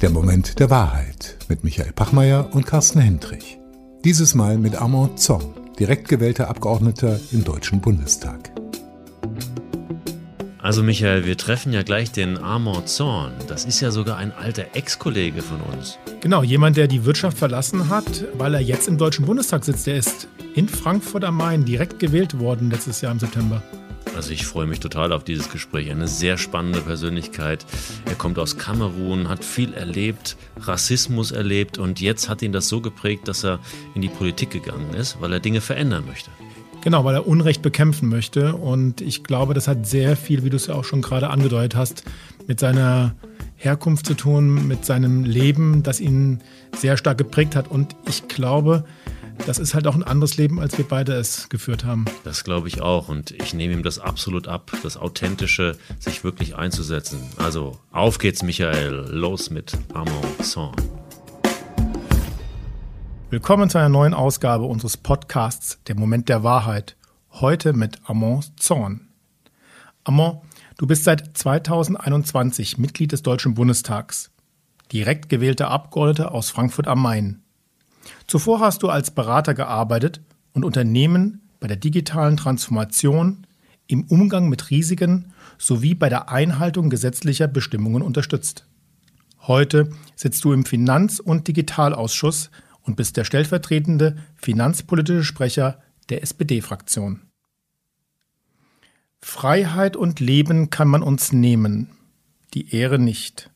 [0.00, 3.58] Der Moment der Wahrheit mit Michael Pachmeier und Carsten Hendrich.
[4.04, 8.50] Dieses Mal mit Armand Zorn, direkt gewählter Abgeordneter im Deutschen Bundestag.
[10.58, 13.32] Also Michael, wir treffen ja gleich den Armand Zorn.
[13.48, 15.98] Das ist ja sogar ein alter Ex-Kollege von uns.
[16.20, 19.86] Genau, jemand, der die Wirtschaft verlassen hat, weil er jetzt im Deutschen Bundestag sitzt.
[19.86, 23.62] Der ist in Frankfurt am Main direkt gewählt worden letztes Jahr im September.
[24.16, 25.90] Also ich freue mich total auf dieses Gespräch.
[25.90, 27.66] Eine sehr spannende Persönlichkeit.
[28.06, 32.80] Er kommt aus Kamerun, hat viel erlebt, Rassismus erlebt und jetzt hat ihn das so
[32.80, 33.58] geprägt, dass er
[33.94, 36.30] in die Politik gegangen ist, weil er Dinge verändern möchte.
[36.82, 38.54] Genau, weil er Unrecht bekämpfen möchte.
[38.54, 41.76] Und ich glaube, das hat sehr viel, wie du es ja auch schon gerade angedeutet
[41.76, 42.04] hast,
[42.46, 43.14] mit seiner
[43.56, 46.40] Herkunft zu tun, mit seinem Leben, das ihn
[46.76, 47.68] sehr stark geprägt hat.
[47.68, 48.84] Und ich glaube,
[49.46, 52.06] das ist halt auch ein anderes Leben, als wir beide es geführt haben.
[52.24, 56.56] Das glaube ich auch und ich nehme ihm das absolut ab, das Authentische, sich wirklich
[56.56, 57.20] einzusetzen.
[57.36, 60.74] Also auf geht's, Michael, los mit Armand Song.
[63.30, 66.96] Willkommen zu einer neuen Ausgabe unseres Podcasts Der Moment der Wahrheit.
[67.30, 69.08] Heute mit Armand Zorn.
[70.04, 70.40] Armand,
[70.78, 74.30] du bist seit 2021 Mitglied des Deutschen Bundestags,
[74.92, 77.43] direkt gewählter Abgeordneter aus Frankfurt am Main.
[78.26, 80.20] Zuvor hast du als Berater gearbeitet
[80.52, 83.46] und Unternehmen bei der digitalen Transformation,
[83.86, 88.66] im Umgang mit Risiken sowie bei der Einhaltung gesetzlicher Bestimmungen unterstützt.
[89.42, 92.50] Heute sitzt du im Finanz- und Digitalausschuss
[92.82, 97.20] und bist der stellvertretende finanzpolitische Sprecher der SPD-Fraktion.
[99.20, 101.90] Freiheit und Leben kann man uns nehmen,
[102.52, 103.50] die Ehre nicht.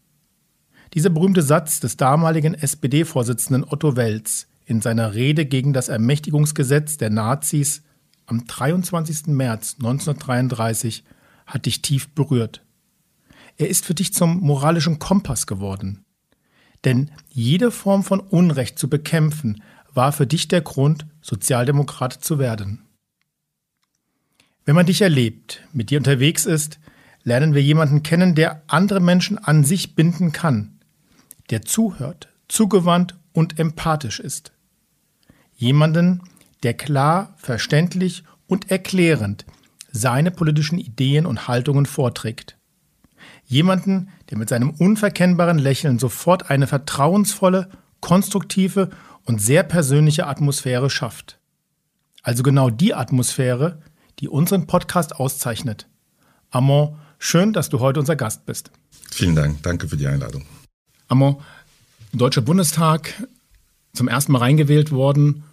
[0.95, 7.11] Dieser berühmte Satz des damaligen SPD-Vorsitzenden Otto Welz in seiner Rede gegen das Ermächtigungsgesetz der
[7.11, 7.83] Nazis
[8.27, 9.29] am 23.
[9.29, 11.05] März 1933
[11.47, 12.63] hat dich tief berührt.
[13.57, 16.05] Er ist für dich zum moralischen Kompass geworden.
[16.85, 22.85] Denn jede Form von Unrecht zu bekämpfen war für dich der Grund, Sozialdemokrat zu werden.
[24.65, 26.79] Wenn man dich erlebt, mit dir unterwegs ist,
[27.25, 30.78] lernen wir jemanden kennen, der andere Menschen an sich binden kann,
[31.51, 34.53] der zuhört, zugewandt und empathisch ist.
[35.55, 36.23] Jemanden,
[36.63, 39.45] der klar, verständlich und erklärend
[39.91, 42.57] seine politischen Ideen und Haltungen vorträgt.
[43.47, 47.71] Jemanden, der mit seinem unverkennbaren Lächeln sofort eine vertrauensvolle,
[48.01, 48.91] konstruktive
[49.25, 51.39] und sehr persönliche Atmosphäre schafft.
[52.23, 53.81] Also genau die Atmosphäre,
[54.19, 55.89] die unseren Podcast auszeichnet.
[56.51, 58.71] Amon, schön, dass du heute unser Gast bist.
[59.11, 60.45] Vielen Dank, danke für die Einladung.
[61.09, 61.37] Amon,
[62.13, 63.15] Deutscher Bundestag
[63.95, 65.45] zum ersten Mal reingewählt worden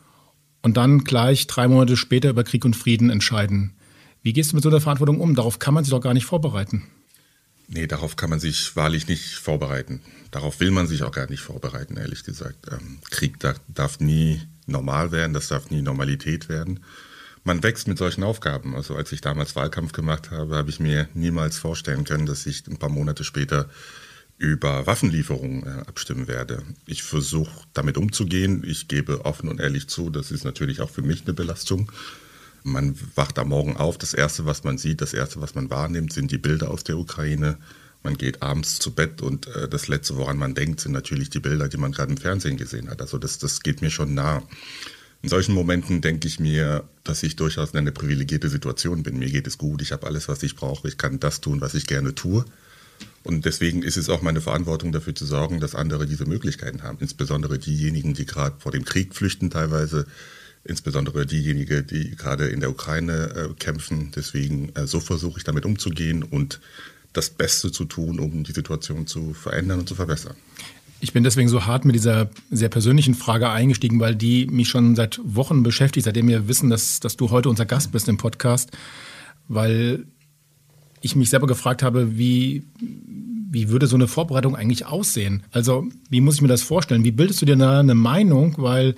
[0.61, 3.73] und dann gleich drei Monate später über Krieg und Frieden entscheiden.
[4.21, 5.35] Wie gehst du mit so einer Verantwortung um?
[5.35, 6.83] Darauf kann man sich doch gar nicht vorbereiten.
[7.67, 10.01] Nee, darauf kann man sich wahrlich nicht vorbereiten.
[10.31, 12.67] Darauf will man sich auch gar nicht vorbereiten, ehrlich gesagt.
[12.71, 16.81] Ähm, Krieg darf, darf nie normal werden, das darf nie Normalität werden.
[17.43, 18.75] Man wächst mit solchen Aufgaben.
[18.75, 22.67] Also als ich damals Wahlkampf gemacht habe, habe ich mir niemals vorstellen können, dass ich
[22.67, 23.69] ein paar Monate später
[24.37, 26.63] über Waffenlieferungen äh, abstimmen werde.
[26.85, 28.63] Ich versuche damit umzugehen.
[28.65, 31.91] Ich gebe offen und ehrlich zu, das ist natürlich auch für mich eine Belastung.
[32.63, 36.11] Man wacht am Morgen auf, das Erste, was man sieht, das Erste, was man wahrnimmt,
[36.11, 37.57] sind die Bilder aus der Ukraine.
[38.03, 41.39] Man geht abends zu Bett und äh, das Letzte, woran man denkt, sind natürlich die
[41.39, 43.01] Bilder, die man gerade im Fernsehen gesehen hat.
[43.01, 44.43] Also das, das geht mir schon nah.
[45.21, 49.17] In solchen Momenten denke ich mir, dass ich durchaus in einer privilegierte Situation bin.
[49.17, 51.73] Mir geht es gut, ich habe alles, was ich brauche, ich kann das tun, was
[51.73, 52.45] ich gerne tue.
[53.25, 56.99] Und deswegen ist es auch meine Verantwortung, dafür zu sorgen, dass andere diese Möglichkeiten haben.
[57.01, 60.05] Insbesondere diejenigen, die gerade vor dem Krieg flüchten, teilweise.
[60.63, 64.11] Insbesondere diejenigen, die gerade in der Ukraine äh, kämpfen.
[64.15, 66.61] Deswegen, äh, so versuche ich damit umzugehen und
[67.13, 70.35] das Beste zu tun, um die Situation zu verändern und zu verbessern.
[71.01, 74.95] Ich bin deswegen so hart mit dieser sehr persönlichen Frage eingestiegen, weil die mich schon
[74.95, 78.69] seit Wochen beschäftigt, seitdem wir wissen, dass, dass du heute unser Gast bist im Podcast,
[79.47, 80.05] weil
[81.05, 85.43] ich mich selber gefragt habe, wie, wie würde so eine Vorbereitung eigentlich aussehen?
[85.51, 87.03] Also, wie muss ich mir das vorstellen?
[87.03, 88.55] Wie bildest du dir da eine Meinung?
[88.57, 88.95] Weil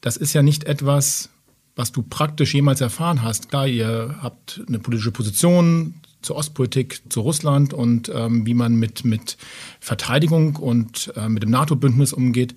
[0.00, 1.30] das ist ja nicht etwas,
[1.76, 3.50] was du praktisch jemals erfahren hast.
[3.50, 9.04] Klar, ihr habt eine politische Position zur Ostpolitik, zu Russland und ähm, wie man mit,
[9.04, 9.36] mit
[9.80, 12.54] Verteidigung und äh, mit dem NATO-Bündnis umgeht.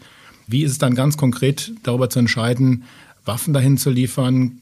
[0.47, 2.83] Wie ist es dann ganz konkret darüber zu entscheiden,
[3.25, 4.61] Waffen dahin zu liefern,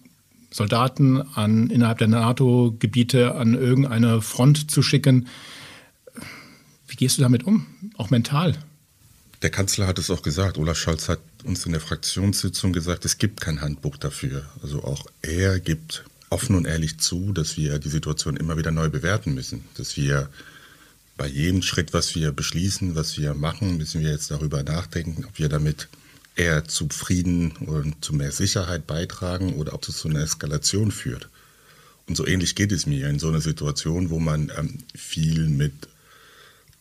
[0.51, 5.27] Soldaten an, innerhalb der NATO-Gebiete an irgendeine Front zu schicken?
[6.87, 7.67] Wie gehst du damit um,
[7.97, 8.57] auch mental?
[9.41, 10.57] Der Kanzler hat es auch gesagt.
[10.57, 14.43] Olaf Scholz hat uns in der Fraktionssitzung gesagt, es gibt kein Handbuch dafür.
[14.61, 18.89] Also auch er gibt offen und ehrlich zu, dass wir die Situation immer wieder neu
[18.89, 20.29] bewerten müssen, dass wir
[21.15, 25.37] bei jedem Schritt, was wir beschließen, was wir machen, müssen wir jetzt darüber nachdenken, ob
[25.37, 25.89] wir damit
[26.39, 31.29] eher zu Frieden und zu mehr Sicherheit beitragen oder ob es zu einer Eskalation führt.
[32.07, 35.73] Und so ähnlich geht es mir in so einer Situation, wo man ähm, viel mit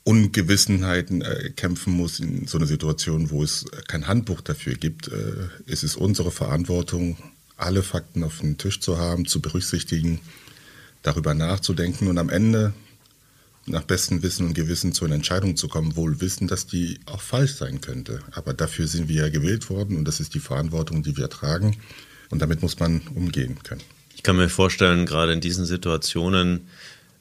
[0.05, 5.49] Ungewissenheiten äh, kämpfen muss, in so einer Situation, wo es kein Handbuch dafür gibt, äh,
[5.66, 7.19] ist es unsere Verantwortung,
[7.58, 10.20] alle Fakten auf den Tisch zu haben, zu berücksichtigen,
[11.02, 12.72] darüber nachzudenken und am Ende
[13.69, 17.20] nach bestem Wissen und Gewissen zu einer Entscheidung zu kommen, wohl wissen, dass die auch
[17.20, 18.20] falsch sein könnte.
[18.32, 21.76] Aber dafür sind wir ja gewählt worden und das ist die Verantwortung, die wir tragen.
[22.31, 23.82] Und damit muss man umgehen können.
[24.15, 26.69] Ich kann mir vorstellen, gerade in diesen Situationen,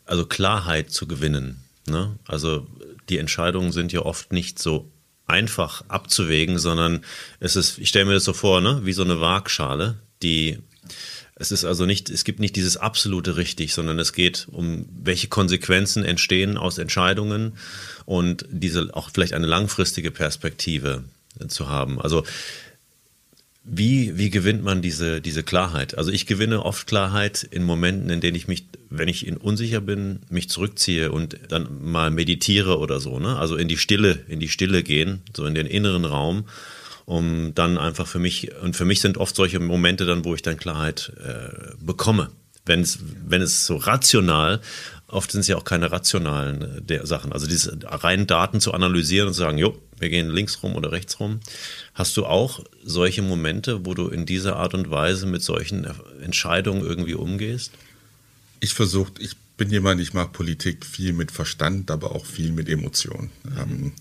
[0.05, 1.63] also Klarheit zu gewinnen.
[1.88, 2.15] Ne?
[2.25, 2.67] Also
[3.09, 4.89] die Entscheidungen sind ja oft nicht so
[5.27, 7.03] einfach abzuwägen, sondern
[7.39, 10.57] es ist, ich stelle mir das so vor, ne, wie so eine Waagschale, die
[11.39, 15.27] es ist also nicht, es gibt nicht dieses absolute richtig, sondern es geht um, welche
[15.27, 17.53] Konsequenzen entstehen aus Entscheidungen
[18.05, 21.03] und diese auch vielleicht eine langfristige Perspektive
[21.47, 22.01] zu haben.
[22.01, 22.23] Also
[23.69, 25.97] wie, wie gewinnt man diese, diese Klarheit?
[25.97, 29.81] Also ich gewinne oft Klarheit in Momenten, in denen ich mich, wenn ich in unsicher
[29.81, 33.37] bin, mich zurückziehe und dann mal meditiere oder so, ne?
[33.37, 36.45] Also in die Stille, in die Stille gehen, so in den inneren Raum
[37.07, 40.42] um dann einfach für mich, und für mich sind oft solche Momente dann, wo ich
[40.42, 42.31] dann Klarheit äh, bekomme.
[42.65, 44.59] Wenn es, wenn es so rational,
[45.07, 47.31] oft sind es ja auch keine rationalen äh, der Sachen.
[47.31, 50.92] Also diese reinen Daten zu analysieren und zu sagen, jo, wir gehen links rum oder
[50.92, 51.39] rechts rum.
[51.94, 55.88] Hast du auch solche Momente, wo du in dieser Art und Weise mit solchen
[56.21, 57.71] Entscheidungen irgendwie umgehst?
[58.59, 62.68] Ich versuche, ich bin jemand, ich mache Politik viel mit Verstand, aber auch viel mit
[62.68, 63.31] Emotionen.
[63.44, 63.57] Mhm.
[63.57, 63.94] Ähm,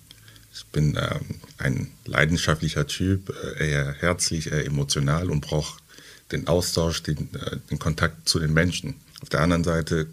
[0.56, 5.78] ich bin ähm, ein leidenschaftlicher Typ, äh, eher herzlich, eher emotional und brauche
[6.32, 8.94] den Austausch, den, äh, den Kontakt zu den Menschen.
[9.20, 10.06] Auf der anderen Seite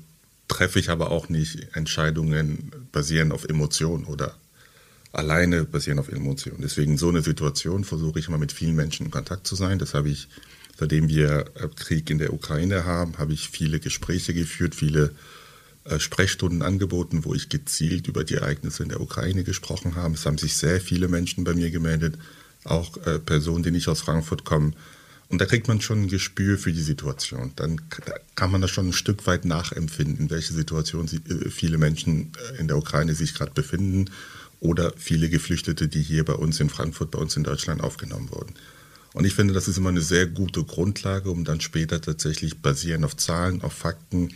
[0.50, 4.36] treffe ich aber auch nicht Entscheidungen basierend auf Emotionen oder
[5.14, 6.62] alleine basieren auf Emotionen.
[6.62, 9.80] Deswegen so eine Situation versuche ich immer mit vielen Menschen in Kontakt zu sein.
[9.80, 10.28] Das habe ich,
[10.78, 15.14] seitdem wir äh, Krieg in der Ukraine haben, habe ich viele Gespräche geführt, viele
[16.00, 20.14] Sprechstunden angeboten, wo ich gezielt über die Ereignisse in der Ukraine gesprochen habe.
[20.14, 22.18] Es haben sich sehr viele Menschen bei mir gemeldet,
[22.64, 24.76] auch äh, Personen, die nicht aus Frankfurt kommen.
[25.30, 27.54] Und da kriegt man schon ein Gespür für die Situation.
[27.56, 27.82] Dann
[28.36, 32.78] kann man das schon ein Stück weit nachempfinden, welche Situation äh, viele Menschen in der
[32.78, 34.10] Ukraine sich gerade befinden
[34.60, 38.54] oder viele Geflüchtete, die hier bei uns in Frankfurt, bei uns in Deutschland aufgenommen wurden.
[39.14, 43.06] Und ich finde, das ist immer eine sehr gute Grundlage, um dann später tatsächlich basierend
[43.06, 44.30] auf Zahlen, auf Fakten,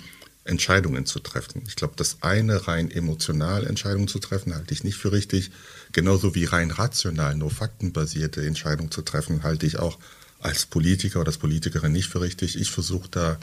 [0.47, 1.63] Entscheidungen zu treffen.
[1.67, 5.51] Ich glaube, das eine rein emotional Entscheidungen zu treffen, halte ich nicht für richtig.
[5.91, 9.97] Genauso wie rein rational, nur faktenbasierte Entscheidungen zu treffen, halte ich auch
[10.39, 12.59] als Politiker oder als Politikerin nicht für richtig.
[12.59, 13.37] Ich versuche da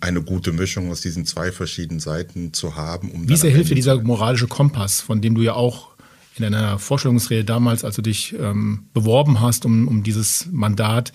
[0.00, 3.10] eine gute Mischung aus diesen zwei verschiedenen Seiten zu haben.
[3.10, 5.88] Um wie sehr hilft dir dieser moralische Kompass, von dem du ja auch
[6.36, 11.12] in einer Vorstellungsrede damals, als du dich ähm, beworben hast um, um dieses Mandat,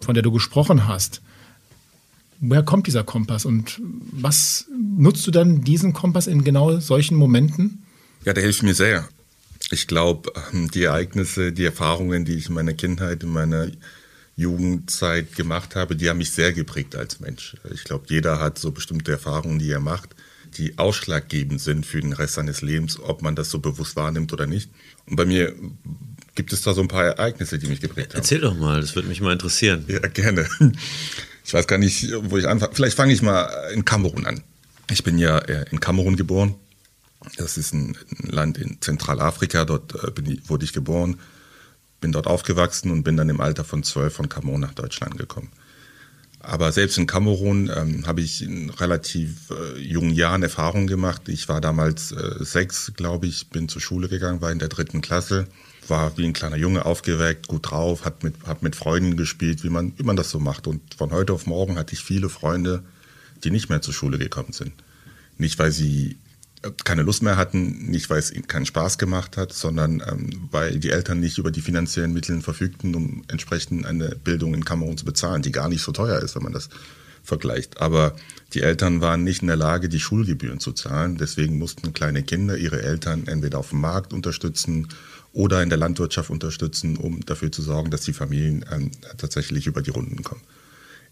[0.00, 1.22] von der du gesprochen hast,
[2.40, 4.66] Woher kommt dieser Kompass und was
[4.96, 7.82] nutzt du dann diesen Kompass in genau solchen Momenten?
[8.24, 9.08] Ja, der hilft mir sehr.
[9.70, 13.68] Ich glaube, ähm, die Ereignisse, die Erfahrungen, die ich in meiner Kindheit, in meiner
[14.36, 17.56] Jugendzeit gemacht habe, die haben mich sehr geprägt als Mensch.
[17.72, 20.16] Ich glaube, jeder hat so bestimmte Erfahrungen, die er macht,
[20.56, 24.46] die ausschlaggebend sind für den Rest seines Lebens, ob man das so bewusst wahrnimmt oder
[24.46, 24.70] nicht.
[25.06, 25.54] Und bei mir
[26.34, 28.20] gibt es da so ein paar Ereignisse, die mich geprägt haben.
[28.20, 29.84] Erzähl doch mal, das würde mich mal interessieren.
[29.88, 30.48] Ja, gerne.
[31.44, 32.74] Ich weiß gar nicht, wo ich anfange.
[32.74, 34.42] Vielleicht fange ich mal in Kamerun an.
[34.90, 36.54] Ich bin ja in Kamerun geboren.
[37.36, 39.64] Das ist ein Land in Zentralafrika.
[39.64, 41.18] Dort äh, ich, wurde ich geboren,
[42.00, 45.50] bin dort aufgewachsen und bin dann im Alter von zwölf von Kamerun nach Deutschland gekommen.
[46.42, 51.28] Aber selbst in Kamerun ähm, habe ich in relativ äh, jungen Jahren Erfahrungen gemacht.
[51.28, 55.02] Ich war damals äh, sechs, glaube ich, bin zur Schule gegangen, war in der dritten
[55.02, 55.46] Klasse
[55.90, 59.70] war wie ein kleiner Junge aufgeweckt, gut drauf, hat mit, hat mit Freunden gespielt, wie
[59.70, 60.66] man, wie man das so macht.
[60.66, 62.82] Und von heute auf morgen hatte ich viele Freunde,
[63.44, 64.72] die nicht mehr zur Schule gekommen sind.
[65.36, 66.18] Nicht, weil sie
[66.62, 70.48] äh, keine Lust mehr hatten, nicht weil es ihnen keinen Spaß gemacht hat, sondern ähm,
[70.50, 74.96] weil die Eltern nicht über die finanziellen Mittel verfügten, um entsprechend eine Bildung in Kamerun
[74.96, 76.68] zu bezahlen, die gar nicht so teuer ist, wenn man das
[77.22, 77.80] vergleicht.
[77.80, 78.14] Aber
[78.54, 81.16] die Eltern waren nicht in der Lage, die Schulgebühren zu zahlen.
[81.16, 84.88] Deswegen mussten kleine Kinder ihre Eltern entweder auf dem Markt unterstützen
[85.32, 89.82] oder in der Landwirtschaft unterstützen, um dafür zu sorgen, dass die Familien ähm, tatsächlich über
[89.82, 90.42] die Runden kommen.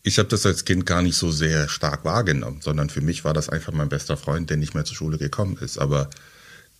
[0.02, 3.34] Ich habe das als Kind gar nicht so sehr stark wahrgenommen, sondern für mich war
[3.34, 5.78] das einfach mein bester Freund, der nicht mehr zur Schule gekommen ist.
[5.78, 6.08] Aber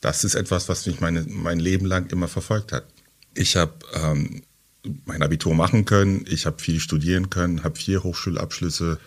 [0.01, 2.87] das ist etwas, was mich meine, mein Leben lang immer verfolgt hat.
[3.35, 4.43] Ich habe ähm,
[5.05, 8.99] mein Abitur machen können, ich habe viel studieren können, habe vier Hochschulabschlüsse,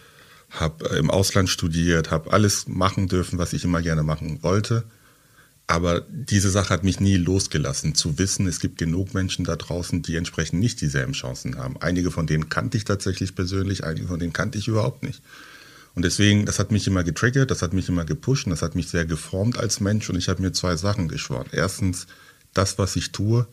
[0.49, 4.83] habe äh, im Ausland studiert, habe alles machen dürfen, was ich immer gerne machen wollte.
[5.71, 10.01] Aber diese Sache hat mich nie losgelassen, zu wissen, es gibt genug Menschen da draußen,
[10.01, 11.77] die entsprechend nicht dieselben Chancen haben.
[11.79, 15.21] Einige von denen kannte ich tatsächlich persönlich, einige von denen kannte ich überhaupt nicht.
[15.95, 18.89] Und deswegen, das hat mich immer getriggert, das hat mich immer gepusht, das hat mich
[18.89, 21.47] sehr geformt als Mensch und ich habe mir zwei Sachen geschworen.
[21.53, 22.05] Erstens,
[22.53, 23.47] das, was ich tue,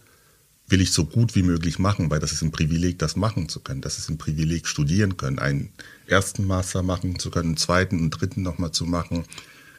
[0.67, 3.61] will ich so gut wie möglich machen, weil das ist ein Privileg, das machen zu
[3.61, 3.81] können.
[3.81, 5.71] Das ist ein Privileg, studieren können, einen
[6.09, 9.25] ersten Master machen zu können, einen zweiten und dritten nochmal zu machen.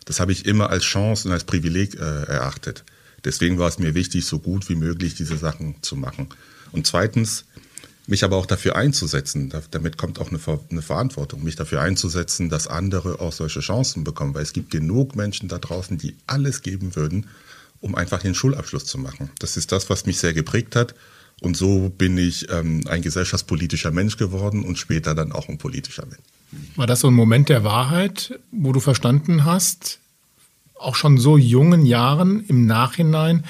[0.09, 2.83] Das habe ich immer als Chance und als Privileg äh, erachtet.
[3.25, 6.29] Deswegen war es mir wichtig, so gut wie möglich diese Sachen zu machen.
[6.71, 7.45] Und zweitens,
[8.07, 9.53] mich aber auch dafür einzusetzen.
[9.69, 10.39] Damit kommt auch eine,
[10.71, 14.33] eine, Verantwortung, mich dafür einzusetzen, dass andere auch solche Chancen bekommen.
[14.33, 17.27] Weil es gibt genug Menschen da draußen, die alles geben würden,
[17.79, 19.29] um einfach den Schulabschluss zu machen.
[19.37, 20.95] Das ist das, was mich sehr geprägt hat.
[21.39, 26.07] Und so bin ich ähm, ein gesellschaftspolitischer Mensch geworden und später dann auch ein politischer
[26.07, 26.23] Mensch.
[26.75, 29.98] War das so ein Moment der Wahrheit, wo du verstanden hast,
[30.79, 33.45] auch schon so jungen Jahren im Nachhinein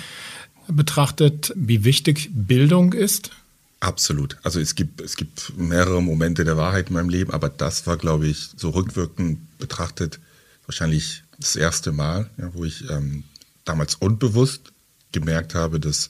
[0.67, 3.31] betrachtet, wie wichtig Bildung ist?
[3.79, 4.37] Absolut.
[4.43, 7.97] Also es gibt, es gibt mehrere Momente der Wahrheit in meinem Leben, aber das war,
[7.97, 10.19] glaube ich, so rückwirkend betrachtet
[10.65, 13.23] wahrscheinlich das erste Mal, ja, wo ich ähm,
[13.63, 14.73] damals unbewusst
[15.11, 16.09] gemerkt habe, dass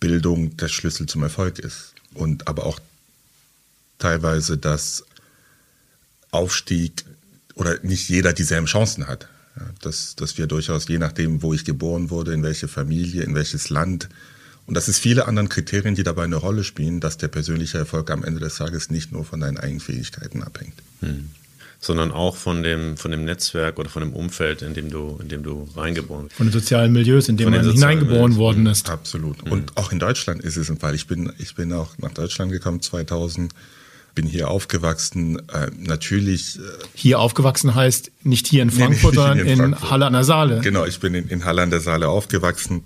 [0.00, 1.94] Bildung der Schlüssel zum Erfolg ist.
[2.14, 2.80] Und aber auch
[3.98, 5.04] teilweise, dass
[6.30, 7.04] Aufstieg
[7.54, 9.28] oder nicht jeder dieselben Chancen hat.
[9.58, 13.34] Ja, dass, dass wir durchaus, je nachdem, wo ich geboren wurde, in welche Familie, in
[13.34, 14.08] welches Land,
[14.66, 18.10] und das ist viele andere Kriterien, die dabei eine Rolle spielen, dass der persönliche Erfolg
[18.10, 20.74] am Ende des Tages nicht nur von deinen Eigenfähigkeiten abhängt.
[21.00, 21.30] Hm.
[21.80, 25.28] Sondern auch von dem, von dem Netzwerk oder von dem Umfeld, in dem du, in
[25.28, 26.36] dem du reingeboren bist.
[26.36, 28.90] Von den sozialen Milieus, in dem man hineingeboren worden ist.
[28.90, 29.42] Absolut.
[29.44, 29.52] Hm.
[29.52, 30.94] Und auch in Deutschland ist es ein Fall.
[30.94, 33.54] Ich bin, ich bin auch nach Deutschland gekommen 2000
[34.18, 35.38] bin hier aufgewachsen.
[35.48, 36.58] Äh, natürlich.
[36.58, 36.62] Äh,
[36.94, 40.58] hier aufgewachsen heißt nicht hier in Frankfurt, nee, sondern in, in Halle an der Saale.
[40.60, 42.82] Genau, ich bin in, in Halle an der Saale aufgewachsen,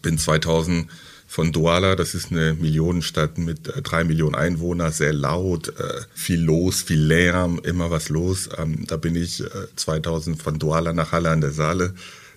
[0.00, 0.86] bin 2000
[1.26, 1.96] von Douala.
[1.96, 7.00] Das ist eine Millionenstadt mit äh, drei Millionen Einwohnern, sehr laut, äh, viel los, viel
[7.00, 8.48] Lärm, immer was los.
[8.56, 9.42] Ähm, da bin ich
[9.74, 11.94] 2000 äh, von Douala nach Halle an der Saale.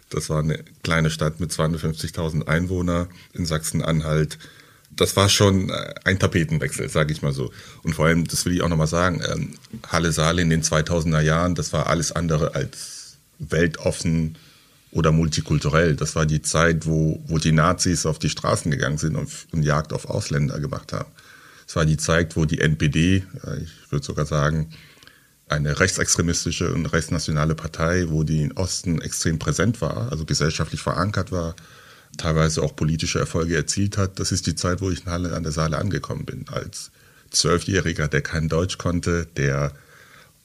[0.09, 4.39] Das war eine kleine Stadt mit 250.000 Einwohnern in Sachsen-Anhalt.
[4.99, 5.71] Das war schon
[6.03, 7.51] ein Tapetenwechsel, sage ich mal so.
[7.83, 9.55] Und vor allem, das will ich auch nochmal sagen, ähm,
[9.87, 14.35] Halle-Saale in den 2000er Jahren, das war alles andere als weltoffen,
[14.91, 15.95] oder multikulturell.
[15.95, 19.63] Das war die Zeit, wo, wo die Nazis auf die Straßen gegangen sind und, und
[19.63, 21.09] Jagd auf Ausländer gemacht haben.
[21.67, 24.71] Es war die Zeit, wo die NPD, äh, ich würde sogar sagen,
[25.47, 31.31] eine rechtsextremistische und rechtsnationale Partei, wo die im Osten extrem präsent war, also gesellschaftlich verankert
[31.31, 31.55] war,
[32.17, 34.19] teilweise auch politische Erfolge erzielt hat.
[34.19, 36.91] Das ist die Zeit, wo ich in Halle an der Saale angekommen bin, als
[37.31, 39.73] Zwölfjähriger, der kein Deutsch konnte, der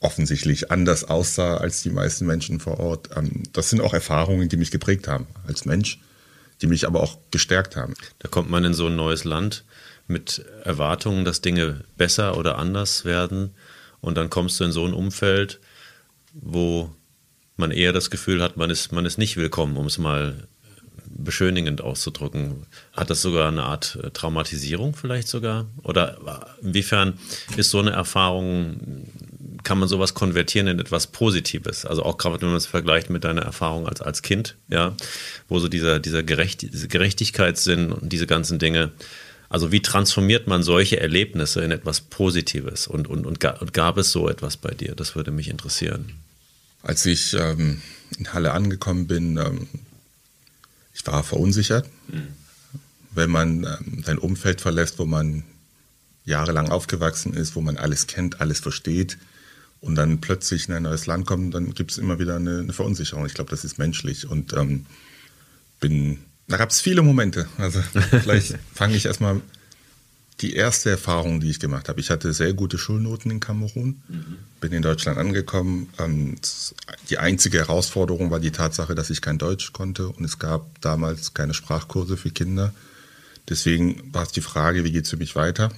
[0.01, 3.11] offensichtlich anders aussah als die meisten Menschen vor Ort.
[3.17, 5.99] Ähm, das sind auch Erfahrungen, die mich geprägt haben als Mensch,
[6.61, 7.95] die mich aber auch gestärkt haben.
[8.19, 9.65] Da kommt man in so ein neues Land
[10.07, 13.55] mit Erwartungen, dass Dinge besser oder anders werden.
[14.01, 15.61] Und dann kommst du in so ein Umfeld,
[16.35, 16.95] wo
[17.57, 20.47] man eher das Gefühl hat, man ist, man ist nicht willkommen, um es mal
[21.17, 22.67] beschönigend auszudrücken.
[22.93, 25.67] Hat das sogar eine Art äh, Traumatisierung vielleicht sogar?
[25.83, 26.19] Oder
[26.63, 27.15] inwiefern
[27.57, 29.09] ist so eine Erfahrung
[29.65, 31.85] kann man sowas konvertieren in etwas Positives.
[31.85, 34.95] Also auch gerade wenn man es vergleicht mit deiner Erfahrung als, als Kind, ja,
[35.49, 38.93] wo so dieser, dieser Gerecht, diese Gerechtigkeitssinn und diese ganzen Dinge,
[39.49, 44.29] also wie transformiert man solche Erlebnisse in etwas Positives und, und, und gab es so
[44.29, 44.95] etwas bei dir?
[44.95, 46.13] Das würde mich interessieren.
[46.83, 47.81] Als ich ähm,
[48.19, 49.69] in Halle angekommen bin, ähm,
[51.07, 51.89] war verunsichert.
[52.09, 52.29] Mhm.
[53.13, 55.45] Wenn man ähm, sein Umfeld verlässt, wo man
[56.25, 59.19] jahrelang aufgewachsen ist, wo man alles kennt, alles versteht,
[59.85, 62.73] und dann plötzlich in ein neues Land kommen, dann gibt es immer wieder eine, eine,
[62.73, 63.27] Verunsicherung.
[63.27, 64.87] Ich glaube, das ist menschlich und ähm,
[65.79, 67.47] bin, da gab es viele Momente.
[67.59, 69.43] Also vielleicht fange ich erstmal
[70.41, 72.01] die erste Erfahrung, die ich gemacht habe.
[72.01, 74.37] Ich hatte sehr gute Schulnoten in Kamerun, mhm.
[74.61, 75.89] bin in Deutschland angekommen.
[75.99, 76.37] Ähm,
[77.09, 81.35] die einzige Herausforderung war die Tatsache, dass ich kein Deutsch konnte und es gab damals
[81.35, 82.75] keine Sprachkurse für Kinder.
[83.49, 85.71] Deswegen war es die Frage, wie geht es für mich weiter?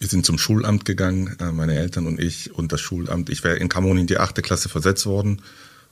[0.00, 3.30] Wir sind zum Schulamt gegangen, äh, meine Eltern und ich und das Schulamt.
[3.30, 5.42] Ich wäre in Kamerun in die achte Klasse versetzt worden.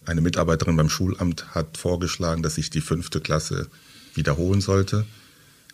[0.05, 3.69] Eine Mitarbeiterin beim Schulamt hat vorgeschlagen, dass ich die fünfte Klasse
[4.15, 5.05] wiederholen sollte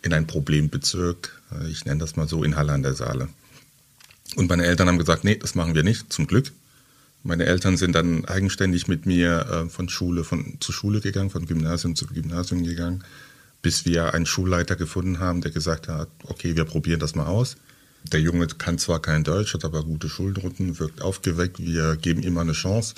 [0.03, 1.41] in ein Problembezirk.
[1.51, 3.29] Äh, ich nenne das mal so in Halle an der Saale.
[4.35, 6.51] Und meine Eltern haben gesagt, nee, das machen wir nicht, zum Glück.
[7.23, 11.45] Meine Eltern sind dann eigenständig mit mir äh, von Schule von, zu Schule gegangen, von
[11.45, 13.03] Gymnasium zu Gymnasium gegangen,
[13.61, 17.55] bis wir einen Schulleiter gefunden haben, der gesagt hat, okay, wir probieren das mal aus.
[18.11, 22.37] Der Junge kann zwar kein Deutsch, hat aber gute Schulnoten, wirkt aufgeweckt, wir geben ihm
[22.37, 22.95] eine Chance.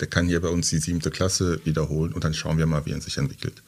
[0.00, 2.92] der kann hier bei uns die siebte Klasse wiederholen und dann schauen wir mal, wie
[2.92, 3.62] er sich entwickelt.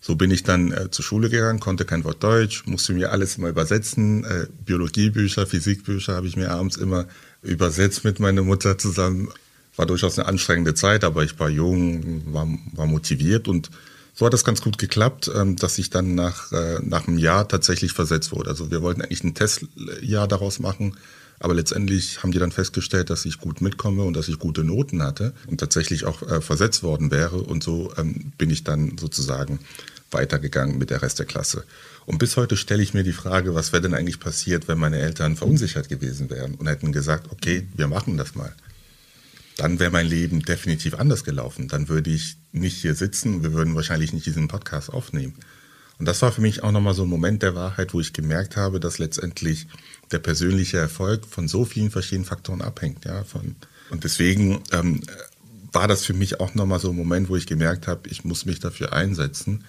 [0.00, 3.36] So bin ich dann äh, zur Schule gegangen, konnte kein Wort Deutsch, musste mir alles
[3.36, 4.24] immer übersetzen.
[4.24, 7.06] Äh, Biologiebücher, Physikbücher habe ich mir abends immer
[7.42, 9.28] übersetzt mit meiner Mutter zusammen.
[9.76, 13.70] War durchaus eine anstrengende Zeit, aber ich war jung, war, war motiviert und
[14.14, 17.46] so hat das ganz gut geklappt, ähm, dass ich dann nach, äh, nach einem Jahr
[17.46, 18.50] tatsächlich versetzt wurde.
[18.50, 20.96] Also wir wollten eigentlich ein Testjahr daraus machen,
[21.40, 25.02] aber letztendlich haben die dann festgestellt, dass ich gut mitkomme und dass ich gute Noten
[25.02, 27.38] hatte und tatsächlich auch äh, versetzt worden wäre.
[27.38, 29.58] Und so ähm, bin ich dann sozusagen
[30.10, 31.64] weitergegangen mit der Rest der Klasse.
[32.04, 34.98] Und bis heute stelle ich mir die Frage, was wäre denn eigentlich passiert, wenn meine
[34.98, 38.52] Eltern verunsichert gewesen wären und hätten gesagt, okay, wir machen das mal.
[39.56, 41.68] Dann wäre mein Leben definitiv anders gelaufen.
[41.68, 45.34] Dann würde ich nicht hier sitzen, wir würden wahrscheinlich nicht diesen Podcast aufnehmen.
[45.98, 48.56] Und das war für mich auch nochmal so ein Moment der Wahrheit, wo ich gemerkt
[48.56, 49.66] habe, dass letztendlich
[50.12, 53.04] der persönliche Erfolg von so vielen verschiedenen Faktoren abhängt.
[53.04, 53.56] Ja, von,
[53.90, 55.00] und deswegen ähm,
[55.72, 58.44] war das für mich auch nochmal so ein Moment, wo ich gemerkt habe, ich muss
[58.44, 59.64] mich dafür einsetzen,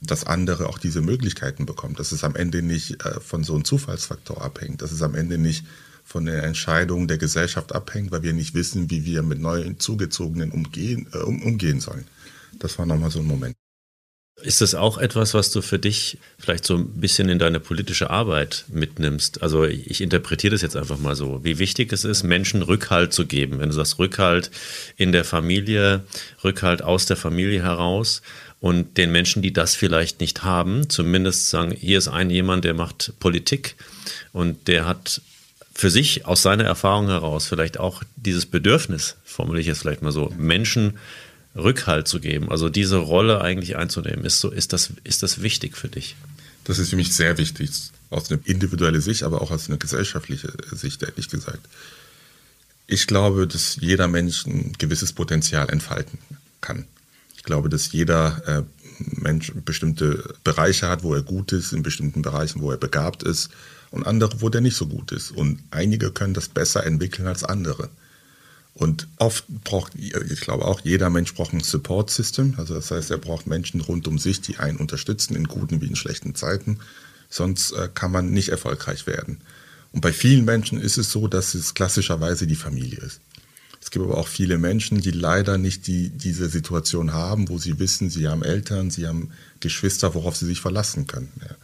[0.00, 1.94] dass andere auch diese Möglichkeiten bekommen.
[1.94, 5.38] Dass es am Ende nicht äh, von so einem Zufallsfaktor abhängt, dass es am Ende
[5.38, 5.64] nicht
[6.04, 10.50] von den Entscheidungen der Gesellschaft abhängt, weil wir nicht wissen, wie wir mit neuen Zugezogenen
[10.52, 12.06] umgehen, äh, um, umgehen sollen.
[12.58, 13.56] Das war nochmal so ein Moment.
[14.42, 18.10] Ist das auch etwas, was du für dich vielleicht so ein bisschen in deine politische
[18.10, 19.42] Arbeit mitnimmst?
[19.42, 23.26] Also ich interpretiere das jetzt einfach mal so, wie wichtig es ist, Menschen Rückhalt zu
[23.26, 23.58] geben.
[23.58, 24.52] Wenn du sagst Rückhalt
[24.96, 26.04] in der Familie,
[26.44, 28.22] Rückhalt aus der Familie heraus
[28.60, 32.74] und den Menschen, die das vielleicht nicht haben, zumindest sagen, hier ist ein jemand, der
[32.74, 33.74] macht Politik
[34.32, 35.20] und der hat
[35.74, 40.12] für sich aus seiner Erfahrung heraus vielleicht auch dieses Bedürfnis, formuliere ich jetzt vielleicht mal
[40.12, 40.98] so, Menschen
[41.58, 45.76] Rückhalt zu geben, also diese Rolle eigentlich einzunehmen, ist, so, ist, das, ist das wichtig
[45.76, 46.16] für dich?
[46.64, 47.70] Das ist für mich sehr wichtig,
[48.10, 51.60] aus einer individuellen Sicht, aber auch aus einer gesellschaftlichen Sicht, ehrlich gesagt.
[52.86, 56.18] Ich glaube, dass jeder Mensch ein gewisses Potenzial entfalten
[56.60, 56.86] kann.
[57.36, 58.62] Ich glaube, dass jeder äh,
[58.98, 63.50] Mensch bestimmte Bereiche hat, wo er gut ist, in bestimmten Bereichen, wo er begabt ist
[63.90, 65.30] und andere, wo der nicht so gut ist.
[65.30, 67.90] Und einige können das besser entwickeln als andere.
[68.78, 72.54] Und oft braucht, ich glaube auch, jeder Mensch braucht ein Support-System.
[72.58, 75.88] Also das heißt, er braucht Menschen rund um sich, die einen unterstützen in guten wie
[75.88, 76.78] in schlechten Zeiten.
[77.28, 79.40] Sonst äh, kann man nicht erfolgreich werden.
[79.90, 83.20] Und bei vielen Menschen ist es so, dass es klassischerweise die Familie ist.
[83.82, 87.80] Es gibt aber auch viele Menschen, die leider nicht die, diese Situation haben, wo sie
[87.80, 91.32] wissen, sie haben Eltern, sie haben Geschwister, worauf sie sich verlassen können.
[91.40, 91.56] Ja.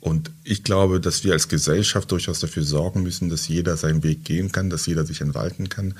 [0.00, 4.24] Und ich glaube, dass wir als Gesellschaft durchaus dafür sorgen müssen, dass jeder seinen Weg
[4.24, 5.94] gehen kann, dass jeder sich entfalten kann,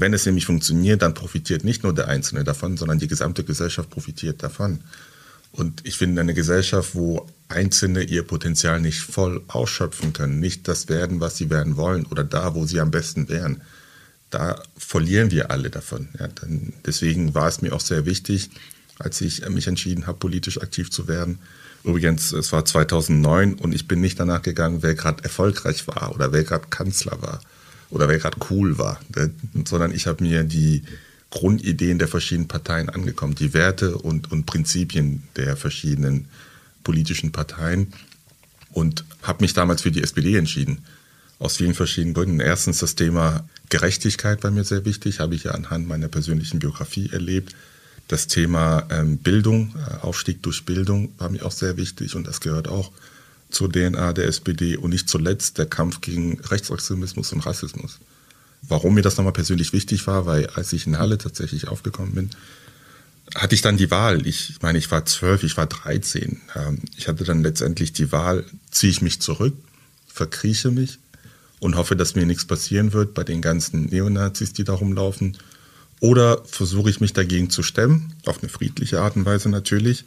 [0.00, 3.90] wenn es nämlich funktioniert, dann profitiert nicht nur der Einzelne davon, sondern die gesamte Gesellschaft
[3.90, 4.80] profitiert davon.
[5.52, 10.88] Und ich finde, eine Gesellschaft, wo Einzelne ihr Potenzial nicht voll ausschöpfen können, nicht das
[10.88, 13.62] werden, was sie werden wollen oder da, wo sie am besten wären,
[14.30, 16.08] da verlieren wir alle davon.
[16.18, 18.50] Ja, dann, deswegen war es mir auch sehr wichtig,
[18.98, 21.38] als ich mich entschieden habe, politisch aktiv zu werden.
[21.84, 26.32] Übrigens, es war 2009 und ich bin nicht danach gegangen, wer gerade erfolgreich war oder
[26.32, 27.40] wer gerade Kanzler war
[27.94, 29.30] oder wer gerade cool war, ne?
[29.64, 30.82] sondern ich habe mir die
[31.30, 36.26] Grundideen der verschiedenen Parteien angekommen, die Werte und, und Prinzipien der verschiedenen
[36.82, 37.92] politischen Parteien
[38.72, 40.84] und habe mich damals für die SPD entschieden.
[41.38, 42.40] Aus vielen verschiedenen Gründen.
[42.40, 47.10] Erstens das Thema Gerechtigkeit war mir sehr wichtig, habe ich ja anhand meiner persönlichen Biografie
[47.10, 47.54] erlebt.
[48.08, 52.40] Das Thema ähm, Bildung, äh, Aufstieg durch Bildung war mir auch sehr wichtig und das
[52.40, 52.92] gehört auch
[53.54, 57.98] zur DNA der SPD und nicht zuletzt der Kampf gegen Rechtsextremismus und Rassismus.
[58.62, 62.30] Warum mir das nochmal persönlich wichtig war, weil als ich in Halle tatsächlich aufgekommen bin,
[63.34, 64.26] hatte ich dann die Wahl.
[64.26, 66.40] Ich meine, ich war zwölf, ich war dreizehn.
[66.54, 69.54] Ähm, ich hatte dann letztendlich die Wahl, ziehe ich mich zurück,
[70.06, 70.98] verkrieche mich
[71.60, 75.36] und hoffe, dass mir nichts passieren wird bei den ganzen Neonazis, die da rumlaufen.
[76.00, 80.04] Oder versuche ich mich dagegen zu stemmen, auf eine friedliche Art und Weise natürlich,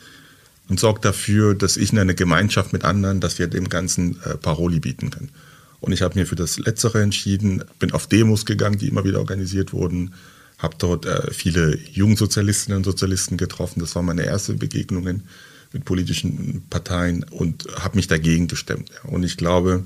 [0.69, 4.36] und sorgt dafür, dass ich in einer Gemeinschaft mit anderen, dass wir dem Ganzen äh,
[4.38, 5.32] Paroli bieten können.
[5.80, 9.19] Und ich habe mir für das Letztere entschieden, bin auf Demos gegangen, die immer wieder
[9.19, 10.13] organisiert wurden,
[10.58, 13.80] habe dort äh, viele Jungsozialistinnen und Sozialisten getroffen.
[13.80, 15.23] Das waren meine ersten Begegnungen
[15.71, 18.89] mit politischen Parteien und habe mich dagegen gestemmt.
[19.03, 19.84] Und ich glaube,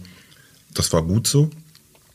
[0.73, 1.49] das war gut so,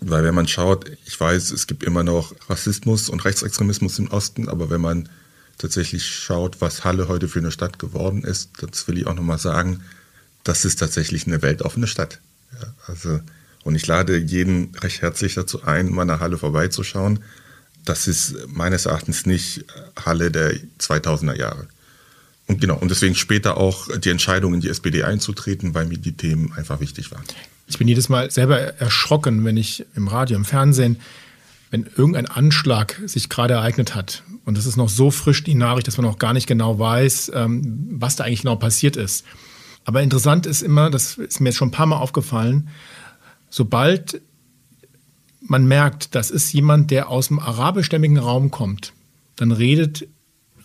[0.00, 4.48] weil wenn man schaut, ich weiß, es gibt immer noch Rassismus und Rechtsextremismus im Osten,
[4.48, 5.08] aber wenn man
[5.58, 9.38] tatsächlich schaut, was Halle heute für eine Stadt geworden ist, das will ich auch nochmal
[9.38, 9.82] sagen,
[10.44, 12.20] das ist tatsächlich eine weltoffene Stadt.
[12.52, 13.20] Ja, also,
[13.64, 17.20] und ich lade jeden recht herzlich dazu ein, mal nach Halle vorbeizuschauen.
[17.84, 19.64] Das ist meines Erachtens nicht
[20.04, 21.66] Halle der 2000er Jahre.
[22.46, 26.16] Und genau, und deswegen später auch die Entscheidung in die SPD einzutreten, weil mir die
[26.16, 27.24] Themen einfach wichtig waren.
[27.66, 31.00] Ich bin jedes Mal selber erschrocken, wenn ich im Radio, im Fernsehen
[31.70, 35.88] wenn irgendein Anschlag sich gerade ereignet hat und es ist noch so frisch die Nachricht,
[35.88, 39.24] dass man noch gar nicht genau weiß, ähm, was da eigentlich genau passiert ist.
[39.84, 42.68] Aber interessant ist immer, das ist mir jetzt schon ein paar Mal aufgefallen,
[43.50, 44.20] sobald
[45.40, 48.92] man merkt, das ist jemand, der aus dem arabischstämmigen Raum kommt,
[49.36, 50.08] dann redet,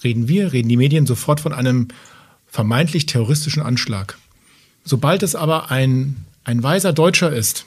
[0.04, 1.90] reden wir, reden die Medien sofort von einem
[2.48, 4.18] vermeintlich terroristischen Anschlag.
[4.84, 7.66] Sobald es aber ein, ein weiser Deutscher ist,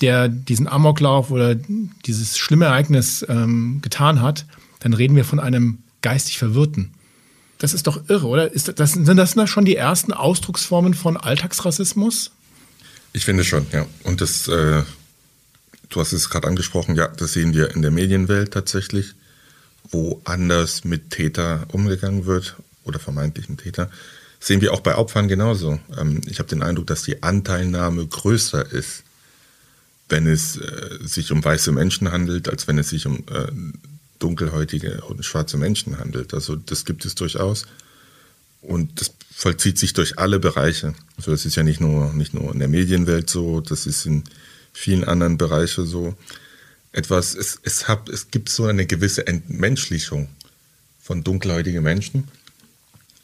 [0.00, 4.46] der diesen Amoklauf oder dieses schlimme Ereignis ähm, getan hat,
[4.80, 6.92] dann reden wir von einem geistig Verwirrten.
[7.58, 8.50] Das ist doch irre, oder?
[8.50, 12.30] Ist das, sind das schon die ersten Ausdrucksformen von Alltagsrassismus?
[13.12, 13.86] Ich finde schon, ja.
[14.04, 14.82] Und das, äh,
[15.90, 19.14] du hast es gerade angesprochen, ja, das sehen wir in der Medienwelt tatsächlich,
[19.90, 23.90] wo anders mit Täter umgegangen wird oder vermeintlichen Täter.
[24.38, 25.78] Sehen wir auch bei Opfern genauso.
[25.98, 29.04] Ähm, ich habe den Eindruck, dass die Anteilnahme größer ist
[30.10, 33.50] wenn es äh, sich um weiße Menschen handelt, als wenn es sich um äh,
[34.18, 36.34] dunkelhäutige und schwarze Menschen handelt.
[36.34, 37.66] Also das gibt es durchaus.
[38.60, 40.94] Und das vollzieht sich durch alle Bereiche.
[41.16, 44.24] Also das ist ja nicht nur, nicht nur in der Medienwelt so, das ist in
[44.72, 46.14] vielen anderen Bereichen so.
[46.92, 50.28] Etwas, es, es, hat, es gibt so eine gewisse Entmenschlichung
[51.00, 52.28] von dunkelhäutigen Menschen,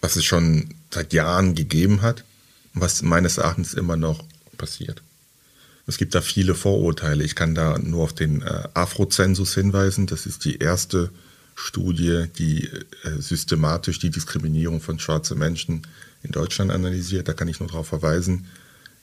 [0.01, 2.25] was es schon seit Jahren gegeben hat
[2.75, 4.25] und was meines Erachtens immer noch
[4.57, 5.03] passiert.
[5.87, 7.23] Es gibt da viele Vorurteile.
[7.23, 10.07] Ich kann da nur auf den äh, Afrozensus hinweisen.
[10.07, 11.11] Das ist die erste
[11.55, 12.65] Studie, die
[13.05, 15.87] äh, systematisch die Diskriminierung von schwarzen Menschen
[16.23, 17.29] in Deutschland analysiert.
[17.29, 18.47] Da kann ich nur darauf verweisen.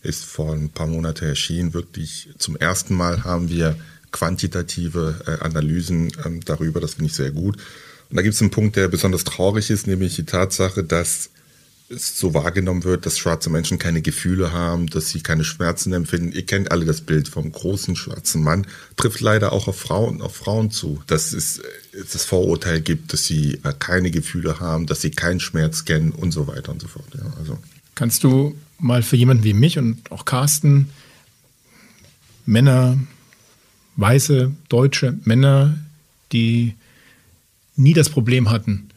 [0.01, 1.73] Ist vor ein paar Monaten erschienen.
[1.73, 3.77] Wirklich zum ersten Mal haben wir
[4.11, 6.81] quantitative äh, Analysen ähm, darüber.
[6.81, 7.57] Das finde ich sehr gut.
[8.09, 11.29] Und da gibt es einen Punkt, der besonders traurig ist, nämlich die Tatsache, dass
[11.93, 16.31] es so wahrgenommen wird, dass schwarze Menschen keine Gefühle haben, dass sie keine Schmerzen empfinden.
[16.31, 20.35] Ihr kennt alle das Bild vom großen schwarzen Mann, trifft leider auch auf Frauen, auf
[20.35, 25.11] Frauen zu, dass es das Vorurteil gibt, dass sie äh, keine Gefühle haben, dass sie
[25.11, 27.07] keinen Schmerz kennen und so weiter und so fort.
[27.15, 27.57] Ja, also.
[27.95, 30.89] Kannst du mal für jemanden wie mich und auch Carsten
[32.45, 32.97] Männer,
[33.95, 35.77] weiße, deutsche Männer,
[36.31, 36.75] die
[37.75, 38.89] nie das Problem hatten,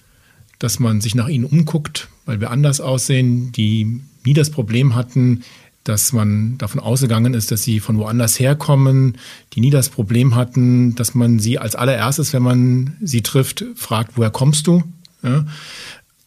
[0.59, 5.43] dass man sich nach ihnen umguckt, weil wir anders aussehen, die nie das Problem hatten,
[5.85, 9.19] dass man davon ausgegangen ist, dass sie von woanders herkommen,
[9.53, 14.17] die nie das Problem hatten, dass man sie als allererstes, wenn man sie trifft, fragt,
[14.17, 14.83] woher kommst du?
[15.23, 15.47] Ja.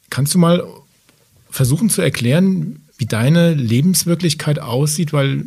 [0.10, 0.64] Kannst du mal
[1.50, 5.46] versuchen zu erklären, wie deine Lebenswirklichkeit aussieht, weil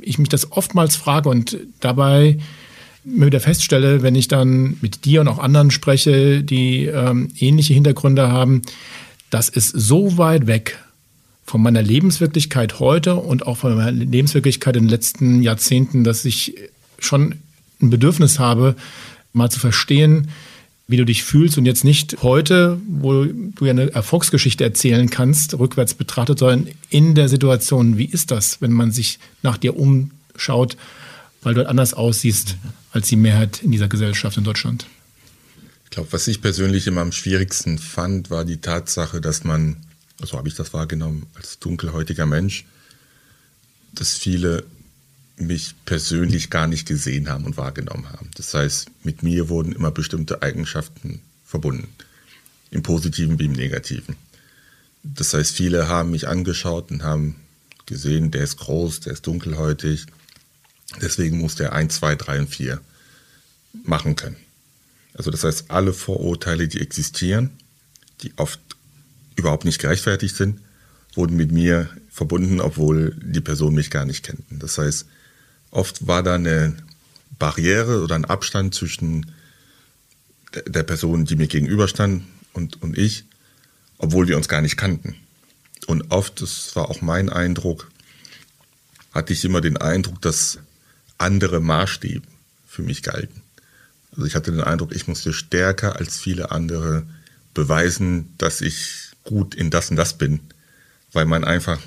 [0.00, 2.38] ich mich das oftmals frage und dabei
[3.04, 7.74] mir wieder feststelle, wenn ich dann mit dir und auch anderen spreche, die ähm, ähnliche
[7.74, 8.62] Hintergründe haben,
[9.30, 10.78] das ist so weit weg
[11.44, 16.54] von meiner Lebenswirklichkeit heute und auch von meiner Lebenswirklichkeit in den letzten Jahrzehnten, dass ich
[16.98, 17.36] schon
[17.82, 18.76] ein Bedürfnis habe,
[19.32, 20.28] mal zu verstehen,
[20.86, 25.58] wie du dich fühlst und jetzt nicht heute, wo du ja eine Erfolgsgeschichte erzählen kannst,
[25.58, 30.76] rückwärts betrachtet, sondern in der Situation, wie ist das, wenn man sich nach dir umschaut,
[31.42, 32.56] weil du halt anders aussiehst
[32.92, 34.86] als die Mehrheit in dieser Gesellschaft in Deutschland?
[35.94, 39.76] Glaube, was ich persönlich immer am schwierigsten fand, war die Tatsache, dass man,
[40.18, 42.64] so also habe ich das wahrgenommen, als dunkelhäutiger Mensch,
[43.92, 44.64] dass viele
[45.36, 48.30] mich persönlich gar nicht gesehen haben und wahrgenommen haben.
[48.36, 51.88] Das heißt, mit mir wurden immer bestimmte Eigenschaften verbunden,
[52.70, 54.16] im positiven wie im negativen.
[55.02, 57.36] Das heißt, viele haben mich angeschaut und haben
[57.86, 60.06] gesehen, der ist groß, der ist dunkelhäutig,
[61.00, 62.80] deswegen muss der 1, 2, 3 und 4
[63.84, 64.43] machen können.
[65.14, 67.50] Also das heißt, alle Vorurteile, die existieren,
[68.22, 68.60] die oft
[69.36, 70.60] überhaupt nicht gerechtfertigt sind,
[71.14, 74.58] wurden mit mir verbunden, obwohl die Personen mich gar nicht kannten.
[74.58, 75.06] Das heißt,
[75.70, 76.76] oft war da eine
[77.38, 79.32] Barriere oder ein Abstand zwischen
[80.66, 83.24] der Person, die mir gegenüberstand und, und ich,
[83.98, 85.16] obwohl wir uns gar nicht kannten.
[85.86, 87.90] Und oft, das war auch mein Eindruck,
[89.12, 90.58] hatte ich immer den Eindruck, dass
[91.18, 92.26] andere Maßstäbe
[92.66, 93.43] für mich galten.
[94.16, 97.04] Also ich hatte den Eindruck, ich musste stärker als viele andere
[97.52, 100.40] beweisen, dass ich gut in das und das bin,
[101.12, 101.80] weil man einfach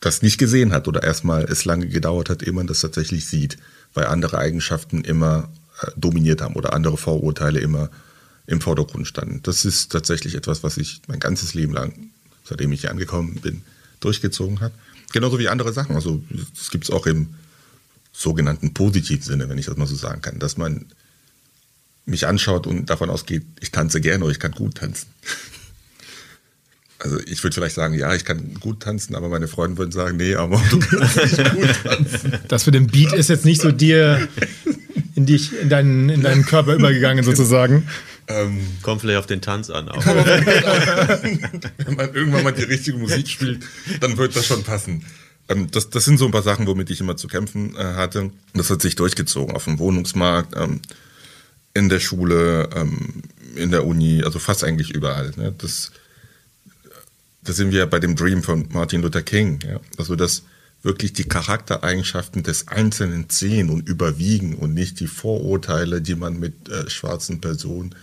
[0.00, 3.56] das nicht gesehen hat oder erstmal es lange gedauert hat, ehe man das tatsächlich sieht,
[3.94, 5.48] weil andere Eigenschaften immer
[5.80, 7.90] äh, dominiert haben oder andere Vorurteile immer
[8.46, 9.40] im Vordergrund standen.
[9.42, 12.10] Das ist tatsächlich etwas, was ich mein ganzes Leben lang,
[12.44, 13.62] seitdem ich hier angekommen bin,
[14.00, 14.74] durchgezogen habe.
[15.12, 15.96] Genauso wie andere Sachen.
[15.96, 16.22] Also
[16.54, 17.34] das gibt es auch im
[18.12, 20.86] sogenannten positiven Sinne, wenn ich das mal so sagen kann, dass man
[22.06, 25.08] mich anschaut und davon ausgeht, ich tanze gerne oder ich kann gut tanzen.
[26.98, 30.16] Also ich würde vielleicht sagen, ja, ich kann gut tanzen, aber meine Freunde würden sagen,
[30.16, 32.32] nee, aber du kannst nicht gut tanzen.
[32.48, 34.26] Das für den Beat ist jetzt nicht so dir
[35.14, 37.86] in dich, in deinen, in deinen Körper übergegangen sozusagen.
[38.26, 39.88] Ähm, Kommt vielleicht auf den Tanz an.
[39.88, 40.04] Auch.
[40.06, 43.64] Wenn man irgendwann mal die richtige Musik spielt,
[44.00, 45.04] dann wird das schon passen.
[45.48, 48.30] Ähm, das, das sind so ein paar Sachen, womit ich immer zu kämpfen äh, hatte.
[48.54, 50.80] Das hat sich durchgezogen auf dem Wohnungsmarkt, ähm,
[51.74, 53.22] in der Schule, ähm,
[53.56, 55.32] in der Uni, also fast eigentlich überall.
[55.36, 55.54] Ne?
[55.58, 55.90] Das,
[57.42, 59.60] da sind wir bei dem Dream von Martin Luther King.
[59.66, 59.80] Ja?
[59.98, 60.44] Also dass
[60.82, 66.68] wirklich die Charaktereigenschaften des Einzelnen sehen und überwiegen und nicht die Vorurteile, die man mit
[66.68, 67.94] äh, schwarzen Personen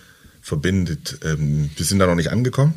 [0.41, 1.19] verbindet.
[1.23, 2.73] Ähm, wir sind da noch nicht angekommen,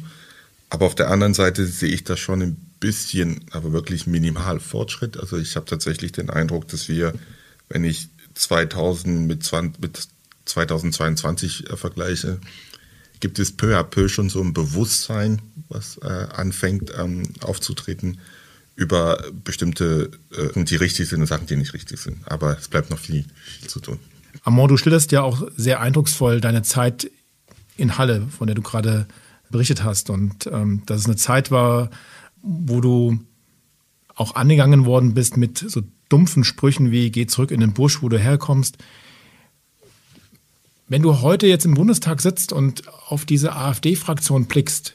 [0.69, 5.17] aber auf der anderen Seite sehe ich da schon ein bisschen, aber wirklich minimal Fortschritt.
[5.17, 7.15] Also ich habe tatsächlich den Eindruck, dass wir,
[7.71, 10.09] wenn ich 2000 mit, 20, mit
[10.45, 12.41] 2022 äh, vergleiche,
[13.21, 18.19] gibt es peu à peu schon so ein Bewusstsein, was äh, anfängt ähm, aufzutreten
[18.77, 22.19] über bestimmte, äh, die richtig sind und Sachen, die nicht richtig sind.
[22.27, 23.25] Aber es bleibt noch viel,
[23.61, 23.99] viel zu tun.
[24.43, 27.11] Amor, du schilderst ja auch sehr eindrucksvoll deine Zeit
[27.77, 29.07] in Halle, von der du gerade
[29.51, 30.11] berichtet hast.
[30.11, 31.91] Und ähm, dass es eine Zeit war,
[32.43, 33.21] wo du
[34.15, 38.09] auch angegangen worden bist mit so dumpfen Sprüchen wie geh zurück in den Busch, wo
[38.09, 38.77] du herkommst.
[40.95, 44.95] Wenn du heute jetzt im Bundestag sitzt und auf diese AfD-Fraktion blickst,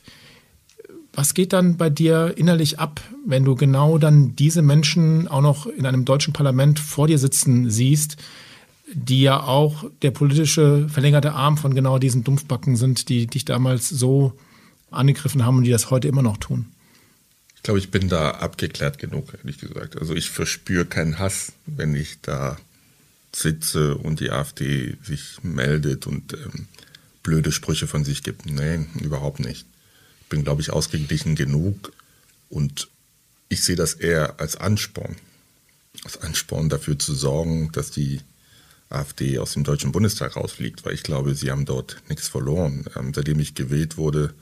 [1.12, 5.66] was geht dann bei dir innerlich ab, wenn du genau dann diese Menschen auch noch
[5.66, 8.16] in einem deutschen Parlament vor dir sitzen siehst,
[8.94, 13.90] die ja auch der politische verlängerte Arm von genau diesen Dumpfbacken sind, die dich damals
[13.90, 14.32] so
[14.92, 16.68] angegriffen haben und die das heute immer noch tun?
[17.58, 20.00] Ich glaube, ich bin da abgeklärt genug, ehrlich gesagt.
[20.00, 22.56] Also ich verspüre keinen Hass, wenn ich da
[23.36, 26.68] sitze und die AfD sich meldet und ähm,
[27.24, 28.46] blöde Sprüche von sich gibt.
[28.46, 29.66] Nein, überhaupt nicht.
[30.22, 31.92] Ich bin, glaube ich, ausgeglichen genug
[32.50, 32.90] und
[33.50, 35.16] ich sehe das eher als Ansporn.
[36.04, 38.22] Als Ansporn dafür zu sorgen, dass die
[38.90, 42.86] AfD aus dem Deutschen Bundestag rausfliegt, weil ich glaube, sie haben dort nichts verloren.
[42.96, 44.34] Ähm, seitdem ich gewählt wurde,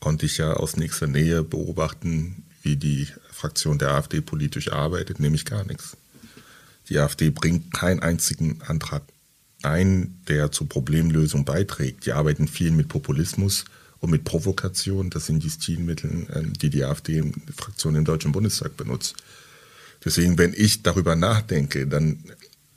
[0.00, 5.44] konnte ich ja aus nächster Nähe beobachten, wie die Fraktion der AfD politisch arbeitet, nämlich
[5.44, 5.96] gar nichts.
[6.88, 9.02] Die AfD bringt keinen einzigen Antrag
[9.62, 12.06] ein, der zur Problemlösung beiträgt.
[12.06, 13.64] Die arbeiten viel mit Populismus
[14.00, 15.10] und mit Provokation.
[15.10, 19.16] Das sind die Stilmittel, ähm, die die AfD-Fraktion im Deutschen Bundestag benutzt.
[20.04, 22.22] Deswegen, wenn ich darüber nachdenke, dann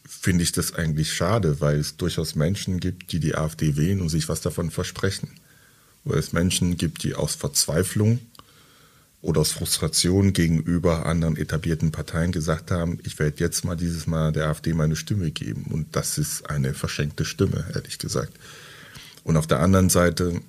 [0.07, 4.09] finde ich das eigentlich schade, weil es durchaus Menschen gibt, die die AfD wählen und
[4.09, 5.29] sich was davon versprechen.
[6.05, 8.19] Weil es Menschen gibt, die aus Verzweiflung
[9.21, 14.31] oder aus Frustration gegenüber anderen etablierten Parteien gesagt haben, ich werde jetzt mal dieses Mal
[14.31, 15.65] der AfD meine Stimme geben.
[15.71, 18.33] Und das ist eine verschenkte Stimme, ehrlich gesagt.
[19.23, 20.41] Und auf der anderen Seite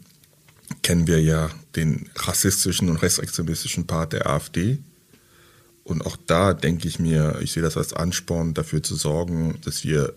[0.83, 4.79] kennen wir ja den rassistischen und rechtsextremistischen Part der AfD.
[5.83, 9.85] Und auch da denke ich mir, ich sehe das als Ansporn dafür zu sorgen, dass
[9.85, 10.13] wir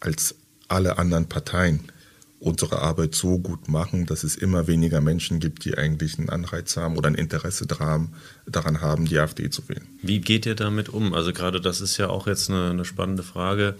[0.00, 0.34] als
[0.68, 1.90] alle anderen Parteien
[2.40, 6.76] unsere Arbeit so gut machen, dass es immer weniger Menschen gibt, die eigentlich einen Anreiz
[6.76, 8.10] haben oder ein Interesse daran,
[8.80, 9.86] haben, die AfD zu wählen.
[10.02, 11.14] Wie geht ihr damit um?
[11.14, 13.76] Also gerade das ist ja auch jetzt eine, eine spannende Frage.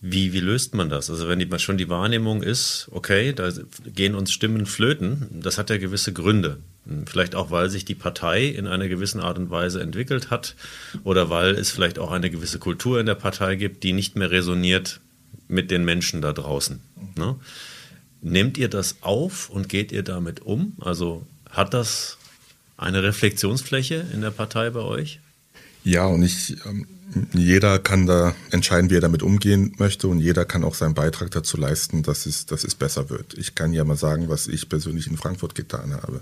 [0.00, 1.10] Wie, wie löst man das?
[1.10, 3.50] Also wenn die, schon die Wahrnehmung ist, okay, da
[3.86, 6.58] gehen uns Stimmen flöten, das hat ja gewisse Gründe.
[7.06, 10.56] Vielleicht auch, weil sich die Partei in einer gewissen Art und Weise entwickelt hat
[11.04, 14.32] oder weil es vielleicht auch eine gewisse Kultur in der Partei gibt, die nicht mehr
[14.32, 15.00] resoniert
[15.52, 16.80] mit den Menschen da draußen.
[17.16, 17.36] Ne?
[18.20, 20.74] Nehmt ihr das auf und geht ihr damit um?
[20.80, 22.18] Also hat das
[22.76, 25.20] eine Reflexionsfläche in der Partei bei euch?
[25.84, 26.86] Ja, und ich, ähm,
[27.32, 31.30] jeder kann da entscheiden, wie er damit umgehen möchte und jeder kann auch seinen Beitrag
[31.32, 33.34] dazu leisten, dass es, dass es besser wird.
[33.34, 36.20] Ich kann ja mal sagen, was ich persönlich in Frankfurt getan habe.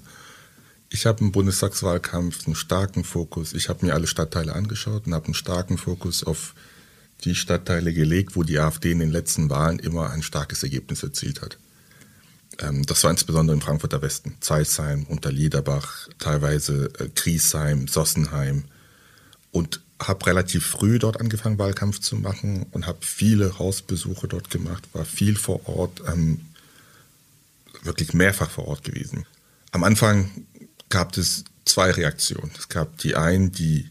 [0.88, 3.53] Ich habe im Bundestagswahlkampf einen starken Fokus.
[3.53, 6.55] Ich habe mir alle Stadtteile angeschaut und habe einen starken Fokus auf
[7.24, 11.42] die Stadtteile gelegt, wo die AfD in den letzten Wahlen immer ein starkes Ergebnis erzielt
[11.42, 11.59] hat.
[12.59, 18.64] Ähm, das war insbesondere im Frankfurter Westen, Zeisheim, Unterliederbach, teilweise äh, Griesheim, Sossenheim
[19.50, 24.88] und habe relativ früh dort angefangen, Wahlkampf zu machen und habe viele Hausbesuche dort gemacht,
[24.92, 26.40] war viel vor Ort, ähm,
[27.83, 29.26] wirklich mehrfach vor Ort gewesen.
[29.72, 30.30] Am Anfang
[30.88, 32.50] gab es zwei Reaktionen.
[32.59, 33.88] Es gab die einen, die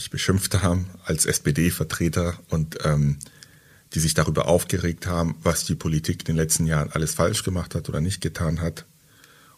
[0.00, 3.18] mich beschimpft haben als SPD-Vertreter und ähm,
[3.92, 7.74] die sich darüber aufgeregt haben, was die Politik in den letzten Jahren alles falsch gemacht
[7.74, 8.86] hat oder nicht getan hat.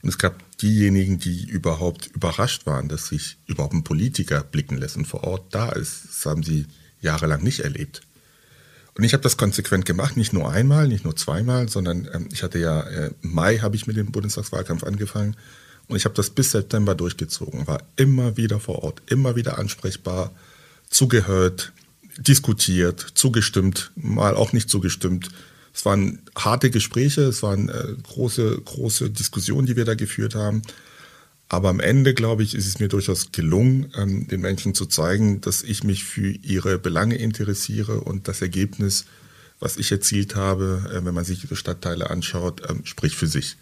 [0.03, 4.97] Und es gab diejenigen, die überhaupt überrascht waren, dass sich überhaupt ein Politiker blicken lässt
[4.97, 6.07] und vor Ort da ist.
[6.09, 6.67] Das haben sie
[7.01, 8.01] jahrelang nicht erlebt.
[8.97, 12.43] Und ich habe das konsequent gemacht, nicht nur einmal, nicht nur zweimal, sondern ähm, ich
[12.43, 15.37] hatte ja äh, im Mai habe ich mit dem Bundestagswahlkampf angefangen
[15.93, 20.33] und ich habe das bis September durchgezogen, war immer wieder vor Ort, immer wieder ansprechbar,
[20.89, 21.73] zugehört,
[22.17, 25.29] diskutiert, zugestimmt, mal auch nicht zugestimmt.
[25.75, 30.63] Es waren harte Gespräche, es waren äh, große, große Diskussionen, die wir da geführt haben.
[31.49, 35.43] Aber am Ende, glaube ich, ist es mir durchaus gelungen, ähm, den Menschen zu zeigen,
[35.43, 39.05] dass ich mich für ihre Belange interessiere und das Ergebnis,
[39.61, 43.59] was ich erzielt habe, äh, wenn man sich diese Stadtteile anschaut, ähm, spricht für sich.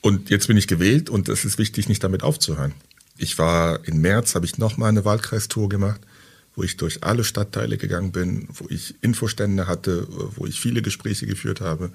[0.00, 2.72] Und jetzt bin ich gewählt und es ist wichtig, nicht damit aufzuhören.
[3.16, 6.00] Ich war im März, habe ich nochmal eine Wahlkreistour gemacht
[6.58, 11.24] wo ich durch alle Stadtteile gegangen bin, wo ich Infostände hatte, wo ich viele Gespräche
[11.24, 11.90] geführt habe.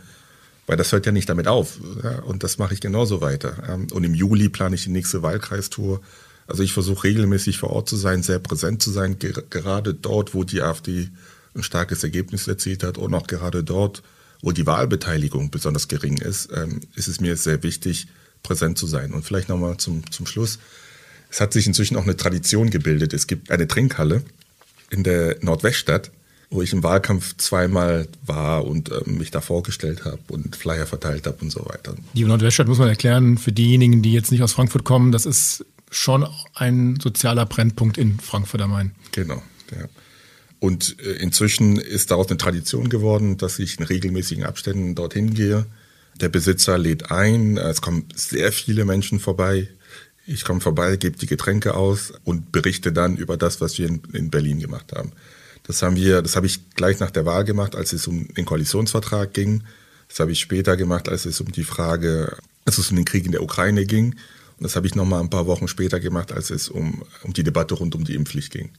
[0.67, 1.79] Weil das hört ja nicht damit auf.
[2.01, 2.19] Ja?
[2.19, 3.61] Und das mache ich genauso weiter.
[3.67, 5.99] Ähm, und im Juli plane ich die nächste Wahlkreistour.
[6.47, 10.45] Also ich versuche regelmäßig vor Ort zu sein, sehr präsent zu sein, gerade dort, wo
[10.45, 11.09] die AfD
[11.55, 14.01] ein starkes Ergebnis erzielt hat und auch gerade dort,
[14.43, 18.07] wo die Wahlbeteiligung besonders gering ist, ähm, ist es mir sehr wichtig,
[18.43, 19.13] präsent zu sein.
[19.13, 20.59] Und vielleicht nochmal zum, zum Schluss.
[21.31, 23.13] Es hat sich inzwischen auch eine Tradition gebildet.
[23.13, 24.21] Es gibt eine Trinkhalle,
[24.91, 26.11] in der Nordweststadt,
[26.49, 31.25] wo ich im Wahlkampf zweimal war und äh, mich da vorgestellt habe und Flyer verteilt
[31.25, 31.95] habe und so weiter.
[32.13, 35.65] Die Nordweststadt muss man erklären, für diejenigen, die jetzt nicht aus Frankfurt kommen, das ist
[35.89, 38.91] schon ein sozialer Brennpunkt in Frankfurt am Main.
[39.11, 39.87] Genau, ja.
[40.63, 45.65] Und äh, inzwischen ist daraus eine Tradition geworden, dass ich in regelmäßigen Abständen dorthin gehe.
[46.21, 49.67] Der Besitzer lädt ein, es kommen sehr viele Menschen vorbei.
[50.25, 54.03] Ich komme vorbei, gebe die Getränke aus und berichte dann über das, was wir in,
[54.13, 55.11] in Berlin gemacht haben.
[55.63, 58.45] Das haben wir, das habe ich gleich nach der Wahl gemacht, als es um den
[58.45, 59.63] Koalitionsvertrag ging.
[60.07, 63.25] Das habe ich später gemacht, als es um die Frage, als es um den Krieg
[63.25, 64.15] in der Ukraine ging.
[64.57, 67.43] Und das habe ich nochmal ein paar Wochen später gemacht, als es um, um die
[67.43, 68.69] Debatte rund um die Impfpflicht ging.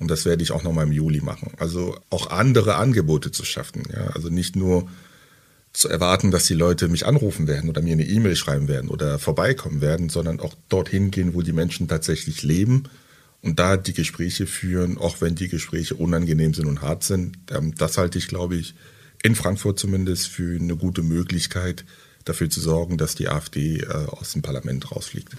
[0.00, 1.52] Und das werde ich auch nochmal im Juli machen.
[1.58, 3.84] Also auch andere Angebote zu schaffen.
[3.92, 4.08] Ja?
[4.08, 4.88] Also nicht nur
[5.72, 9.18] zu erwarten, dass die Leute mich anrufen werden oder mir eine E-Mail schreiben werden oder
[9.18, 12.84] vorbeikommen werden, sondern auch dorthin gehen, wo die Menschen tatsächlich leben
[13.42, 17.38] und da die Gespräche führen, auch wenn die Gespräche unangenehm sind und hart sind.
[17.50, 18.74] Ähm, das halte ich, glaube ich,
[19.22, 21.84] in Frankfurt zumindest für eine gute Möglichkeit,
[22.24, 25.34] dafür zu sorgen, dass die AfD äh, aus dem Parlament rausfliegt.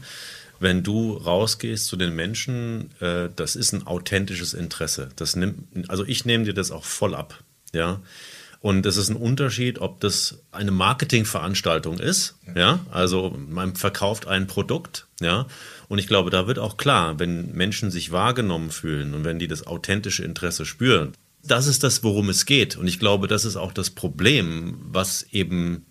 [0.61, 5.09] Wenn du rausgehst zu den Menschen, äh, das ist ein authentisches Interesse.
[5.15, 7.43] Das nimmt, also ich nehme dir das auch voll ab.
[7.73, 8.01] Ja,
[8.59, 14.45] und es ist ein Unterschied, ob das eine Marketingveranstaltung ist, ja, also man verkauft ein
[14.45, 15.47] Produkt, ja.
[15.87, 19.47] Und ich glaube, da wird auch klar, wenn Menschen sich wahrgenommen fühlen und wenn die
[19.47, 22.77] das authentische Interesse spüren, das ist das, worum es geht.
[22.77, 25.87] Und ich glaube, das ist auch das Problem, was eben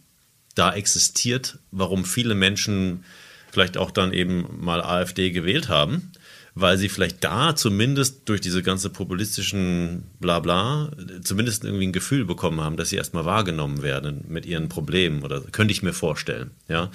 [0.54, 3.04] da existiert, warum viele Menschen
[3.50, 6.12] vielleicht auch dann eben mal AfD gewählt haben,
[6.54, 10.90] weil sie vielleicht da zumindest durch diese ganze populistischen Blabla
[11.22, 15.40] zumindest irgendwie ein Gefühl bekommen haben, dass sie erstmal wahrgenommen werden mit ihren Problemen oder
[15.40, 16.90] könnte ich mir vorstellen, ja.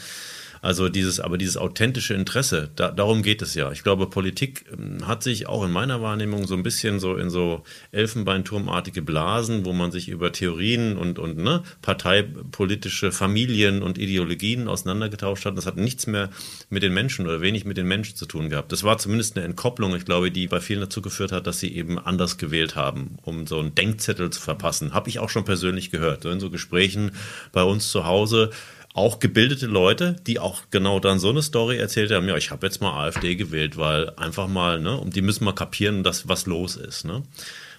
[0.65, 3.71] Also dieses, aber dieses authentische Interesse, da, darum geht es ja.
[3.71, 7.29] Ich glaube, Politik ähm, hat sich auch in meiner Wahrnehmung so ein bisschen so in
[7.29, 14.67] so Elfenbeinturmartige Blasen, wo man sich über Theorien und, und ne, parteipolitische Familien und Ideologien
[14.67, 15.55] auseinandergetauscht hat.
[15.55, 16.31] Das hat nichts mehr
[16.71, 18.71] mit den Menschen oder wenig mit den Menschen zu tun gehabt.
[18.71, 21.75] Das war zumindest eine Entkopplung, ich glaube, die bei vielen dazu geführt hat, dass sie
[21.75, 24.95] eben anders gewählt haben, um so einen Denkzettel zu verpassen.
[24.95, 26.23] Habe ich auch schon persönlich gehört.
[26.23, 27.11] So in so Gesprächen
[27.51, 28.49] bei uns zu Hause
[28.95, 32.65] auch gebildete Leute, die auch genau dann so eine Story erzählt haben, ja, ich habe
[32.65, 36.45] jetzt mal AfD gewählt, weil einfach mal, ne, und die müssen mal kapieren, dass was
[36.45, 37.21] los ist, ne?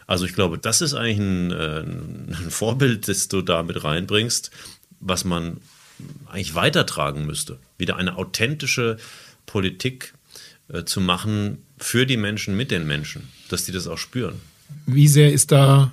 [0.07, 4.51] Also ich glaube, das ist eigentlich ein, äh, ein Vorbild, das du da mit reinbringst,
[5.01, 5.57] was man
[6.27, 7.59] eigentlich weitertragen müsste.
[7.79, 8.99] Wieder eine authentische
[9.47, 10.13] Politik
[10.69, 14.35] äh, zu machen für die Menschen, mit den Menschen, dass die das auch spüren.
[14.85, 15.93] Wie sehr ist da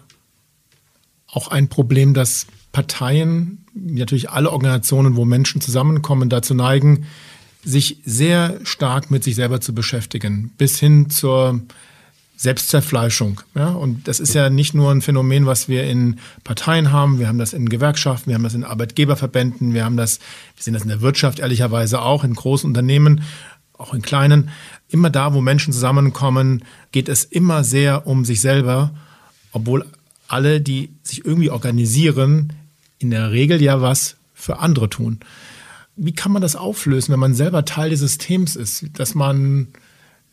[1.28, 7.06] auch ein Problem, dass Parteien, natürlich alle Organisationen, wo Menschen zusammenkommen, dazu neigen,
[7.64, 11.62] sich sehr stark mit sich selber zu beschäftigen, bis hin zur
[12.36, 13.42] Selbstzerfleischung.
[13.56, 13.70] Ja?
[13.70, 17.38] Und das ist ja nicht nur ein Phänomen, was wir in Parteien haben, wir haben
[17.38, 20.20] das in Gewerkschaften, wir haben das in Arbeitgeberverbänden, wir haben das,
[20.56, 23.24] wir sehen das in der Wirtschaft ehrlicherweise auch, in großen Unternehmen,
[23.78, 24.50] auch in kleinen.
[24.90, 28.94] Immer da, wo Menschen zusammenkommen, geht es immer sehr um sich selber,
[29.54, 29.86] obwohl
[30.28, 32.54] alle, die sich irgendwie organisieren,
[33.04, 35.20] in der Regel ja was für andere tun.
[35.96, 39.68] Wie kann man das auflösen, wenn man selber Teil des Systems ist, dass man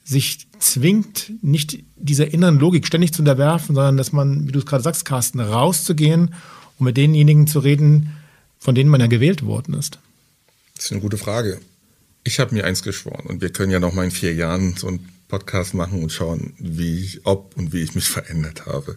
[0.05, 4.67] sich zwingt, nicht dieser inneren Logik ständig zu unterwerfen, sondern dass man, wie du es
[4.67, 6.35] gerade sagst, Carsten, rauszugehen
[6.79, 8.17] und mit denjenigen zu reden,
[8.59, 9.99] von denen man ja gewählt worden ist?
[10.75, 11.61] Das ist eine gute Frage.
[12.25, 14.89] Ich habe mir eins geschworen und wir können ja noch mal in vier Jahren so
[14.89, 18.97] einen Podcast machen und schauen, wie ich, ob und wie ich mich verändert habe.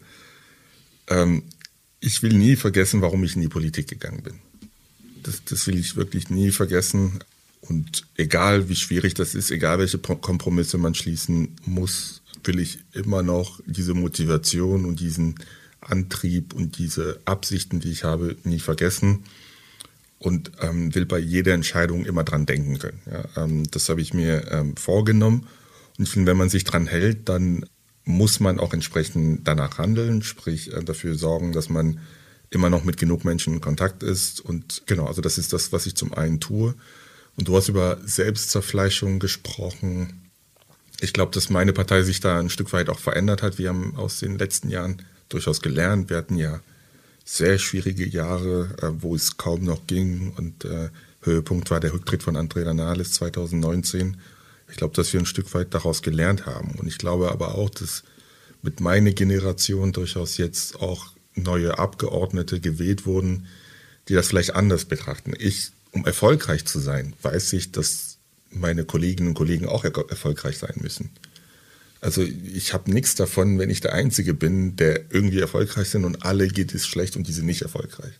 [1.09, 1.43] Ähm,
[2.04, 4.36] ich will nie vergessen, warum ich in die Politik gegangen bin.
[5.24, 7.20] Das, das will ich wirklich nie vergessen.
[7.62, 13.24] Und egal wie schwierig das ist, egal welche Kompromisse man schließen muss, will ich immer
[13.24, 15.36] noch diese Motivation und diesen
[15.80, 19.24] Antrieb und diese Absichten, die ich habe, nie vergessen
[20.20, 22.99] und ähm, will bei jeder Entscheidung immer dran denken können.
[23.10, 25.47] Ja, ähm, das habe ich mir ähm, vorgenommen.
[25.97, 27.66] Und ich finde, wenn man sich dran hält, dann
[28.06, 31.99] muss man auch entsprechend danach handeln, sprich äh, dafür sorgen, dass man
[32.49, 34.39] immer noch mit genug Menschen in Kontakt ist.
[34.41, 36.76] Und genau, also das ist das, was ich zum einen tue.
[37.36, 40.30] Und du hast über Selbstzerfleischung gesprochen.
[40.99, 43.58] Ich glaube, dass meine Partei sich da ein Stück weit auch verändert hat.
[43.58, 46.10] Wir haben aus den letzten Jahren durchaus gelernt.
[46.10, 46.60] Wir hatten ja
[47.26, 50.34] sehr schwierige Jahre, äh, wo es kaum noch ging.
[50.38, 50.89] Und äh,
[51.22, 54.18] Höhepunkt war der Rücktritt von André Nahles 2019.
[54.70, 56.76] Ich glaube, dass wir ein Stück weit daraus gelernt haben.
[56.80, 58.03] Und ich glaube aber auch, dass
[58.61, 63.47] mit meiner Generation durchaus jetzt auch neue Abgeordnete gewählt wurden,
[64.07, 65.34] die das vielleicht anders betrachten.
[65.38, 68.18] Ich, um erfolgreich zu sein, weiß ich, dass
[68.49, 71.09] meine Kolleginnen und Kollegen auch erfolgreich sein müssen.
[72.01, 76.26] Also ich habe nichts davon, wenn ich der Einzige bin, der irgendwie erfolgreich sind und
[76.26, 78.14] alle geht es schlecht und die sind nicht erfolgreich.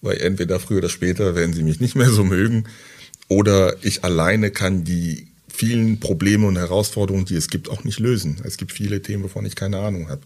[0.00, 2.64] Weil entweder früher oder später werden sie mich nicht mehr so mögen
[3.28, 8.40] oder ich alleine kann die vielen Probleme und Herausforderungen, die es gibt, auch nicht lösen.
[8.44, 10.22] Es gibt viele Themen, wovon ich keine Ahnung habe.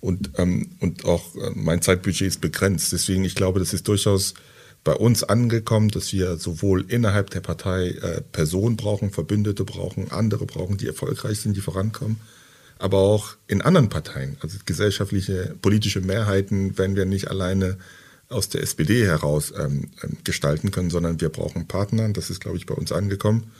[0.00, 2.92] Und, ähm, und auch äh, mein Zeitbudget ist begrenzt.
[2.92, 4.34] Deswegen, ich glaube, das ist durchaus
[4.82, 10.46] bei uns angekommen, dass wir sowohl innerhalb der Partei äh, Personen brauchen, Verbündete brauchen, andere
[10.46, 12.18] brauchen, die erfolgreich sind, die vorankommen,
[12.78, 14.38] aber auch in anderen Parteien.
[14.40, 17.76] Also gesellschaftliche, politische Mehrheiten werden wir nicht alleine
[18.30, 22.08] aus der SPD heraus ähm, ähm, gestalten können, sondern wir brauchen Partner.
[22.08, 23.50] Das ist, glaube ich, bei uns angekommen.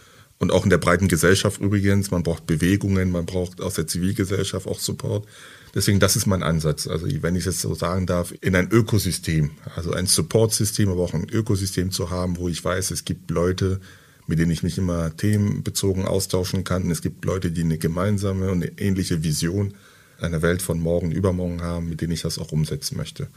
[0.41, 2.11] Und auch in der breiten Gesellschaft übrigens.
[2.11, 5.29] Man braucht Bewegungen, man braucht aus der Zivilgesellschaft auch Support.
[5.75, 6.89] Deswegen, das ist mein Ansatz.
[6.89, 11.15] Also, wenn ich es so sagen darf, in ein Ökosystem, also ein Support-System, aber auch
[11.15, 13.81] ein Ökosystem zu haben, wo ich weiß, es gibt Leute,
[14.27, 16.91] mit denen ich mich immer themenbezogen austauschen kann.
[16.91, 19.75] Es gibt Leute, die eine gemeinsame und eine ähnliche Vision
[20.19, 23.29] einer Welt von morgen, übermorgen haben, mit denen ich das auch umsetzen möchte.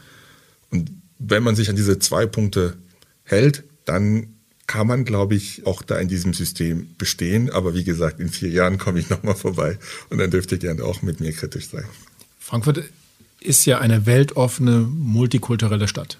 [0.70, 2.74] Und wenn man sich an diese zwei Punkte
[3.24, 4.33] hält, dann
[4.66, 7.50] kann man, glaube ich, auch da in diesem System bestehen.
[7.50, 9.78] Aber wie gesagt, in vier Jahren komme ich nochmal vorbei
[10.10, 11.84] und dann dürft ihr gerne auch mit mir kritisch sein.
[12.38, 12.84] Frankfurt
[13.40, 16.18] ist ja eine weltoffene, multikulturelle Stadt.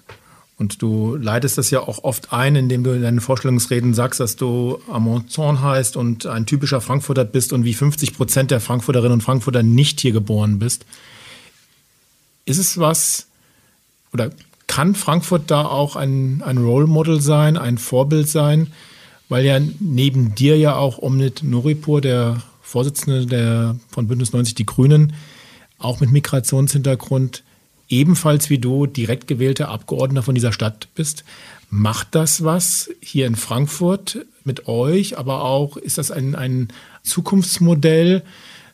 [0.57, 4.37] Und du leitest das ja auch oft ein, indem du in deinen Vorstellungsreden sagst, dass
[4.37, 9.21] du Amonzon heißt und ein typischer Frankfurter bist und wie 50 Prozent der Frankfurterinnen und
[9.21, 10.85] Frankfurter nicht hier geboren bist.
[12.45, 13.27] Ist es was,
[14.13, 14.31] oder
[14.75, 18.73] kann Frankfurt da auch ein, ein Role Model sein, ein Vorbild sein?
[19.29, 24.65] Weil ja neben dir ja auch Omnit Noripur, der Vorsitzende der, von Bündnis 90 Die
[24.65, 25.13] Grünen,
[25.79, 27.41] auch mit Migrationshintergrund,
[27.87, 31.23] ebenfalls wie du direkt gewählter Abgeordneter von dieser Stadt bist.
[31.69, 36.67] Macht das was hier in Frankfurt mit euch, aber auch ist das ein, ein
[37.01, 38.23] Zukunftsmodell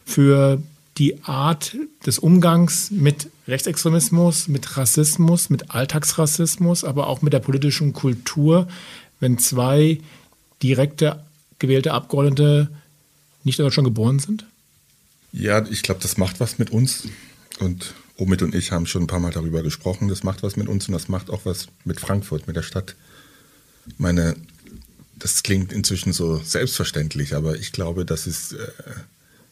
[0.04, 0.64] für
[0.98, 1.76] die Art
[2.06, 8.68] des Umgangs mit Rechtsextremismus, mit Rassismus, mit Alltagsrassismus, aber auch mit der politischen Kultur,
[9.20, 10.00] wenn zwei
[10.62, 11.24] direkte
[11.60, 12.70] gewählte Abgeordnete
[13.44, 14.46] nicht in Deutschland geboren sind?
[15.32, 17.08] Ja, ich glaube, das macht was mit uns.
[17.60, 20.10] Und Omid und ich haben schon ein paar Mal darüber gesprochen.
[20.10, 22.96] Das macht was mit uns und das macht auch was mit Frankfurt, mit der Stadt.
[23.98, 24.36] Meine,
[25.16, 28.68] das klingt inzwischen so selbstverständlich, aber ich glaube, dass es äh,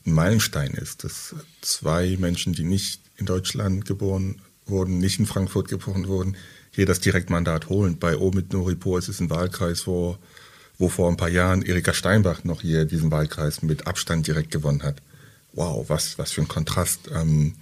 [0.03, 6.07] Meilenstein ist, dass zwei Menschen, die nicht in Deutschland geboren wurden, nicht in Frankfurt geboren
[6.07, 6.37] wurden,
[6.71, 7.99] hier das Direktmandat holen.
[7.99, 10.17] Bei Omid Noripur ist es ein Wahlkreis, wo,
[10.77, 14.83] wo vor ein paar Jahren Erika Steinbach noch hier diesen Wahlkreis mit Abstand direkt gewonnen
[14.83, 15.01] hat
[15.53, 17.09] wow, was, was für ein Kontrast.
[17.13, 17.55] Ähm,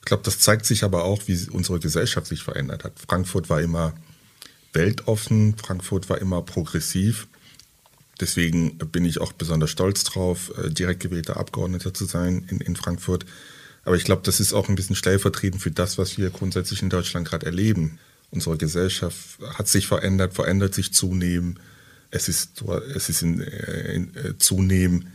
[0.00, 2.92] ich glaube, das zeigt sich aber auch, wie unsere Gesellschaft sich verändert hat.
[2.98, 3.94] Frankfurt war immer
[4.72, 7.26] weltoffen, Frankfurt war immer progressiv.
[8.20, 12.76] Deswegen bin ich auch besonders stolz drauf, äh, direkt gewählter Abgeordneter zu sein in, in
[12.76, 13.24] Frankfurt.
[13.84, 16.90] Aber ich glaube, das ist auch ein bisschen stellvertretend für das, was wir grundsätzlich in
[16.90, 17.98] Deutschland gerade erleben.
[18.30, 21.58] Unsere Gesellschaft hat sich verändert, verändert sich zunehmend.
[22.10, 22.62] Es ist,
[22.94, 25.06] es ist in, äh, in, äh, zunehmend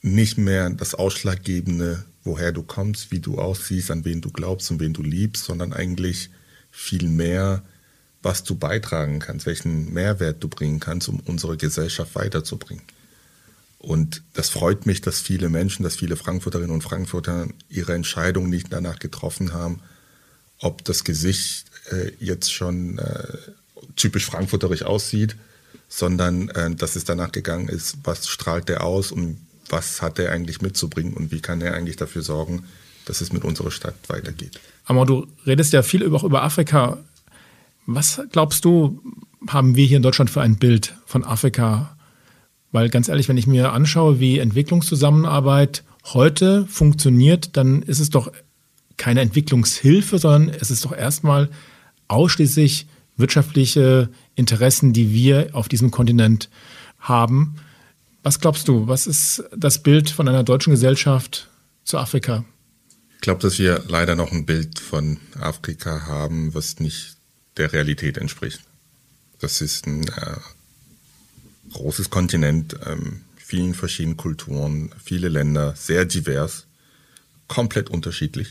[0.00, 4.80] nicht mehr das Ausschlaggebende, woher du kommst, wie du aussiehst, an wen du glaubst und
[4.80, 6.30] wen du liebst, sondern eigentlich
[6.70, 7.62] viel mehr,
[8.22, 12.84] was du beitragen kannst, welchen Mehrwert du bringen kannst, um unsere Gesellschaft weiterzubringen.
[13.78, 18.72] Und das freut mich, dass viele Menschen, dass viele Frankfurterinnen und Frankfurter ihre Entscheidung nicht
[18.72, 19.80] danach getroffen haben,
[20.58, 23.38] ob das Gesicht äh, jetzt schon äh,
[23.94, 25.36] typisch frankfurterisch aussieht,
[25.88, 29.38] sondern äh, dass es danach gegangen ist, was strahlt der aus und
[29.68, 32.64] was hat er eigentlich mitzubringen und wie kann er eigentlich dafür sorgen,
[33.04, 34.58] dass es mit unserer Stadt weitergeht.
[34.86, 36.98] Aber du redest ja viel über, über Afrika.
[37.90, 39.00] Was glaubst du,
[39.46, 41.96] haben wir hier in Deutschland für ein Bild von Afrika?
[42.70, 48.30] Weil ganz ehrlich, wenn ich mir anschaue, wie Entwicklungszusammenarbeit heute funktioniert, dann ist es doch
[48.98, 51.48] keine Entwicklungshilfe, sondern es ist doch erstmal
[52.08, 52.86] ausschließlich
[53.16, 56.50] wirtschaftliche Interessen, die wir auf diesem Kontinent
[56.98, 57.54] haben.
[58.22, 61.48] Was glaubst du, was ist das Bild von einer deutschen Gesellschaft
[61.84, 62.44] zu Afrika?
[63.14, 67.17] Ich glaube, dass wir leider noch ein Bild von Afrika haben, was nicht
[67.58, 68.60] der Realität entspricht.
[69.40, 70.36] Das ist ein äh,
[71.72, 76.66] großes Kontinent, ähm, vielen verschiedenen Kulturen, viele Länder, sehr divers,
[77.46, 78.50] komplett unterschiedlich.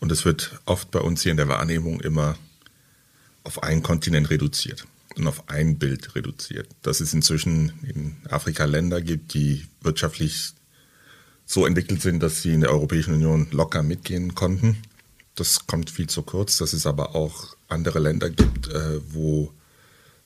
[0.00, 2.36] Und es wird oft bei uns hier in der Wahrnehmung immer
[3.44, 6.68] auf einen Kontinent reduziert und auf ein Bild reduziert.
[6.82, 10.52] Dass es inzwischen in Afrika Länder gibt, die wirtschaftlich
[11.46, 14.76] so entwickelt sind, dass sie in der Europäischen Union locker mitgehen konnten.
[15.36, 16.58] Das kommt viel zu kurz.
[16.58, 19.52] Dass es aber auch andere Länder gibt, äh, wo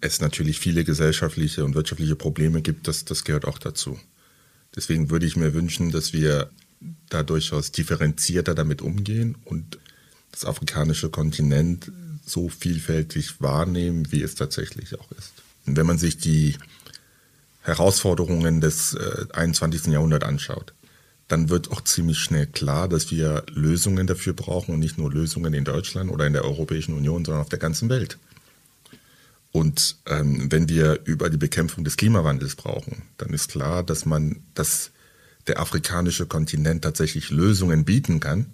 [0.00, 3.98] es natürlich viele gesellschaftliche und wirtschaftliche Probleme gibt, das, das gehört auch dazu.
[4.74, 6.50] Deswegen würde ich mir wünschen, dass wir
[7.10, 9.78] da durchaus differenzierter damit umgehen und
[10.32, 11.90] das afrikanische Kontinent
[12.24, 15.32] so vielfältig wahrnehmen, wie es tatsächlich auch ist.
[15.66, 16.56] Und wenn man sich die
[17.62, 19.86] Herausforderungen des äh, 21.
[19.86, 20.72] Jahrhunderts anschaut,
[21.30, 25.54] dann wird auch ziemlich schnell klar, dass wir Lösungen dafür brauchen und nicht nur Lösungen
[25.54, 28.18] in Deutschland oder in der Europäischen Union, sondern auf der ganzen Welt.
[29.52, 34.42] Und ähm, wenn wir über die Bekämpfung des Klimawandels brauchen, dann ist klar, dass man,
[34.54, 34.90] dass
[35.46, 38.46] der afrikanische Kontinent tatsächlich Lösungen bieten kann,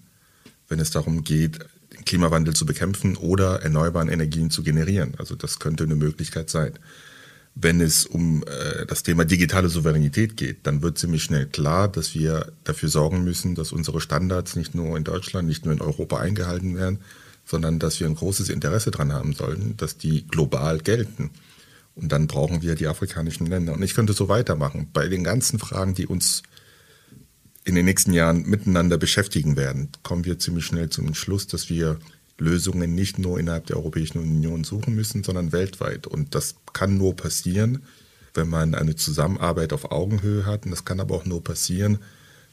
[0.69, 1.61] wenn es darum geht,
[1.95, 5.15] den Klimawandel zu bekämpfen oder erneuerbare Energien zu generieren.
[5.17, 6.79] Also das könnte eine Möglichkeit sein.
[7.59, 12.15] Wenn es um äh, das Thema digitale Souveränität geht, dann wird ziemlich schnell klar, dass
[12.15, 16.19] wir dafür sorgen müssen, dass unsere Standards nicht nur in Deutschland, nicht nur in Europa
[16.19, 16.99] eingehalten werden,
[17.47, 21.31] sondern dass wir ein großes Interesse daran haben sollen, dass die global gelten.
[21.95, 23.73] Und dann brauchen wir die afrikanischen Länder.
[23.73, 24.91] Und ich könnte so weitermachen.
[24.93, 26.43] Bei den ganzen Fragen, die uns
[27.65, 31.99] in den nächsten Jahren miteinander beschäftigen werden, kommen wir ziemlich schnell zum Entschluss, dass wir
[32.39, 36.07] Lösungen nicht nur innerhalb der Europäischen Union suchen müssen, sondern weltweit.
[36.07, 37.83] Und das kann nur passieren,
[38.35, 40.65] wenn man eine Zusammenarbeit auf Augenhöhe hat.
[40.65, 41.99] Und das kann aber auch nur passieren,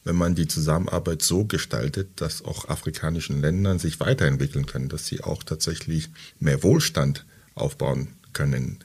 [0.05, 5.23] wenn man die Zusammenarbeit so gestaltet, dass auch afrikanischen Ländern sich weiterentwickeln können, dass sie
[5.23, 6.09] auch tatsächlich
[6.39, 7.25] mehr Wohlstand
[7.55, 8.79] aufbauen können,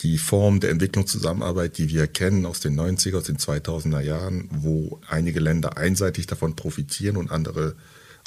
[0.00, 5.00] die Form der Entwicklungszusammenarbeit, die wir kennen aus den 90er, aus den 2000er Jahren, wo
[5.08, 7.76] einige Länder einseitig davon profitieren und andere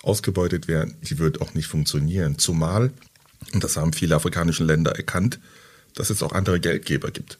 [0.03, 2.37] ausgebeutet werden, die wird auch nicht funktionieren.
[2.37, 2.91] Zumal,
[3.53, 5.39] und das haben viele afrikanische Länder erkannt,
[5.95, 7.39] dass es auch andere Geldgeber gibt.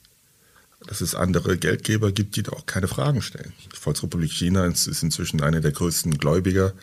[0.87, 3.53] Dass es andere Geldgeber gibt, die da auch keine Fragen stellen.
[3.71, 6.73] Die Volksrepublik China ist inzwischen eine der größten Gläubiger.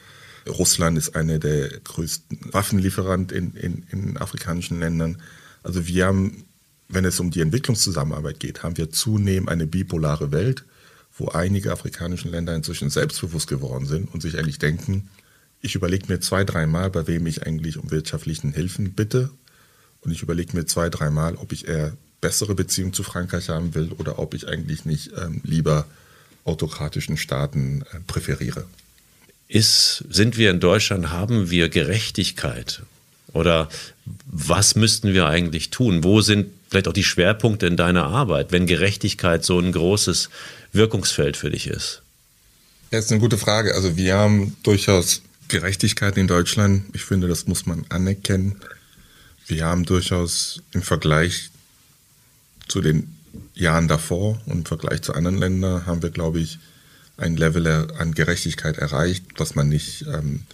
[0.49, 5.21] Russland ist eine der größten Waffenlieferanten in, in, in afrikanischen Ländern.
[5.63, 6.45] Also wir haben
[6.91, 10.65] wenn es um die Entwicklungszusammenarbeit geht, haben wir zunehmend eine bipolare Welt,
[11.17, 15.09] wo einige afrikanische Länder inzwischen selbstbewusst geworden sind und sich eigentlich denken,
[15.63, 19.31] ich überlege mir zwei, dreimal, bei wem ich eigentlich um wirtschaftlichen Hilfen bitte.
[20.01, 23.93] Und ich überlege mir zwei, dreimal, ob ich eher bessere Beziehungen zu Frankreich haben will
[23.99, 25.87] oder ob ich eigentlich nicht ähm, lieber
[26.45, 28.67] autokratischen Staaten äh, präferiere.
[29.49, 32.83] Ist, sind wir in Deutschland, haben wir Gerechtigkeit?
[33.33, 33.69] Oder
[34.27, 36.05] was müssten wir eigentlich tun?
[36.05, 40.31] Wo sind vielleicht auch die Schwerpunkte in deiner Arbeit, wenn Gerechtigkeit so ein großes
[40.73, 42.03] Wirkungsfeld für dich ist?
[42.91, 43.75] Ja, ist eine gute Frage.
[43.75, 46.85] Also wir haben durchaus Gerechtigkeit in Deutschland.
[46.95, 48.57] Ich finde, das muss man anerkennen.
[49.47, 51.51] Wir haben durchaus im Vergleich
[52.69, 53.17] zu den
[53.55, 56.59] Jahren davor und im Vergleich zu anderen Ländern haben wir, glaube ich,
[57.17, 57.67] ein Level
[57.99, 60.45] an Gerechtigkeit erreicht, was man nicht ähm,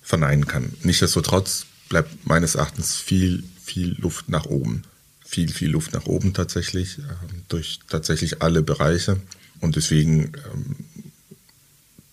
[0.00, 0.72] verneinen kann.
[0.82, 4.84] Nichtsdestotrotz bleibt meines Erachtens viel, viel Luft nach oben.
[5.26, 9.20] Viel, viel Luft nach oben tatsächlich, ähm, durch tatsächlich alle Bereiche.
[9.60, 10.76] Und deswegen ähm,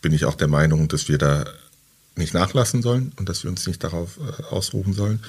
[0.02, 1.46] bin ich auch der Meinung, dass wir da
[2.16, 5.20] nicht nachlassen sollen und dass wir uns nicht darauf äh, ausruhen sollen.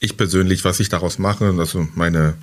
[0.00, 2.34] Ich persönlich, was ich daraus mache, also meine,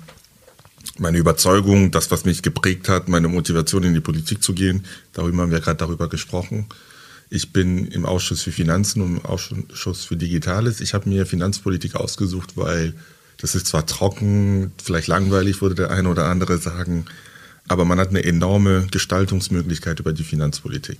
[0.98, 5.42] meine Überzeugung, das, was mich geprägt hat, meine Motivation in die Politik zu gehen, darüber
[5.42, 6.66] haben wir gerade darüber gesprochen,
[7.32, 10.80] ich bin im Ausschuss für Finanzen und im Ausschuss für Digitales.
[10.80, 12.92] Ich habe mir Finanzpolitik ausgesucht, weil
[13.36, 17.06] das ist zwar trocken, vielleicht langweilig, würde der eine oder andere sagen,
[17.68, 20.98] aber man hat eine enorme Gestaltungsmöglichkeit über die Finanzpolitik.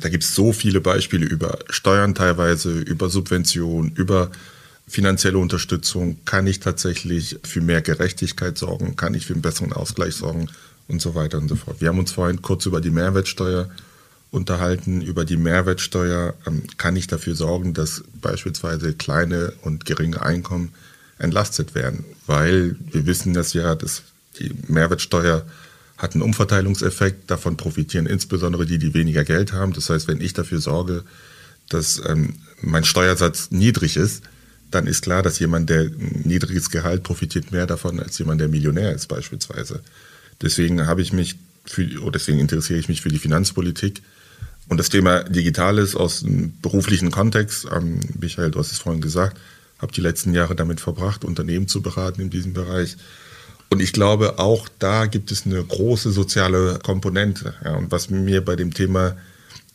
[0.00, 4.30] Da gibt es so viele Beispiele über Steuern teilweise, über Subventionen, über
[4.88, 6.18] finanzielle Unterstützung.
[6.24, 8.96] Kann ich tatsächlich für mehr Gerechtigkeit sorgen?
[8.96, 10.48] Kann ich für einen besseren Ausgleich sorgen?
[10.88, 11.80] Und so weiter und so fort.
[11.80, 13.70] Wir haben uns vorhin kurz über die Mehrwertsteuer
[14.30, 20.72] unterhalten über die Mehrwertsteuer, ähm, kann ich dafür sorgen, dass beispielsweise kleine und geringe Einkommen
[21.18, 22.04] entlastet werden.
[22.26, 24.02] Weil wir wissen das ja, dass
[24.38, 25.44] die Mehrwertsteuer
[26.00, 27.30] hat einen Umverteilungseffekt.
[27.30, 29.74] Davon profitieren insbesondere die, die weniger Geld haben.
[29.74, 31.04] Das heißt, wenn ich dafür sorge,
[31.68, 34.22] dass ähm, mein Steuersatz niedrig ist,
[34.70, 38.48] dann ist klar, dass jemand, der ein niedriges Gehalt profitiert mehr davon als jemand, der
[38.48, 39.80] Millionär ist beispielsweise.
[40.40, 41.36] Deswegen habe ich mich
[41.66, 44.00] für, oder deswegen interessiere ich mich für die Finanzpolitik.
[44.68, 49.36] Und das Thema Digitales aus dem beruflichen Kontext, ähm, Michael, du hast es vorhin gesagt,
[49.78, 52.96] habe die letzten Jahre damit verbracht, Unternehmen zu beraten in diesem Bereich.
[53.70, 57.54] Und ich glaube, auch da gibt es eine große soziale Komponente.
[57.64, 59.16] Ja, und was mir bei dem Thema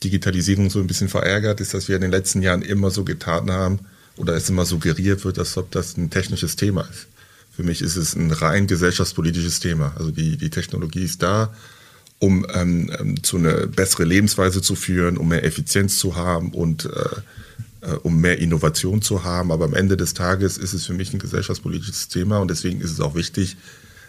[0.04, 3.50] Digitalisierung so ein bisschen verärgert, ist, dass wir in den letzten Jahren immer so getan
[3.50, 3.80] haben
[4.18, 7.06] oder es immer suggeriert wird, als ob das ein technisches Thema ist.
[7.54, 9.94] Für mich ist es ein rein gesellschaftspolitisches Thema.
[9.98, 11.54] Also die, die Technologie ist da,
[12.18, 16.84] um ähm, ähm zu einer besseren Lebensweise zu führen, um mehr Effizienz zu haben und
[16.84, 16.88] äh,
[17.80, 19.50] äh, um mehr Innovation zu haben.
[19.52, 22.90] Aber am Ende des Tages ist es für mich ein gesellschaftspolitisches Thema und deswegen ist
[22.90, 23.56] es auch wichtig,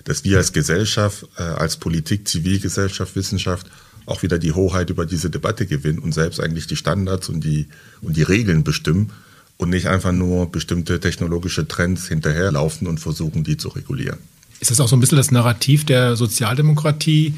[0.08, 3.68] dass wir als Gesellschaft, äh, als Politik, Zivilgesellschaft, Wissenschaft
[4.05, 7.68] auch wieder die Hoheit über diese Debatte gewinnen und selbst eigentlich die Standards und die,
[8.01, 9.12] und die Regeln bestimmen
[9.58, 14.18] und nicht einfach nur bestimmte technologische Trends hinterherlaufen und versuchen, die zu regulieren.
[14.62, 17.34] Ist das auch so ein bisschen das Narrativ der Sozialdemokratie,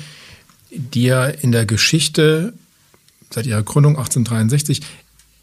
[0.70, 2.54] die ja in der Geschichte
[3.32, 4.82] seit ihrer Gründung 1863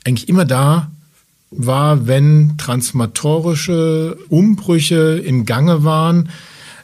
[0.04, 0.92] eigentlich immer da
[1.50, 6.28] war, wenn transformatorische Umbrüche im Gange waren,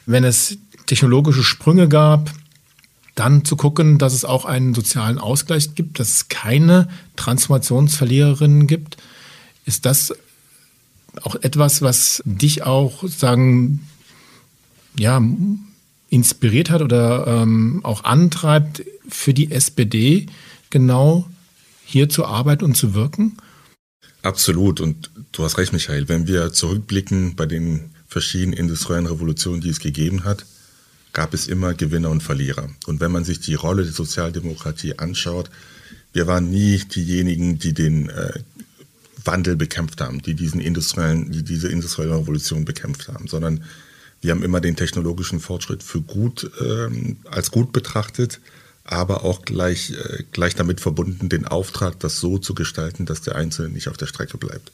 [0.05, 2.31] wenn es technologische Sprünge gab,
[3.15, 8.97] dann zu gucken, dass es auch einen sozialen Ausgleich gibt, dass es keine Transformationsverliererinnen gibt.
[9.65, 10.13] Ist das
[11.21, 13.87] auch etwas, was dich auch sagen,
[14.97, 15.21] ja,
[16.09, 20.27] inspiriert hat oder ähm, auch antreibt, für die SPD
[20.69, 21.27] genau
[21.85, 23.37] hier zu arbeiten und zu wirken?
[24.21, 24.79] Absolut.
[24.79, 26.07] Und du hast recht, Michael.
[26.09, 30.45] Wenn wir zurückblicken bei den verschiedenen industriellen Revolutionen, die es gegeben hat,
[31.11, 32.69] gab es immer Gewinner und Verlierer.
[32.87, 35.49] Und wenn man sich die Rolle der Sozialdemokratie anschaut,
[36.13, 38.39] wir waren nie diejenigen, die den äh,
[39.25, 43.63] Wandel bekämpft haben, die diesen industriellen, die diese industrielle Revolution bekämpft haben, sondern
[44.21, 48.39] wir haben immer den technologischen Fortschritt für gut ähm, als gut betrachtet,
[48.85, 53.35] aber auch gleich äh, gleich damit verbunden, den Auftrag, das so zu gestalten, dass der
[53.35, 54.71] Einzelne nicht auf der Strecke bleibt.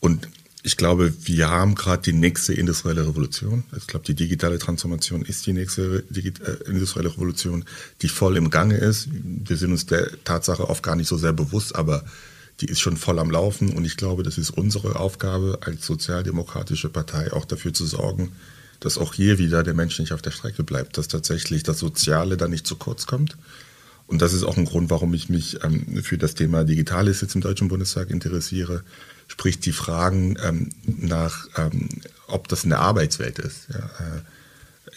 [0.00, 0.28] Und
[0.62, 3.64] ich glaube, wir haben gerade die nächste industrielle Revolution.
[3.76, 7.64] Ich glaube, die digitale Transformation ist die nächste äh, industrielle Revolution,
[8.02, 9.08] die voll im Gange ist.
[9.12, 12.04] Wir sind uns der Tatsache oft gar nicht so sehr bewusst, aber
[12.60, 16.90] die ist schon voll am Laufen und ich glaube, das ist unsere Aufgabe als sozialdemokratische
[16.90, 18.32] Partei auch dafür zu sorgen,
[18.80, 22.36] dass auch hier wieder der Mensch nicht auf der Strecke bleibt, dass tatsächlich das Soziale
[22.36, 23.36] da nicht zu kurz kommt.
[24.06, 27.34] Und das ist auch ein Grund, warum ich mich ähm, für das Thema Digitales jetzt
[27.34, 28.82] im Deutschen Bundestag interessiere,
[29.30, 31.88] sprich die Fragen ähm, nach, ähm,
[32.26, 34.22] ob das in der Arbeitswelt ist, ja, äh,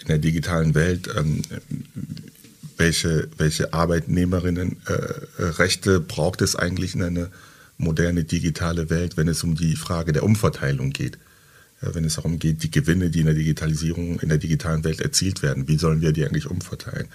[0.01, 1.43] in der digitalen Welt, ähm,
[2.77, 7.29] welche, welche Arbeitnehmerinnenrechte äh, braucht es eigentlich in einer
[7.77, 11.19] moderne digitale Welt, wenn es um die Frage der Umverteilung geht.
[11.79, 15.43] Wenn es darum geht, die Gewinne, die in der Digitalisierung, in der digitalen Welt erzielt
[15.43, 17.09] werden, wie sollen wir die eigentlich umverteilen?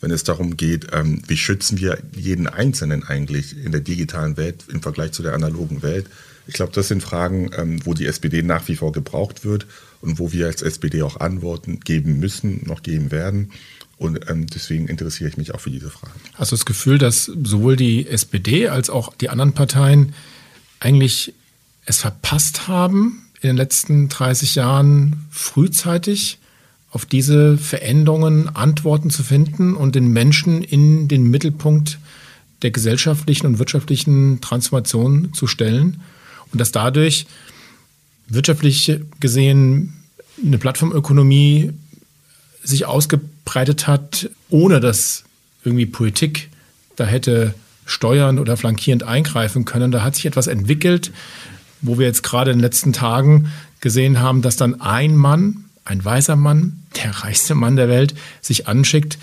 [0.00, 4.64] Wenn es darum geht, ähm, wie schützen wir jeden Einzelnen eigentlich in der digitalen Welt
[4.68, 6.06] im Vergleich zu der analogen Welt?
[6.46, 9.66] Ich glaube, das sind Fragen, ähm, wo die SPD nach wie vor gebraucht wird
[10.00, 13.52] und wo wir als SPD auch Antworten geben müssen, noch geben werden.
[13.98, 16.18] Und ähm, deswegen interessiere ich mich auch für diese Fragen.
[16.34, 20.14] Hast du das Gefühl, dass sowohl die SPD als auch die anderen Parteien
[20.80, 21.34] eigentlich
[21.84, 26.39] es verpasst haben, in den letzten 30 Jahren frühzeitig
[26.90, 31.98] auf diese Veränderungen Antworten zu finden und den Menschen in den Mittelpunkt
[32.62, 36.00] der gesellschaftlichen und wirtschaftlichen Transformation zu stellen
[36.52, 37.26] und dass dadurch
[38.28, 39.94] wirtschaftlich gesehen
[40.44, 41.72] eine Plattformökonomie
[42.62, 45.24] sich ausgebreitet hat, ohne dass
[45.64, 46.50] irgendwie Politik
[46.96, 47.54] da hätte
[47.86, 49.90] steuernd oder flankierend eingreifen können.
[49.90, 51.12] Da hat sich etwas entwickelt,
[51.80, 56.04] wo wir jetzt gerade in den letzten Tagen gesehen haben, dass dann ein Mann, ein
[56.04, 59.18] weißer Mann, der reichste Mann der Welt, sich anschickt,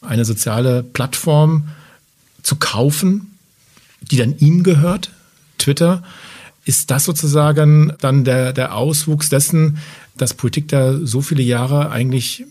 [0.00, 1.68] eine soziale Plattform
[2.42, 3.38] zu kaufen,
[4.00, 5.10] die dann ihm gehört,
[5.58, 6.02] Twitter.
[6.64, 9.78] Ist das sozusagen dann der, der Auswuchs dessen,
[10.16, 12.44] dass Politik da so viele Jahre eigentlich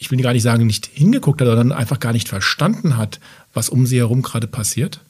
[0.00, 3.20] ich will gar nicht sagen, nicht hingeguckt hat, sondern einfach gar nicht verstanden hat,
[3.52, 5.00] was um sie herum gerade passiert?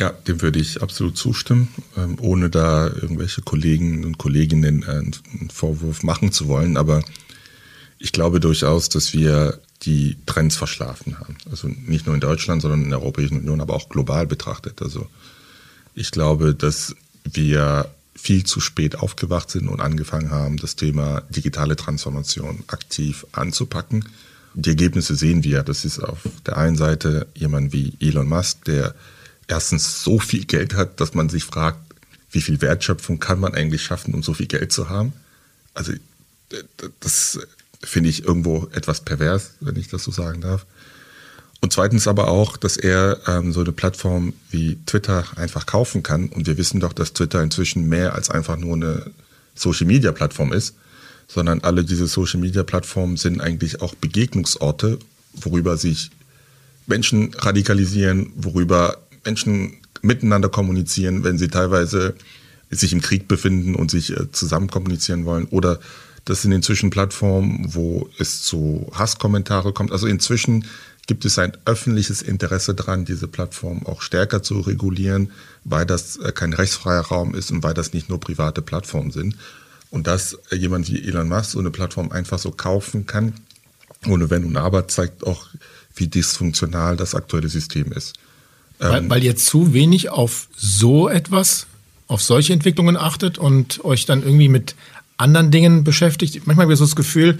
[0.00, 5.50] Ja, dem würde ich absolut zustimmen, ähm, ohne da irgendwelche Kollegen und Kolleginnen äh, einen
[5.52, 6.78] Vorwurf machen zu wollen.
[6.78, 7.02] Aber
[7.98, 11.36] ich glaube durchaus, dass wir die Trends verschlafen haben.
[11.50, 14.80] Also nicht nur in Deutschland, sondern in der Europäischen Union, aber auch global betrachtet.
[14.80, 15.06] Also
[15.94, 21.76] ich glaube, dass wir viel zu spät aufgewacht sind und angefangen haben, das Thema digitale
[21.76, 24.06] Transformation aktiv anzupacken
[24.54, 25.62] Die Ergebnisse sehen wir.
[25.62, 28.94] Das ist auf der einen Seite jemand wie Elon Musk, der
[29.50, 31.78] erstens so viel Geld hat, dass man sich fragt,
[32.30, 35.12] wie viel Wertschöpfung kann man eigentlich schaffen, um so viel Geld zu haben?
[35.74, 35.92] Also
[37.00, 37.38] das
[37.82, 40.66] finde ich irgendwo etwas pervers, wenn ich das so sagen darf.
[41.60, 46.28] Und zweitens aber auch, dass er ähm, so eine Plattform wie Twitter einfach kaufen kann.
[46.28, 49.10] Und wir wissen doch, dass Twitter inzwischen mehr als einfach nur eine
[49.56, 50.74] Social-Media-Plattform ist,
[51.28, 54.98] sondern alle diese Social-Media-Plattformen sind eigentlich auch Begegnungsorte,
[55.34, 56.10] worüber sich
[56.86, 62.14] Menschen radikalisieren, worüber Menschen miteinander kommunizieren, wenn sie teilweise
[62.70, 65.46] sich im Krieg befinden und sich äh, zusammen kommunizieren wollen.
[65.46, 65.80] Oder
[66.24, 69.92] das sind inzwischen Plattformen, wo es zu Hasskommentare kommt.
[69.92, 70.64] Also inzwischen
[71.06, 75.32] gibt es ein öffentliches Interesse daran, diese Plattform auch stärker zu regulieren,
[75.64, 79.36] weil das äh, kein rechtsfreier Raum ist und weil das nicht nur private Plattformen sind.
[79.90, 83.34] Und dass jemand wie Elon Musk so eine Plattform einfach so kaufen kann,
[84.06, 85.48] ohne Wenn und Aber, zeigt auch,
[85.96, 88.14] wie dysfunktional das aktuelle System ist.
[88.80, 91.66] Weil, ähm, weil ihr zu wenig auf so etwas,
[92.08, 94.74] auf solche Entwicklungen achtet und euch dann irgendwie mit
[95.16, 96.46] anderen Dingen beschäftigt.
[96.46, 97.38] Manchmal habe ich so das Gefühl,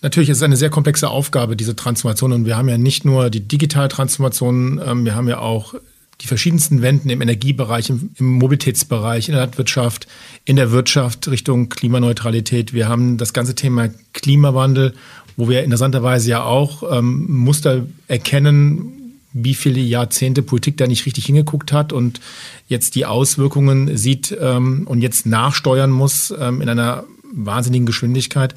[0.00, 2.32] natürlich ist es eine sehr komplexe Aufgabe, diese Transformation.
[2.32, 5.74] Und wir haben ja nicht nur die digitale Transformation, ähm, wir haben ja auch
[6.20, 10.06] die verschiedensten Wenden im Energiebereich, im, im, Mobilitätsbereich, in der Landwirtschaft,
[10.44, 12.72] in der Wirtschaft Richtung Klimaneutralität.
[12.72, 14.94] Wir haben das ganze Thema Klimawandel,
[15.36, 19.03] wo wir interessanterweise ja auch ähm, Muster erkennen,
[19.34, 22.20] wie viele Jahrzehnte Politik da nicht richtig hingeguckt hat und
[22.68, 28.54] jetzt die Auswirkungen sieht ähm, und jetzt nachsteuern muss ähm, in einer wahnsinnigen Geschwindigkeit.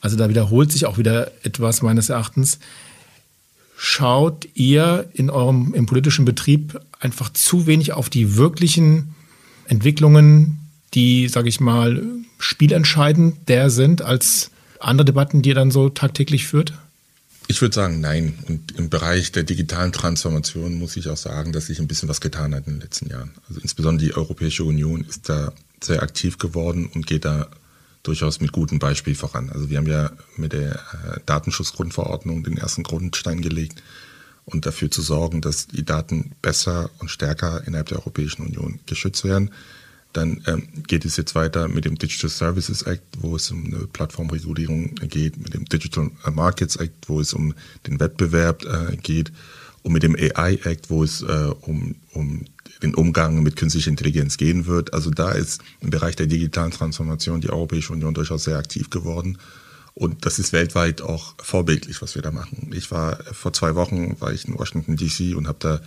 [0.00, 2.60] Also da wiederholt sich auch wieder etwas meines Erachtens.
[3.76, 9.14] Schaut ihr in eurem im politischen Betrieb einfach zu wenig auf die wirklichen
[9.66, 10.60] Entwicklungen,
[10.94, 12.02] die, sage ich mal,
[12.38, 16.72] spielentscheidend der sind, als andere Debatten, die ihr dann so tagtäglich führt?
[17.50, 18.38] Ich würde sagen, nein.
[18.46, 22.20] Und im Bereich der digitalen Transformation muss ich auch sagen, dass sich ein bisschen was
[22.20, 23.32] getan hat in den letzten Jahren.
[23.48, 27.48] Also insbesondere die Europäische Union ist da sehr aktiv geworden und geht da
[28.02, 29.50] durchaus mit gutem Beispiel voran.
[29.50, 33.82] Also wir haben ja mit der äh, Datenschutzgrundverordnung den ersten Grundstein gelegt
[34.44, 39.24] und dafür zu sorgen, dass die Daten besser und stärker innerhalb der Europäischen Union geschützt
[39.24, 39.50] werden.
[40.18, 43.86] Dann ähm, geht es jetzt weiter mit dem Digital Services Act, wo es um eine
[43.86, 47.54] Plattformregulierung geht, mit dem Digital Markets Act, wo es um
[47.86, 49.30] den Wettbewerb äh, geht,
[49.82, 52.44] und mit dem AI Act, wo es äh, um, um
[52.82, 54.92] den Umgang mit künstlicher Intelligenz gehen wird.
[54.92, 59.38] Also da ist im Bereich der digitalen Transformation die Europäische Union durchaus sehr aktiv geworden.
[59.94, 62.72] Und das ist weltweit auch vorbildlich, was wir da machen.
[62.74, 65.80] Ich war vor zwei Wochen war ich in Washington DC und habe da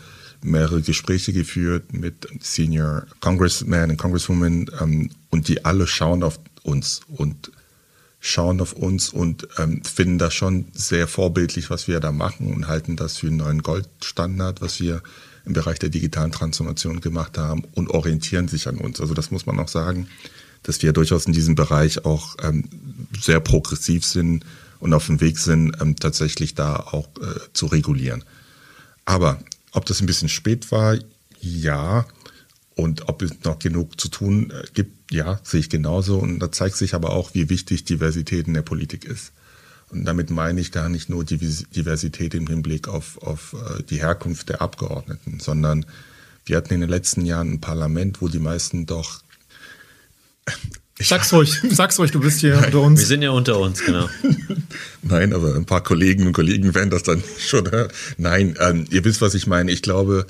[0.43, 7.01] mehrere Gespräche geführt mit Senior Congressmen und Congresswomen ähm, und die alle schauen auf uns
[7.07, 7.51] und
[8.19, 12.67] schauen auf uns und ähm, finden das schon sehr vorbildlich, was wir da machen und
[12.67, 15.01] halten das für einen neuen Goldstandard, was wir
[15.45, 19.01] im Bereich der digitalen Transformation gemacht haben und orientieren sich an uns.
[19.01, 20.07] Also das muss man auch sagen,
[20.63, 22.65] dass wir durchaus in diesem Bereich auch ähm,
[23.19, 24.45] sehr progressiv sind
[24.79, 28.23] und auf dem Weg sind, ähm, tatsächlich da auch äh, zu regulieren.
[29.05, 29.39] Aber
[29.71, 30.97] ob das ein bisschen spät war,
[31.39, 32.05] ja.
[32.75, 36.19] Und ob es noch genug zu tun äh, gibt, ja, sehe ich genauso.
[36.19, 39.33] Und da zeigt sich aber auch, wie wichtig Diversität in der Politik ist.
[39.89, 44.49] Und damit meine ich gar nicht nur Diversität im Hinblick auf, auf äh, die Herkunft
[44.49, 45.85] der Abgeordneten, sondern
[46.45, 49.21] wir hatten in den letzten Jahren ein Parlament, wo die meisten doch
[51.03, 52.65] Sag's ruhig, sag's ruhig, du bist hier Nein.
[52.65, 52.99] unter uns.
[52.99, 54.09] Wir sind ja unter uns, genau.
[55.01, 57.91] Nein, aber ein paar Kollegen und Kollegen werden das dann schon hören.
[58.17, 59.71] Nein, ähm, ihr wisst, was ich meine.
[59.71, 60.25] Ich glaube,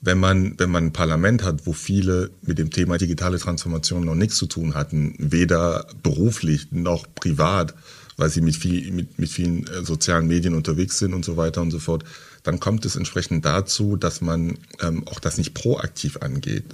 [0.00, 4.14] wenn man, wenn man ein Parlament hat, wo viele mit dem Thema digitale Transformation noch
[4.14, 7.74] nichts zu tun hatten, weder beruflich noch privat,
[8.16, 11.62] weil sie mit, viel, mit, mit vielen äh, sozialen Medien unterwegs sind und so weiter
[11.62, 12.04] und so fort,
[12.42, 16.64] dann kommt es entsprechend dazu, dass man ähm, auch das nicht proaktiv angeht.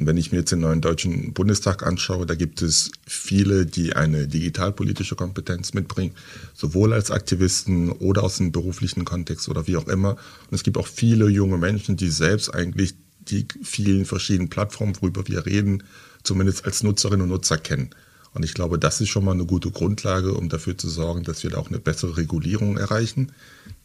[0.00, 3.94] Und wenn ich mir jetzt den neuen Deutschen Bundestag anschaue, da gibt es viele, die
[3.94, 6.14] eine digitalpolitische Kompetenz mitbringen,
[6.54, 10.12] sowohl als Aktivisten oder aus dem beruflichen Kontext oder wie auch immer.
[10.12, 15.28] Und es gibt auch viele junge Menschen, die selbst eigentlich die vielen verschiedenen Plattformen, worüber
[15.28, 15.82] wir reden,
[16.22, 17.90] zumindest als Nutzerinnen und Nutzer kennen.
[18.32, 21.42] Und ich glaube, das ist schon mal eine gute Grundlage, um dafür zu sorgen, dass
[21.42, 23.32] wir da auch eine bessere Regulierung erreichen.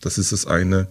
[0.02, 0.88] Das ist das eine.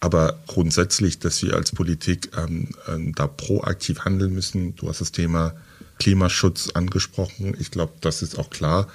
[0.00, 4.76] Aber grundsätzlich, dass wir als Politik ähm, ähm, da proaktiv handeln müssen.
[4.76, 5.54] Du hast das Thema
[5.98, 7.56] Klimaschutz angesprochen.
[7.58, 8.88] Ich glaube, das ist auch klar.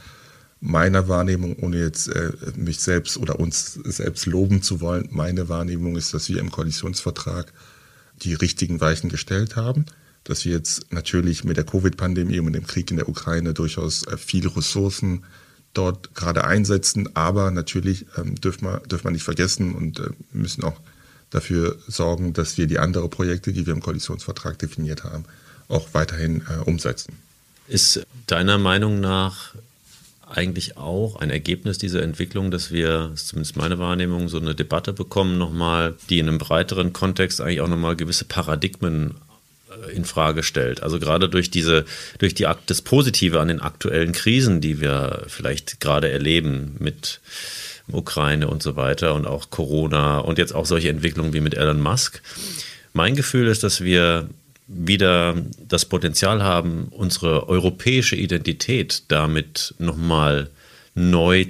[0.62, 5.98] Meiner Wahrnehmung, ohne jetzt äh, mich selbst oder uns selbst loben zu wollen, meine Wahrnehmung
[5.98, 7.52] ist, dass wir im Koalitionsvertrag
[8.22, 9.86] die richtigen Weichen gestellt haben
[10.24, 14.18] dass wir jetzt natürlich mit der Covid-Pandemie und dem Krieg in der Ukraine durchaus äh,
[14.18, 15.24] viele Ressourcen
[15.74, 17.16] dort gerade einsetzen.
[17.16, 20.80] Aber natürlich ähm, dürfen wir dürfen wir nicht vergessen und äh, müssen auch
[21.30, 25.26] dafür sorgen, dass wir die anderen Projekte, die wir im Koalitionsvertrag definiert haben,
[25.68, 27.18] auch weiterhin äh, umsetzen.
[27.68, 29.56] Ist deiner Meinung nach
[30.30, 34.94] eigentlich auch ein Ergebnis dieser Entwicklung, dass wir, ist zumindest meine Wahrnehmung, so eine Debatte
[34.94, 39.16] bekommen nochmal, die in einem breiteren Kontext eigentlich auch nochmal gewisse Paradigmen
[39.94, 40.84] in Frage stellt.
[40.84, 41.86] Also gerade durch diese,
[42.20, 47.20] durch die das Positive an den aktuellen Krisen, die wir vielleicht gerade erleben mit
[47.92, 51.82] Ukraine und so weiter und auch Corona und jetzt auch solche Entwicklungen wie mit Elon
[51.82, 52.22] Musk.
[52.94, 54.30] Mein Gefühl ist, dass wir
[54.68, 55.36] wieder
[55.68, 60.50] das Potenzial haben, unsere europäische Identität damit nochmal
[60.96, 61.48] neu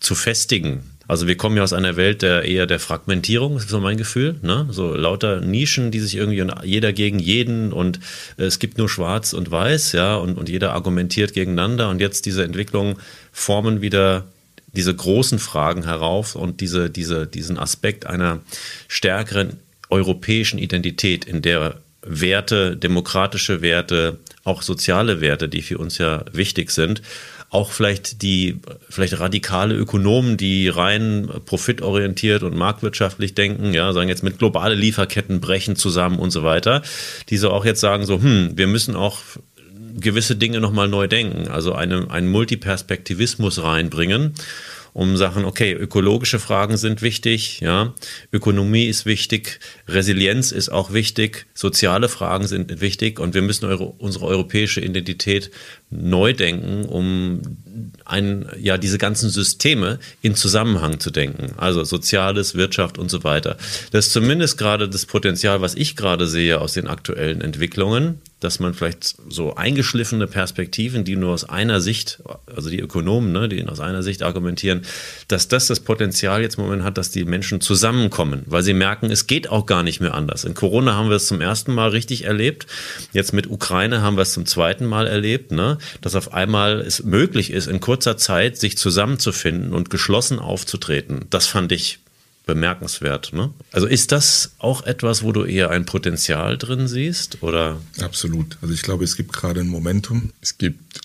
[0.00, 0.95] zu festigen.
[1.08, 4.36] Also wir kommen ja aus einer Welt der eher der Fragmentierung, ist so mein Gefühl.
[4.42, 4.66] Ne?
[4.70, 8.00] So lauter Nischen, die sich irgendwie jeder gegen jeden und
[8.36, 11.88] es gibt nur Schwarz und Weiß, ja, und, und jeder argumentiert gegeneinander.
[11.90, 12.98] Und jetzt diese Entwicklung
[13.32, 14.24] formen wieder
[14.72, 18.40] diese großen Fragen herauf und diese, diese, diesen Aspekt einer
[18.88, 26.24] stärkeren europäischen Identität, in der Werte, demokratische Werte, auch soziale Werte, die für uns ja
[26.32, 27.02] wichtig sind,
[27.50, 34.22] auch vielleicht die vielleicht radikale Ökonomen, die rein profitorientiert und marktwirtschaftlich denken, ja, sagen jetzt
[34.22, 36.82] mit globale Lieferketten brechen zusammen und so weiter,
[37.28, 39.18] die so auch jetzt sagen so, hm, wir müssen auch
[39.98, 44.34] gewisse Dinge nochmal neu denken, also eine, einen Multiperspektivismus reinbringen
[44.96, 47.92] um Sachen, okay, ökologische Fragen sind wichtig, ja,
[48.32, 53.84] Ökonomie ist wichtig, Resilienz ist auch wichtig, soziale Fragen sind wichtig und wir müssen eure,
[53.84, 55.50] unsere europäische Identität
[55.98, 57.40] neu denken, um
[58.04, 61.52] ein, ja, diese ganzen Systeme in Zusammenhang zu denken.
[61.56, 63.56] Also Soziales, Wirtschaft und so weiter.
[63.90, 68.60] Das ist zumindest gerade das Potenzial, was ich gerade sehe aus den aktuellen Entwicklungen, dass
[68.60, 72.22] man vielleicht so eingeschliffene Perspektiven, die nur aus einer Sicht,
[72.54, 74.82] also die Ökonomen, ne, die aus einer Sicht argumentieren,
[75.26, 79.10] dass das das Potenzial jetzt im Moment hat, dass die Menschen zusammenkommen, weil sie merken,
[79.10, 80.44] es geht auch gar nicht mehr anders.
[80.44, 82.66] In Corona haben wir es zum ersten Mal richtig erlebt.
[83.12, 87.02] Jetzt mit Ukraine haben wir es zum zweiten Mal erlebt, ne, dass auf einmal es
[87.02, 91.26] möglich ist, in kurzer Zeit sich zusammenzufinden und geschlossen aufzutreten.
[91.30, 91.98] Das fand ich
[92.46, 93.32] bemerkenswert.
[93.32, 93.52] Ne?
[93.72, 97.42] Also ist das auch etwas, wo du eher ein Potenzial drin siehst?
[97.42, 97.80] Oder?
[98.00, 98.56] Absolut.
[98.62, 100.30] Also ich glaube, es gibt gerade ein Momentum.
[100.40, 101.00] Es gibt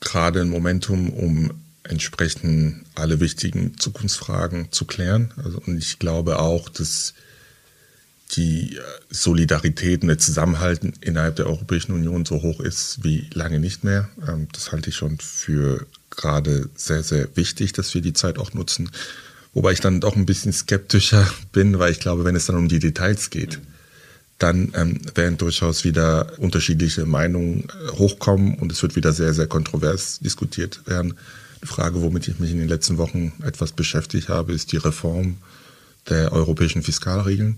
[0.00, 1.52] gerade ein Momentum, um
[1.84, 5.32] entsprechend alle wichtigen Zukunftsfragen zu klären.
[5.42, 7.14] Also, und ich glaube auch, dass
[8.32, 13.84] die Solidarität und der Zusammenhalten innerhalb der Europäischen Union so hoch ist wie lange nicht
[13.84, 14.08] mehr.
[14.26, 18.52] Ähm, das halte ich schon für gerade sehr, sehr wichtig, dass wir die Zeit auch
[18.52, 18.90] nutzen,
[19.56, 22.68] Wobei ich dann doch ein bisschen skeptischer bin, weil ich glaube, wenn es dann um
[22.68, 23.58] die Details geht,
[24.38, 29.46] dann ähm, werden durchaus wieder unterschiedliche Meinungen äh, hochkommen und es wird wieder sehr, sehr
[29.46, 31.14] kontrovers diskutiert werden.
[31.62, 35.38] Die Frage, womit ich mich in den letzten Wochen etwas beschäftigt habe, ist die Reform
[36.10, 37.56] der europäischen Fiskalregeln,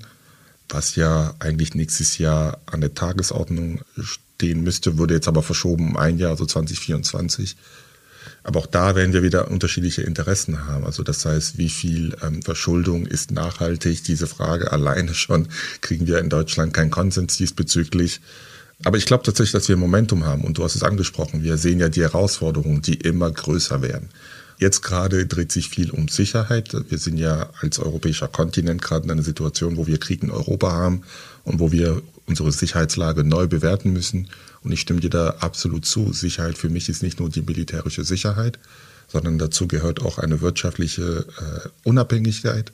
[0.68, 5.96] was ja eigentlich nächstes Jahr an der Tagesordnung stehen müsste, wurde jetzt aber verschoben um
[5.96, 7.56] ein Jahr, also 2024.
[8.44, 10.84] Aber auch da werden wir wieder unterschiedliche Interessen haben.
[10.84, 14.04] Also das heißt, wie viel ähm, Verschuldung ist nachhaltig?
[14.04, 15.48] Diese Frage alleine schon
[15.80, 18.20] kriegen wir in Deutschland keinen Konsens diesbezüglich.
[18.84, 20.44] Aber ich glaube tatsächlich, dass wir Momentum haben.
[20.44, 21.42] Und du hast es angesprochen.
[21.42, 24.08] Wir sehen ja die Herausforderungen, die immer größer werden.
[24.58, 26.74] Jetzt gerade dreht sich viel um Sicherheit.
[26.88, 30.72] Wir sind ja als europäischer Kontinent gerade in einer Situation, wo wir Krieg in Europa
[30.72, 31.02] haben
[31.44, 34.28] und wo wir unsere Sicherheitslage neu bewerten müssen.
[34.62, 36.12] Und ich stimme dir da absolut zu.
[36.12, 38.58] Sicherheit für mich ist nicht nur die militärische Sicherheit,
[39.06, 42.72] sondern dazu gehört auch eine wirtschaftliche äh, Unabhängigkeit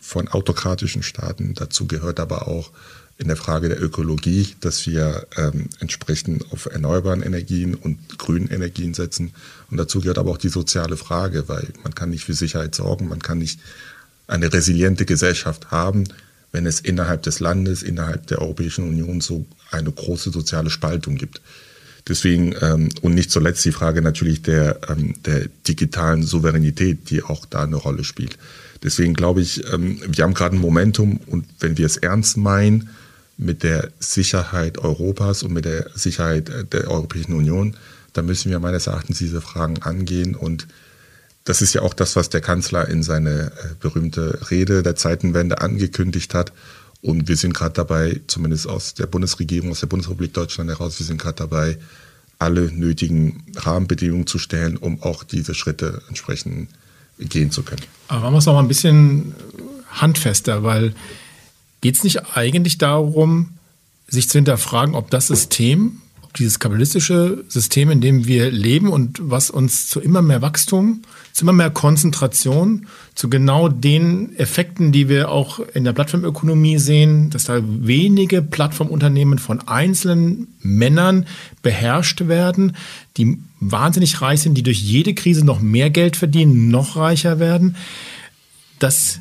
[0.00, 1.54] von autokratischen Staaten.
[1.54, 2.70] Dazu gehört aber auch
[3.16, 8.92] in der Frage der Ökologie, dass wir ähm, entsprechend auf erneuerbaren Energien und grünen Energien
[8.92, 9.32] setzen.
[9.70, 13.08] Und dazu gehört aber auch die soziale Frage, weil man kann nicht für Sicherheit sorgen,
[13.08, 13.60] man kann nicht
[14.26, 16.04] eine resiliente Gesellschaft haben,
[16.50, 21.40] wenn es innerhalb des Landes, innerhalb der Europäischen Union so eine große soziale Spaltung gibt.
[22.08, 27.46] Deswegen ähm, und nicht zuletzt die Frage natürlich der, ähm, der digitalen Souveränität, die auch
[27.46, 28.38] da eine Rolle spielt.
[28.82, 32.90] Deswegen glaube ich, ähm, wir haben gerade ein Momentum und wenn wir es ernst meinen
[33.36, 37.76] mit der Sicherheit Europas und mit der Sicherheit der Europäischen Union,
[38.12, 40.66] dann müssen wir meines Erachtens diese Fragen angehen und
[41.44, 45.60] das ist ja auch das, was der Kanzler in seine äh, berühmte Rede der Zeitenwende
[45.60, 46.52] angekündigt hat.
[47.02, 51.04] Und wir sind gerade dabei, zumindest aus der Bundesregierung, aus der Bundesrepublik Deutschland heraus, wir
[51.04, 51.76] sind gerade dabei,
[52.38, 56.70] alle nötigen Rahmenbedingungen zu stellen, um auch diese Schritte entsprechend
[57.18, 57.82] gehen zu können.
[58.08, 59.34] Aber machen wir es noch mal ein bisschen
[59.90, 60.94] handfester, weil
[61.84, 63.50] geht es nicht eigentlich darum,
[64.08, 66.00] sich zu hinterfragen, ob das System,
[66.38, 71.02] dieses kapitalistische System, in dem wir leben und was uns zu immer mehr Wachstum,
[71.34, 77.28] zu immer mehr Konzentration, zu genau den Effekten, die wir auch in der Plattformökonomie sehen,
[77.28, 81.26] dass da wenige Plattformunternehmen von einzelnen Männern
[81.60, 82.76] beherrscht werden,
[83.18, 87.76] die wahnsinnig reich sind, die durch jede Krise noch mehr Geld verdienen, noch reicher werden,
[88.78, 89.20] dass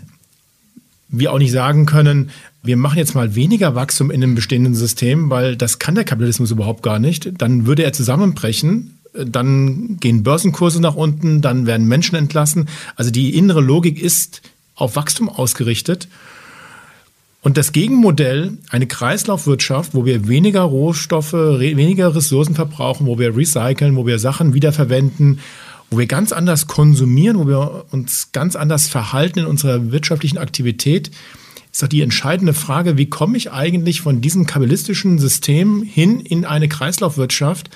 [1.13, 2.31] wir auch nicht sagen können,
[2.63, 6.51] wir machen jetzt mal weniger Wachstum in einem bestehenden System, weil das kann der Kapitalismus
[6.51, 7.31] überhaupt gar nicht.
[7.37, 8.99] Dann würde er zusammenbrechen.
[9.13, 12.67] Dann gehen Börsenkurse nach unten, dann werden Menschen entlassen.
[12.95, 14.41] Also die innere Logik ist
[14.75, 16.07] auf Wachstum ausgerichtet.
[17.41, 23.95] Und das Gegenmodell, eine Kreislaufwirtschaft, wo wir weniger Rohstoffe, weniger Ressourcen verbrauchen, wo wir recyceln,
[23.97, 25.39] wo wir Sachen wiederverwenden,
[25.93, 31.11] wo wir ganz anders konsumieren, wo wir uns ganz anders verhalten in unserer wirtschaftlichen Aktivität,
[31.71, 36.45] ist doch die entscheidende Frage, wie komme ich eigentlich von diesem kabalistischen System hin in
[36.45, 37.69] eine Kreislaufwirtschaft?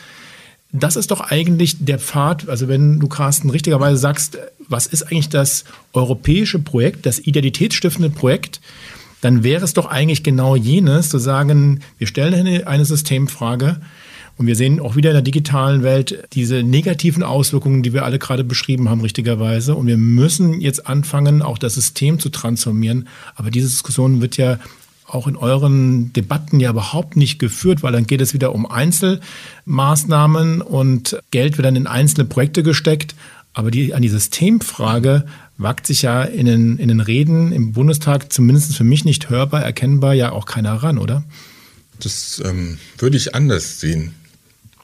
[0.71, 5.29] Das ist doch eigentlich der Pfad, also wenn du, Carsten, richtigerweise sagst, was ist eigentlich
[5.29, 5.63] das
[5.93, 8.61] europäische Projekt, das identitätsstiftende Projekt,
[9.21, 13.79] dann wäre es doch eigentlich genau jenes, zu sagen, wir stellen eine Systemfrage,
[14.37, 18.19] und wir sehen auch wieder in der digitalen Welt diese negativen Auswirkungen, die wir alle
[18.19, 19.73] gerade beschrieben haben, richtigerweise.
[19.75, 23.07] Und wir müssen jetzt anfangen, auch das System zu transformieren.
[23.35, 24.59] Aber diese Diskussion wird ja
[25.07, 30.61] auch in euren Debatten ja überhaupt nicht geführt, weil dann geht es wieder um Einzelmaßnahmen
[30.61, 33.15] und Geld wird dann in einzelne Projekte gesteckt.
[33.53, 35.25] Aber die, an die Systemfrage
[35.57, 39.63] wagt sich ja in den, in den Reden im Bundestag zumindest für mich nicht hörbar,
[39.63, 41.23] erkennbar ja auch keiner ran, oder?
[41.99, 44.13] Das ähm, würde ich anders sehen.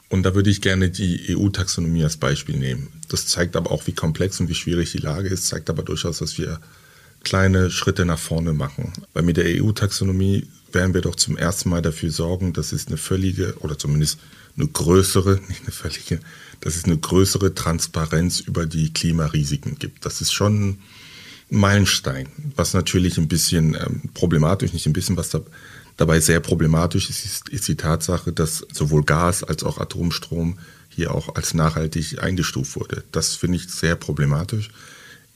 [0.08, 2.88] Und da würde ich gerne die EU-Taxonomie als Beispiel nehmen.
[3.08, 6.18] Das zeigt aber auch, wie komplex und wie schwierig die Lage ist, zeigt aber durchaus,
[6.18, 6.60] dass wir
[7.24, 8.92] kleine Schritte nach vorne machen.
[9.12, 12.96] Weil mit der EU-Taxonomie werden wir doch zum ersten Mal dafür sorgen, dass es eine
[12.96, 14.18] völlige oder zumindest
[14.56, 16.20] eine größere, nicht eine völlige,
[16.60, 20.04] dass es eine größere Transparenz über die Klimarisiken gibt.
[20.04, 20.78] Das ist schon ein
[21.50, 25.40] Meilenstein, was natürlich ein bisschen ähm, problematisch, nicht ein bisschen, was da
[25.96, 31.34] Dabei sehr problematisch ist, ist die Tatsache, dass sowohl Gas als auch Atomstrom hier auch
[31.34, 33.04] als nachhaltig eingestuft wurde.
[33.12, 34.70] Das finde ich sehr problematisch.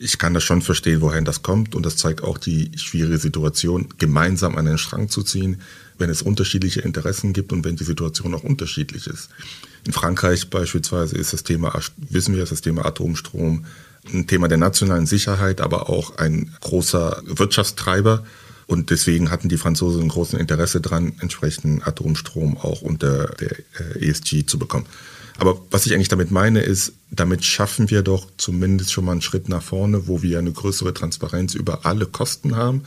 [0.01, 3.89] Ich kann das schon verstehen, woher das kommt und das zeigt auch die schwierige Situation,
[3.99, 5.61] gemeinsam an den Strang zu ziehen,
[5.99, 9.29] wenn es unterschiedliche Interessen gibt und wenn die Situation auch unterschiedlich ist.
[9.85, 13.65] In Frankreich beispielsweise ist das Thema, wissen wir, ist das Thema Atomstrom
[14.13, 18.25] ein Thema der nationalen Sicherheit, aber auch ein großer Wirtschaftstreiber.
[18.69, 23.59] Und deswegen hatten die Franzosen ein großes Interesse daran, entsprechenden Atomstrom auch unter der
[23.97, 24.85] äh, ESG zu bekommen.
[25.39, 29.23] Aber was ich eigentlich damit meine, ist, damit schaffen wir doch zumindest schon mal einen
[29.23, 32.83] Schritt nach vorne, wo wir eine größere Transparenz über alle Kosten haben.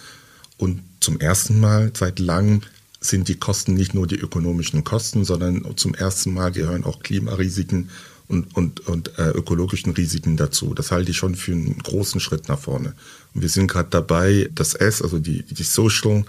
[0.57, 2.61] Und zum ersten Mal seit langem
[2.99, 7.89] sind die Kosten nicht nur die ökonomischen Kosten, sondern zum ersten Mal gehören auch Klimarisiken
[8.31, 10.73] und, und, und äh, ökologischen Risiken dazu.
[10.73, 12.93] Das halte ich schon für einen großen Schritt nach vorne.
[13.33, 16.23] Und wir sind gerade dabei, das S, also die, die Social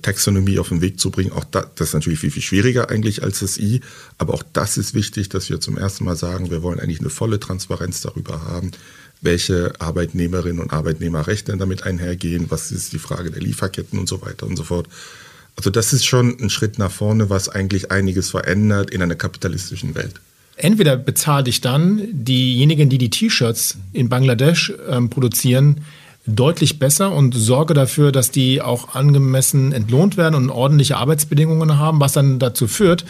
[0.00, 1.32] Taxonomie auf den Weg zu bringen.
[1.32, 3.80] Auch das, das ist natürlich viel, viel schwieriger eigentlich als das I.
[4.16, 7.10] Aber auch das ist wichtig, dass wir zum ersten Mal sagen, wir wollen eigentlich eine
[7.10, 8.70] volle Transparenz darüber haben,
[9.20, 14.46] welche Arbeitnehmerinnen und Arbeitnehmerrechte damit einhergehen, was ist die Frage der Lieferketten und so weiter
[14.46, 14.88] und so fort.
[15.56, 19.96] Also das ist schon ein Schritt nach vorne, was eigentlich einiges verändert in einer kapitalistischen
[19.96, 20.20] Welt.
[20.58, 25.82] Entweder bezahle ich dann diejenigen, die die T-Shirts in Bangladesch ähm, produzieren,
[26.26, 32.00] deutlich besser und sorge dafür, dass die auch angemessen entlohnt werden und ordentliche Arbeitsbedingungen haben,
[32.00, 33.04] was dann dazu führt,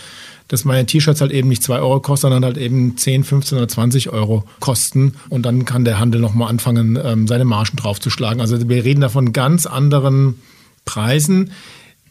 [0.47, 3.69] dass meine T-Shirts halt eben nicht 2 Euro kosten, sondern halt eben 10, 15 oder
[3.69, 5.15] 20 Euro kosten.
[5.31, 8.41] Und dann kann der Handel nochmal anfangen, ähm, seine Margen draufzuschlagen.
[8.41, 10.41] Also wir reden da von ganz anderen
[10.85, 11.51] Preisen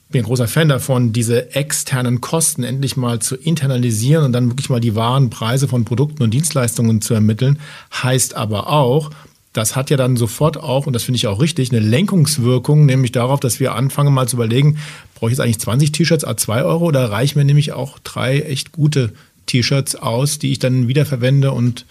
[0.09, 4.69] bin ein großer Fan davon, diese externen Kosten endlich mal zu internalisieren und dann wirklich
[4.69, 7.59] mal die wahren Preise von Produkten und Dienstleistungen zu ermitteln.
[7.91, 9.11] Heißt aber auch,
[9.51, 13.11] das hat ja dann sofort auch, und das finde ich auch richtig, eine Lenkungswirkung, nämlich
[13.11, 14.77] darauf, dass wir anfangen mal zu überlegen,
[15.15, 18.39] brauche ich jetzt eigentlich 20 T-Shirts a 2 Euro oder reichen mir nämlich auch drei
[18.39, 19.13] echt gute
[19.47, 21.85] T-Shirts aus, die ich dann wiederverwende und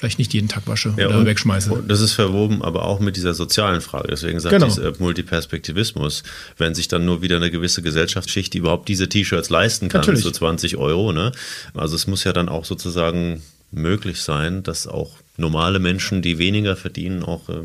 [0.00, 1.84] vielleicht nicht jeden Tag wasche ja, oder wegschmeiße.
[1.86, 4.08] Das ist verwoben, aber auch mit dieser sozialen Frage.
[4.08, 4.66] Deswegen sagt genau.
[4.66, 6.22] ich äh, Multiperspektivismus.
[6.56, 10.22] Wenn sich dann nur wieder eine gewisse Gesellschaftsschicht, die überhaupt diese T-Shirts leisten kann, Natürlich.
[10.22, 11.12] so 20 Euro.
[11.12, 11.32] Ne?
[11.74, 13.42] Also es muss ja dann auch sozusagen
[13.72, 17.60] möglich sein, dass auch normale Menschen, die weniger verdienen, auch äh,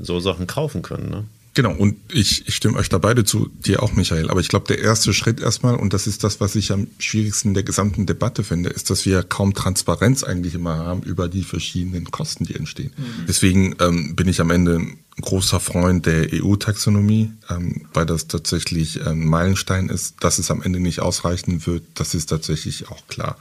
[0.00, 1.10] so Sachen kaufen können.
[1.10, 1.24] Ne?
[1.56, 4.28] Genau, und ich, ich stimme euch da beide zu, dir auch, Michael.
[4.28, 7.48] Aber ich glaube, der erste Schritt erstmal, und das ist das, was ich am schwierigsten
[7.48, 11.44] in der gesamten Debatte finde, ist, dass wir kaum Transparenz eigentlich immer haben über die
[11.44, 12.92] verschiedenen Kosten, die entstehen.
[12.94, 13.24] Mhm.
[13.26, 19.06] Deswegen ähm, bin ich am Ende ein großer Freund der EU-Taxonomie, ähm, weil das tatsächlich
[19.06, 20.16] ein Meilenstein ist.
[20.20, 23.38] Dass es am Ende nicht ausreichen wird, das ist tatsächlich auch klar.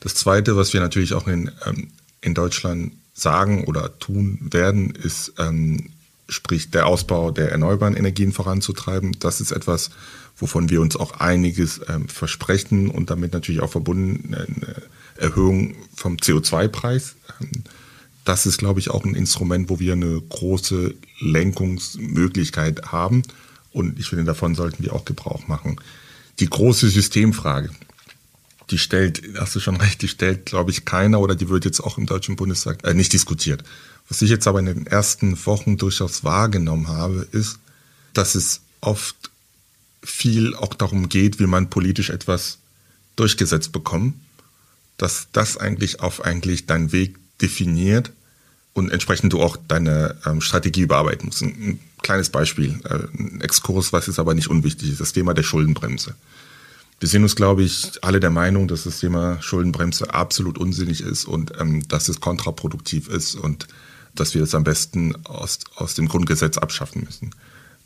[0.00, 1.88] Das Zweite, was wir natürlich auch in, ähm,
[2.22, 5.90] in Deutschland sagen oder tun werden, ist, ähm,
[6.32, 9.16] sprich der Ausbau der erneuerbaren Energien voranzutreiben.
[9.18, 9.90] Das ist etwas,
[10.36, 14.82] wovon wir uns auch einiges ähm, versprechen und damit natürlich auch verbunden eine
[15.16, 17.14] Erhöhung vom CO2-Preis.
[18.24, 23.22] Das ist, glaube ich, auch ein Instrument, wo wir eine große Lenkungsmöglichkeit haben.
[23.72, 25.76] Und ich finde, davon sollten wir auch Gebrauch machen.
[26.38, 27.70] Die große Systemfrage,
[28.72, 31.80] die stellt, hast du schon recht, die stellt, glaube ich, keiner oder die wird jetzt
[31.80, 33.62] auch im Deutschen Bundestag äh, nicht diskutiert.
[34.08, 37.58] Was ich jetzt aber in den ersten Wochen durchaus wahrgenommen habe, ist,
[38.14, 39.30] dass es oft
[40.02, 42.58] viel auch darum geht, wie man politisch etwas
[43.14, 44.14] durchgesetzt bekommt,
[44.96, 48.10] dass das eigentlich auf eigentlich deinen Weg definiert
[48.72, 51.42] und entsprechend du auch deine ähm, Strategie überarbeiten musst.
[51.42, 55.34] Ein, ein kleines Beispiel, äh, ein Exkurs, was jetzt aber nicht unwichtig ist, das Thema
[55.34, 56.14] der Schuldenbremse.
[57.02, 61.24] Wir sind uns, glaube ich, alle der Meinung, dass das Thema Schuldenbremse absolut unsinnig ist
[61.24, 63.66] und ähm, dass es kontraproduktiv ist und
[64.14, 67.30] dass wir es am besten aus, aus dem Grundgesetz abschaffen müssen.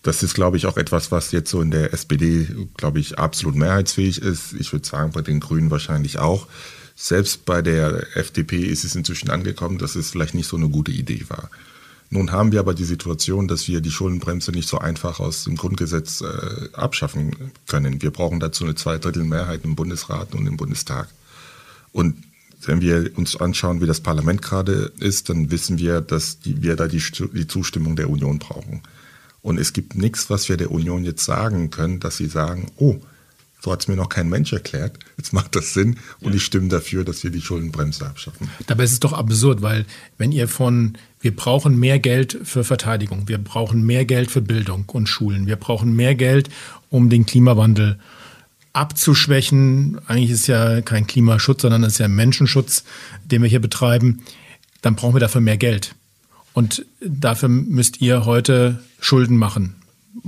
[0.03, 2.47] Das ist, glaube ich, auch etwas, was jetzt so in der SPD,
[2.77, 4.53] glaube ich, absolut mehrheitsfähig ist.
[4.53, 6.47] Ich würde sagen, bei den Grünen wahrscheinlich auch.
[6.95, 10.93] Selbst bei der FDP ist es inzwischen angekommen, dass es vielleicht nicht so eine gute
[10.93, 11.49] Idee war.
[12.11, 15.57] Nun haben wir aber die Situation, dass wir die Schuldenbremse nicht so einfach aus dem
[15.57, 18.01] Grundgesetz äh, abschaffen können.
[18.01, 21.09] Wir brauchen dazu eine Zweidrittelmehrheit im Bundesrat und im Bundestag.
[21.93, 22.17] Und
[22.63, 26.77] wenn wir uns anschauen, wie das Parlament gerade ist, dann wissen wir, dass die, wir
[26.77, 27.03] da die,
[27.35, 28.83] die Zustimmung der Union brauchen.
[29.43, 32.97] Und es gibt nichts, was wir der Union jetzt sagen können, dass sie sagen, oh,
[33.67, 34.97] so hat es mir noch kein Mensch erklärt.
[35.17, 38.49] Jetzt macht das Sinn und ich stimme dafür, dass wir die Schuldenbremse abschaffen.
[38.69, 39.87] Dabei ist es doch absurd, weil
[40.19, 44.85] wenn ihr von, wir brauchen mehr Geld für Verteidigung, wir brauchen mehr Geld für Bildung
[44.87, 46.49] und Schulen, wir brauchen mehr Geld,
[46.91, 47.99] um den Klimawandel
[48.73, 52.85] abzuschwächen, eigentlich ist ja kein Klimaschutz, sondern es ist ja Menschenschutz,
[53.25, 54.23] den wir hier betreiben,
[54.81, 55.97] dann brauchen wir dafür mehr Geld.
[56.53, 59.75] Und dafür müsst ihr heute Schulden machen.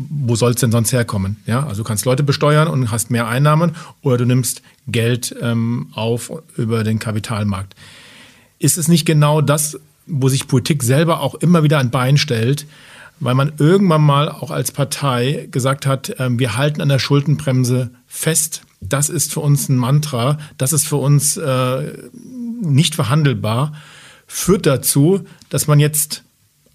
[0.01, 1.37] Wo soll es denn sonst herkommen?
[1.45, 5.89] Ja, also du kannst Leute besteuern und hast mehr Einnahmen oder du nimmst Geld ähm,
[5.93, 7.75] auf über den Kapitalmarkt.
[8.61, 12.67] Ist es nicht genau das, wo sich Politik selber auch immer wieder ein Bein stellt,
[13.19, 17.91] weil man irgendwann mal auch als Partei gesagt hat, ähm, wir halten an der Schuldenbremse
[18.07, 18.63] fest.
[18.81, 21.93] Das ist für uns ein Mantra, das ist für uns äh,
[22.63, 23.73] nicht verhandelbar,
[24.29, 26.23] führt dazu, dass man jetzt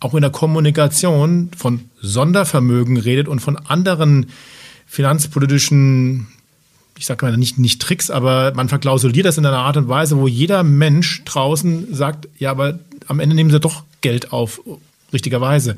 [0.03, 4.27] auch in der Kommunikation von Sondervermögen redet und von anderen
[4.85, 6.27] finanzpolitischen,
[6.97, 10.17] ich sage mal nicht, nicht Tricks, aber man verklausuliert das in einer Art und Weise,
[10.17, 14.61] wo jeder Mensch draußen sagt, ja, aber am Ende nehmen sie doch Geld auf,
[15.11, 15.77] richtigerweise.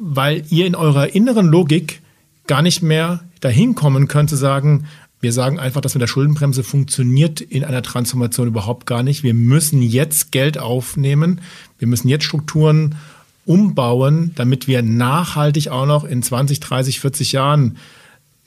[0.00, 2.00] Weil ihr in eurer inneren Logik
[2.46, 4.86] gar nicht mehr dahin kommen könnt zu sagen,
[5.20, 9.22] wir sagen einfach, dass mit der Schuldenbremse funktioniert in einer Transformation überhaupt gar nicht.
[9.22, 11.40] Wir müssen jetzt Geld aufnehmen.
[11.78, 12.96] Wir müssen jetzt Strukturen
[13.44, 17.76] umbauen, damit wir nachhaltig auch noch in 20, 30, 40 Jahren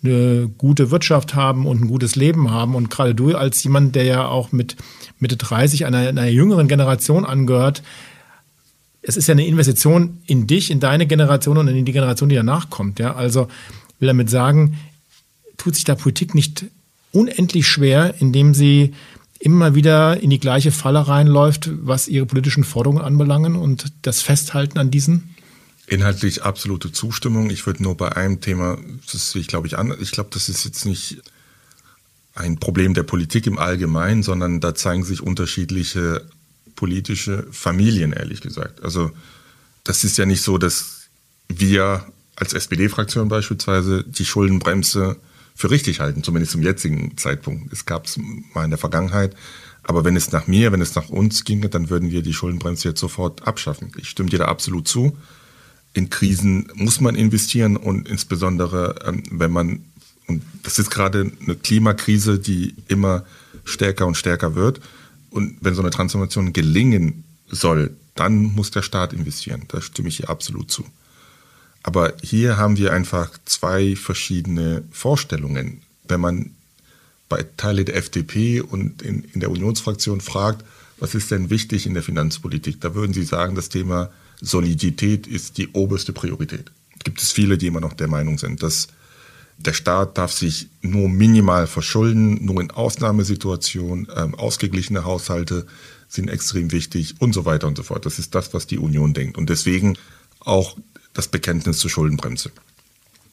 [0.04, 2.76] eine gute Wirtschaft haben und ein gutes Leben haben.
[2.76, 4.76] Und gerade du als jemand, der ja auch mit
[5.20, 7.82] Mitte 30 einer, einer jüngeren Generation angehört,
[9.02, 12.36] es ist ja eine Investition in dich, in deine Generation und in die Generation, die
[12.36, 13.00] danach kommt.
[13.00, 13.48] Ja, also
[14.00, 14.78] will damit sagen,
[15.58, 16.66] tut sich da Politik nicht
[17.12, 18.94] unendlich schwer, indem sie
[19.46, 24.80] immer wieder in die gleiche Falle reinläuft, was ihre politischen Forderungen anbelangen und das Festhalten
[24.80, 25.36] an diesen?
[25.86, 27.52] Inhaltlich absolute Zustimmung.
[27.52, 28.80] Ich würde nur bei einem Thema,
[29.12, 31.22] das sehe ich glaube ich an, ich glaube, das ist jetzt nicht
[32.34, 36.26] ein Problem der Politik im Allgemeinen, sondern da zeigen sich unterschiedliche
[36.76, 38.84] politische Familien, ehrlich gesagt.
[38.84, 39.12] Also
[39.84, 41.08] das ist ja nicht so, dass
[41.48, 42.04] wir
[42.36, 45.18] als SPD-Fraktion beispielsweise die Schuldenbremse
[45.56, 47.72] für richtig halten, zumindest zum jetzigen Zeitpunkt.
[47.72, 48.20] Es gab es
[48.54, 49.36] mal in der Vergangenheit.
[49.84, 52.90] Aber wenn es nach mir, wenn es nach uns ginge, dann würden wir die Schuldenbremse
[52.90, 53.92] jetzt sofort abschaffen.
[53.98, 55.18] Ich stimme dir da absolut zu.
[55.94, 59.86] In Krisen muss man investieren und insbesondere, ähm, wenn man,
[60.28, 63.26] und das ist gerade eine Klimakrise, die immer
[63.64, 64.82] stärker und stärker wird.
[65.30, 69.64] Und wenn so eine Transformation gelingen soll, dann muss der Staat investieren.
[69.68, 70.84] Da stimme ich hier absolut zu.
[71.88, 75.84] Aber hier haben wir einfach zwei verschiedene Vorstellungen.
[76.08, 76.56] Wenn man
[77.30, 80.66] bei Teile der FDP und in, in der Unionsfraktion fragt,
[80.98, 84.10] was ist denn wichtig in der Finanzpolitik, da würden sie sagen, das Thema
[84.42, 86.72] Solidität ist die oberste Priorität.
[87.04, 88.88] gibt es viele, die immer noch der Meinung sind, dass
[89.60, 95.68] der Staat darf sich nur minimal verschulden, nur in Ausnahmesituationen, ähm, ausgeglichene Haushalte
[96.10, 98.08] sind extrem wichtig und so weiter und so fort.
[98.08, 99.38] Das ist das, was die Union denkt.
[99.38, 100.00] Und deswegen
[100.40, 100.78] auch
[101.16, 102.52] das Bekenntnis zur Schuldenbremse.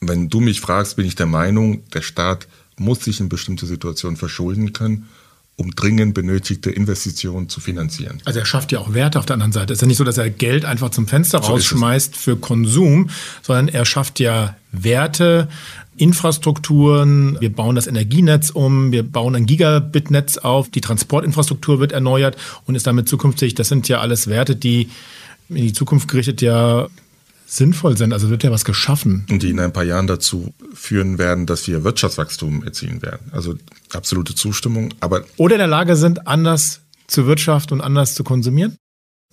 [0.01, 2.47] Wenn du mich fragst, bin ich der Meinung, der Staat
[2.77, 5.07] muss sich in bestimmte Situationen verschulden können,
[5.55, 8.19] um dringend benötigte Investitionen zu finanzieren.
[8.25, 9.71] Also er schafft ja auch Werte auf der anderen Seite.
[9.71, 13.11] Es ist ja nicht so, dass er Geld einfach zum Fenster so rausschmeißt für Konsum,
[13.43, 15.47] sondern er schafft ja Werte,
[15.95, 22.35] Infrastrukturen, wir bauen das Energienetz um, wir bauen ein Gigabit-Netz auf, die Transportinfrastruktur wird erneuert
[22.65, 24.89] und ist damit zukünftig, das sind ja alles Werte, die
[25.49, 26.87] in die Zukunft gerichtet ja
[27.55, 28.13] sinnvoll sind.
[28.13, 29.25] Also wird ja was geschaffen.
[29.29, 33.31] Und die in ein paar Jahren dazu führen werden, dass wir Wirtschaftswachstum erzielen werden.
[33.31, 33.55] Also
[33.91, 34.93] absolute Zustimmung.
[34.99, 38.77] Aber Oder in der Lage sind, anders zu wirtschaften und anders zu konsumieren?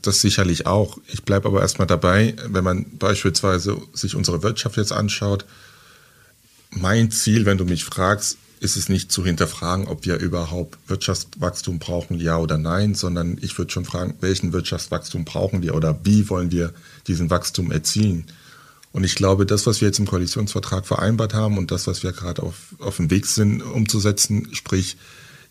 [0.02, 0.98] Das sicherlich auch.
[1.08, 5.44] Ich bleibe aber erstmal dabei, wenn man beispielsweise sich unsere Wirtschaft jetzt anschaut.
[6.70, 11.78] Mein Ziel, wenn du mich fragst, ist es nicht zu hinterfragen, ob wir überhaupt Wirtschaftswachstum
[11.78, 16.28] brauchen, ja oder nein, sondern ich würde schon fragen, welchen Wirtschaftswachstum brauchen wir oder wie
[16.28, 16.72] wollen wir
[17.10, 18.24] diesen Wachstum erzielen?
[18.92, 22.12] Und ich glaube, das, was wir jetzt im Koalitionsvertrag vereinbart haben und das, was wir
[22.12, 24.96] gerade auf, auf dem Weg sind umzusetzen, sprich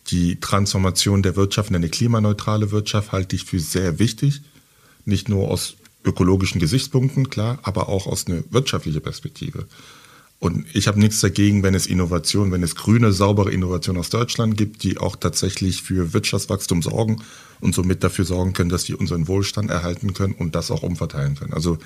[0.07, 4.41] die Transformation der Wirtschaft in eine klimaneutrale Wirtschaft, halte ich für sehr wichtig.
[5.05, 9.65] Nicht nur aus ökologischen Gesichtspunkten, klar, aber auch aus einer wirtschaftlichen Perspektive.
[10.39, 14.55] Und ich habe nichts dagegen, wenn es Innovation, wenn es grüne, saubere Innovation aus Deutschland
[14.55, 17.21] gibt, die auch tatsächlich für Wirtschaftswachstum sorgen
[17.59, 21.35] und somit dafür sorgen können, dass wir unseren Wohlstand erhalten können und das auch umverteilen
[21.35, 21.51] können.
[21.51, 21.77] Also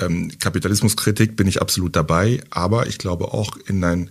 [0.00, 4.10] ähm, Kapitalismuskritik bin ich absolut dabei, aber ich glaube auch in ein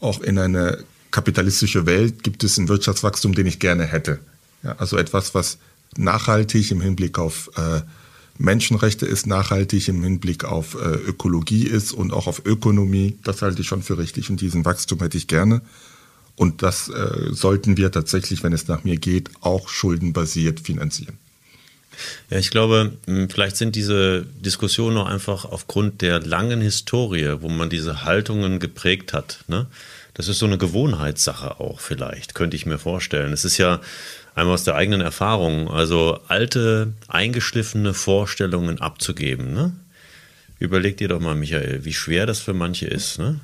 [0.00, 0.82] auch in eine
[1.12, 4.18] kapitalistische Welt gibt es ein Wirtschaftswachstum, den ich gerne hätte.
[4.64, 5.58] Ja, also etwas, was
[5.96, 7.82] nachhaltig im Hinblick auf äh,
[8.38, 13.18] Menschenrechte ist, nachhaltig im Hinblick auf äh, Ökologie ist und auch auf Ökonomie.
[13.24, 15.62] Das halte ich schon für richtig und diesen Wachstum hätte ich gerne.
[16.34, 21.18] Und das äh, sollten wir tatsächlich, wenn es nach mir geht, auch schuldenbasiert finanzieren.
[22.30, 22.92] Ja, ich glaube,
[23.28, 29.12] vielleicht sind diese Diskussionen auch einfach aufgrund der langen Historie, wo man diese Haltungen geprägt
[29.12, 29.44] hat.
[29.46, 29.66] Ne?
[30.14, 33.32] Das ist so eine Gewohnheitssache auch vielleicht, könnte ich mir vorstellen.
[33.32, 33.80] Es ist ja
[34.34, 39.52] einmal aus der eigenen Erfahrung, also alte, eingeschliffene Vorstellungen abzugeben.
[39.52, 39.72] Ne?
[40.58, 43.40] Überleg dir doch mal, Michael, wie schwer das für manche ist, ne?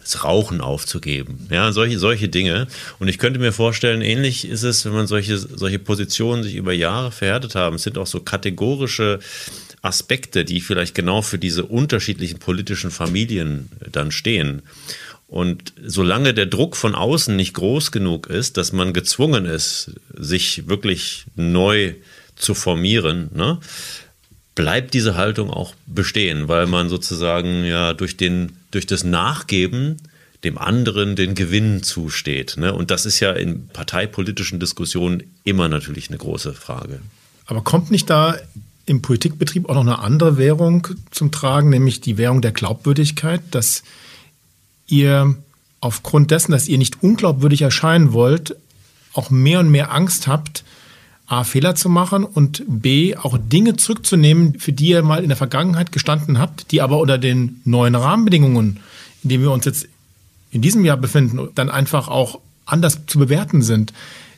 [0.00, 1.46] das Rauchen aufzugeben.
[1.50, 2.66] Ja, solche, solche Dinge.
[2.98, 6.72] Und ich könnte mir vorstellen, ähnlich ist es, wenn man solche, solche Positionen sich über
[6.72, 7.76] Jahre verhärtet haben.
[7.76, 9.20] Es sind auch so kategorische
[9.80, 14.62] Aspekte, die vielleicht genau für diese unterschiedlichen politischen Familien dann stehen.
[15.32, 20.68] Und solange der Druck von außen nicht groß genug ist, dass man gezwungen ist, sich
[20.68, 21.94] wirklich neu
[22.36, 23.58] zu formieren, ne,
[24.54, 29.96] bleibt diese Haltung auch bestehen, weil man sozusagen ja durch, den, durch das Nachgeben
[30.44, 32.58] dem anderen den Gewinn zusteht.
[32.58, 32.74] Ne?
[32.74, 37.00] Und das ist ja in parteipolitischen Diskussionen immer natürlich eine große Frage.
[37.46, 38.36] Aber kommt nicht da
[38.84, 43.82] im Politikbetrieb auch noch eine andere Währung zum Tragen, nämlich die Währung der Glaubwürdigkeit, dass
[44.86, 45.36] ihr
[45.80, 48.56] aufgrund dessen, dass ihr nicht unglaubwürdig erscheinen wollt,
[49.14, 50.64] auch mehr und mehr Angst habt,
[51.26, 55.36] A, Fehler zu machen und B, auch Dinge zurückzunehmen, für die ihr mal in der
[55.36, 58.80] Vergangenheit gestanden habt, die aber unter den neuen Rahmenbedingungen,
[59.22, 59.88] in denen wir uns jetzt
[60.50, 63.92] in diesem Jahr befinden, dann einfach auch anders zu bewerten sind.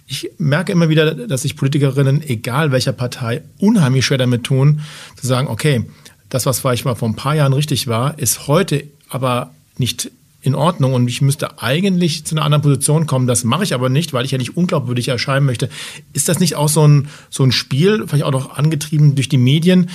[0.07, 4.81] Ich merke immer wieder, dass sich Politikerinnen, egal welcher Partei, unheimlich schwer damit tun,
[5.17, 5.85] zu sagen, okay,
[6.29, 10.11] das, was vielleicht mal vor ein paar Jahren richtig war, ist heute aber nicht
[10.45, 13.27] in Ordnung und ich müsste eigentlich zu einer anderen Position kommen.
[13.27, 15.71] Das mache ich aber nicht, weil ich ja nicht unglaubwürdig erscheinen möchte.
[16.13, 19.39] Ist das nicht auch so ein, so ein Spiel, vielleicht auch noch angetrieben durch die
[19.39, 19.89] Medien,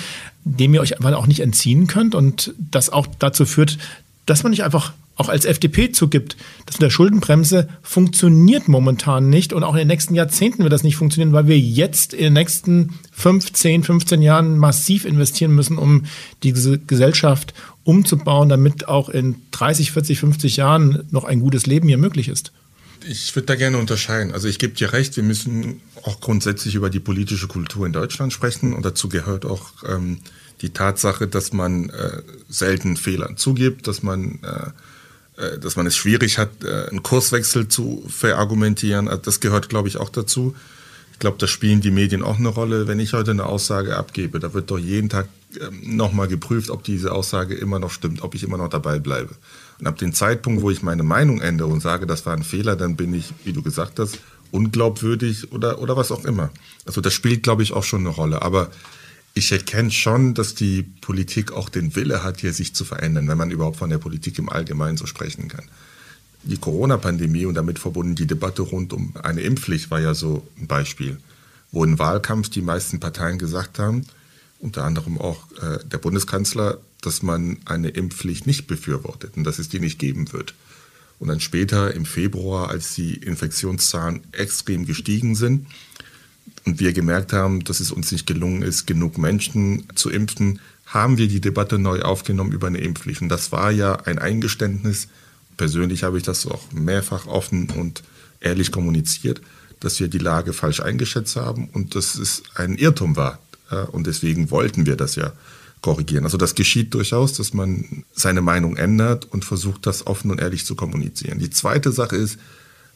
[0.44, 3.78] dem ihr euch einfach auch nicht entziehen könnt und das auch dazu führt,
[4.26, 6.36] dass man nicht einfach auch als FDP zugibt,
[6.66, 10.84] dass mit der Schuldenbremse funktioniert momentan nicht und auch in den nächsten Jahrzehnten wird das
[10.84, 16.06] nicht funktionieren, weil wir jetzt in den nächsten 15, 15 Jahren massiv investieren müssen, um
[16.42, 17.54] diese Gesellschaft
[17.90, 22.52] umzubauen, damit auch in 30, 40, 50 Jahren noch ein gutes Leben hier möglich ist.
[23.08, 24.32] Ich würde da gerne unterscheiden.
[24.32, 28.32] Also ich gebe dir recht, wir müssen auch grundsätzlich über die politische Kultur in Deutschland
[28.32, 30.20] sprechen und dazu gehört auch ähm,
[30.62, 34.70] die Tatsache, dass man äh, selten Fehlern zugibt, dass man äh,
[35.38, 39.08] äh, dass man es schwierig hat, äh, einen Kurswechsel zu verargumentieren.
[39.08, 40.56] Also das gehört, glaube ich, auch dazu.
[41.20, 42.88] Ich glaube, da spielen die Medien auch eine Rolle.
[42.88, 45.28] Wenn ich heute eine Aussage abgebe, da wird doch jeden Tag
[45.60, 49.36] ähm, nochmal geprüft, ob diese Aussage immer noch stimmt, ob ich immer noch dabei bleibe.
[49.82, 52.78] Und ab dem Zeitpunkt, wo ich meine Meinung ändere und sage, das war ein Fehler,
[52.78, 54.18] dann bin ich, wie du gesagt hast,
[54.52, 56.52] unglaubwürdig oder, oder was auch immer.
[56.86, 58.42] Also das spielt, glaube ich, auch schon eine Rolle.
[58.42, 58.72] Aber
[59.34, 63.38] ich erkenne schon, dass die Politik auch den Wille hat, hier sich zu verändern, wenn
[63.38, 65.66] man überhaupt von der Politik im Allgemeinen so sprechen kann.
[66.44, 70.68] Die Corona-Pandemie und damit verbunden die Debatte rund um eine Impfpflicht war ja so ein
[70.68, 71.18] Beispiel,
[71.72, 74.06] wo im Wahlkampf die meisten Parteien gesagt haben,
[74.60, 79.70] unter anderem auch äh, der Bundeskanzler, dass man eine Impfpflicht nicht befürwortet und dass es
[79.70, 80.54] die nicht geben wird.
[81.20, 85.68] Und dann später im Februar, als die Infektionszahlen extrem gestiegen sind,
[86.66, 91.18] und wir gemerkt haben, dass es uns nicht gelungen ist, genug Menschen zu impfen, haben
[91.18, 93.22] wir die Debatte neu aufgenommen über eine Impfpflicht.
[93.22, 95.08] Und das war ja ein Eingeständnis.
[95.60, 98.02] Persönlich habe ich das auch mehrfach offen und
[98.40, 99.42] ehrlich kommuniziert,
[99.82, 103.40] dass wir die Lage falsch eingeschätzt haben und dass es ein Irrtum war.
[103.92, 105.34] Und deswegen wollten wir das ja
[105.82, 106.24] korrigieren.
[106.24, 110.66] Also das geschieht durchaus, dass man seine Meinung ändert und versucht, das offen und ehrlich
[110.66, 111.40] zu kommunizieren.
[111.40, 112.40] Die zweite Sache ist,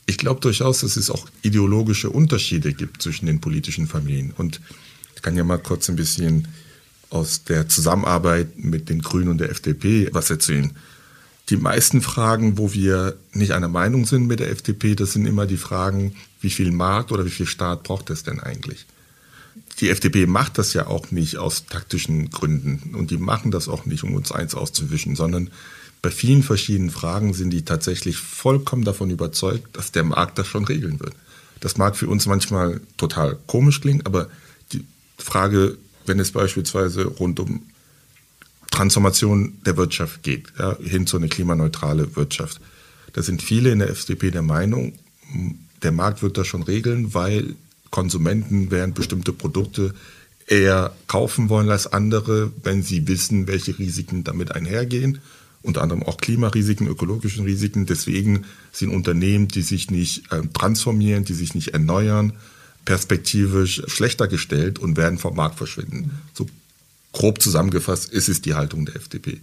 [0.05, 4.31] ich glaube durchaus, dass es auch ideologische Unterschiede gibt zwischen den politischen Familien.
[4.37, 4.61] Und
[5.17, 6.47] ich kann ja mal kurz ein bisschen
[7.09, 10.71] aus der Zusammenarbeit mit den Grünen und der FDP was erzählen.
[11.53, 15.45] Die meisten Fragen, wo wir nicht einer Meinung sind mit der FDP, das sind immer
[15.45, 18.87] die Fragen, wie viel Markt oder wie viel Staat braucht es denn eigentlich?
[19.79, 23.85] Die FDP macht das ja auch nicht aus taktischen Gründen und die machen das auch
[23.85, 25.51] nicht, um uns eins auszuwischen, sondern
[26.01, 30.65] bei vielen verschiedenen Fragen sind die tatsächlich vollkommen davon überzeugt, dass der Markt das schon
[30.65, 31.13] regeln wird.
[31.59, 34.27] Das mag für uns manchmal total komisch klingen, aber
[34.71, 34.83] die
[35.19, 35.77] Frage,
[36.07, 37.61] wenn es beispielsweise rund um
[38.73, 42.59] Transformation der Wirtschaft geht, ja, hin zu einer klimaneutrale Wirtschaft,
[43.13, 44.93] da sind viele in der FDP der Meinung,
[45.83, 47.55] der Markt wird das schon regeln, weil
[47.91, 49.93] Konsumenten werden bestimmte Produkte
[50.47, 55.19] eher kaufen wollen als andere, wenn sie wissen, welche Risiken damit einhergehen
[55.63, 57.85] unter anderem auch Klimarisiken, ökologischen Risiken.
[57.85, 62.33] Deswegen sind Unternehmen, die sich nicht äh, transformieren, die sich nicht erneuern,
[62.85, 66.11] perspektivisch schlechter gestellt und werden vom Markt verschwinden.
[66.33, 66.47] So
[67.13, 69.39] grob zusammengefasst ist es die Haltung der FDP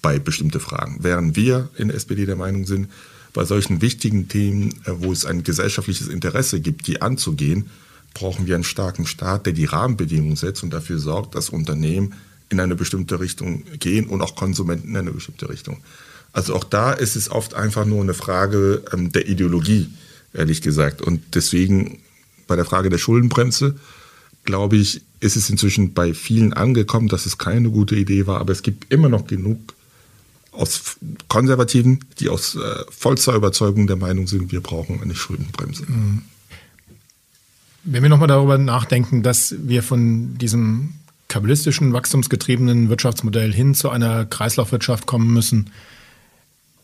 [0.00, 0.98] bei bestimmten Fragen.
[1.00, 2.88] Während wir in der SPD der Meinung sind,
[3.32, 7.70] bei solchen wichtigen Themen, äh, wo es ein gesellschaftliches Interesse gibt, die anzugehen,
[8.14, 12.14] brauchen wir einen starken Staat, der die Rahmenbedingungen setzt und dafür sorgt, dass Unternehmen
[12.50, 15.78] in eine bestimmte Richtung gehen und auch Konsumenten in eine bestimmte Richtung.
[16.34, 19.90] Also auch da ist es oft einfach nur eine Frage ähm, der Ideologie,
[20.34, 21.00] ehrlich gesagt.
[21.00, 21.98] Und deswegen
[22.46, 23.76] bei der Frage der Schuldenbremse,
[24.44, 28.40] glaube ich, ist es inzwischen bei vielen angekommen, dass es keine gute Idee war.
[28.40, 29.74] Aber es gibt immer noch genug
[30.52, 30.96] aus
[31.28, 32.60] Konservativen, die aus äh,
[32.90, 35.84] vollster Überzeugung der Meinung sind, wir brauchen eine Schuldenbremse.
[35.86, 36.22] Mhm.
[37.84, 40.94] Wenn wir nochmal darüber nachdenken, dass wir von diesem
[41.26, 45.70] kabalistischen, wachstumsgetriebenen Wirtschaftsmodell hin zu einer Kreislaufwirtschaft kommen müssen,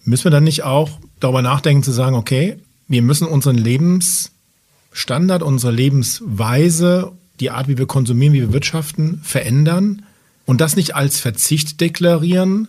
[0.04, 2.56] müssen wir dann nicht auch darüber nachdenken zu sagen, okay,
[2.88, 10.02] wir müssen unseren Lebensstandard, unsere Lebensweise, die Art, wie wir konsumieren, wie wir wirtschaften, verändern
[10.46, 12.68] und das nicht als Verzicht deklarieren,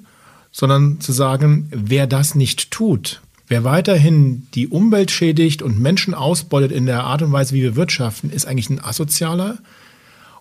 [0.51, 6.71] sondern zu sagen, wer das nicht tut, wer weiterhin die Umwelt schädigt und Menschen ausbeutet
[6.71, 9.59] in der Art und Weise, wie wir wirtschaften, ist eigentlich ein asozialer,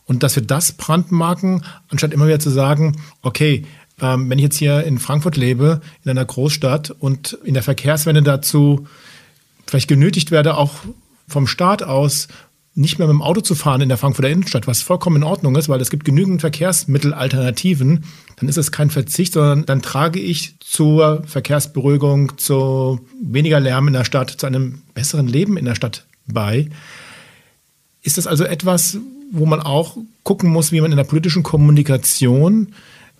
[0.08, 3.66] und dass wir das brandmarken, anstatt immer wieder zu sagen, okay,
[4.00, 8.22] ähm, wenn ich jetzt hier in Frankfurt lebe, in einer Großstadt und in der Verkehrswende
[8.22, 8.86] dazu
[9.66, 10.76] vielleicht genötigt werde, auch
[11.28, 12.28] vom Staat aus
[12.78, 15.56] nicht mehr mit dem Auto zu fahren in der Frankfurter Innenstadt, was vollkommen in Ordnung
[15.56, 18.04] ist, weil es gibt genügend Verkehrsmittelalternativen,
[18.36, 23.94] dann ist es kein Verzicht, sondern dann trage ich zur Verkehrsberuhigung, zu weniger Lärm in
[23.94, 26.68] der Stadt, zu einem besseren Leben in der Stadt bei.
[28.02, 28.98] Ist das also etwas,
[29.32, 32.68] wo man auch gucken muss, wie man in der politischen Kommunikation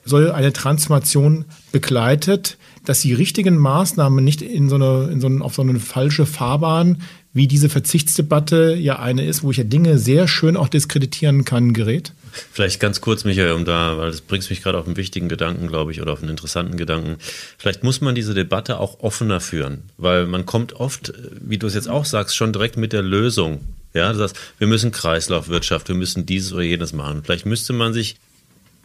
[0.05, 5.44] so eine Transformation begleitet, dass die richtigen Maßnahmen nicht in so eine, in so eine,
[5.44, 7.02] auf so eine falsche Fahrbahn,
[7.32, 11.72] wie diese Verzichtsdebatte ja eine ist, wo ich ja Dinge sehr schön auch diskreditieren kann,
[11.72, 12.12] gerät?
[12.52, 15.66] Vielleicht ganz kurz, Michael, um da, weil das bringt mich gerade auf einen wichtigen Gedanken,
[15.66, 17.16] glaube ich, oder auf einen interessanten Gedanken.
[17.56, 21.74] Vielleicht muss man diese Debatte auch offener führen, weil man kommt oft, wie du es
[21.74, 23.60] jetzt auch sagst, schon direkt mit der Lösung
[23.94, 27.22] ja, das heißt, wir müssen Kreislaufwirtschaft, wir müssen dieses oder jenes machen.
[27.24, 28.16] Vielleicht müsste man sich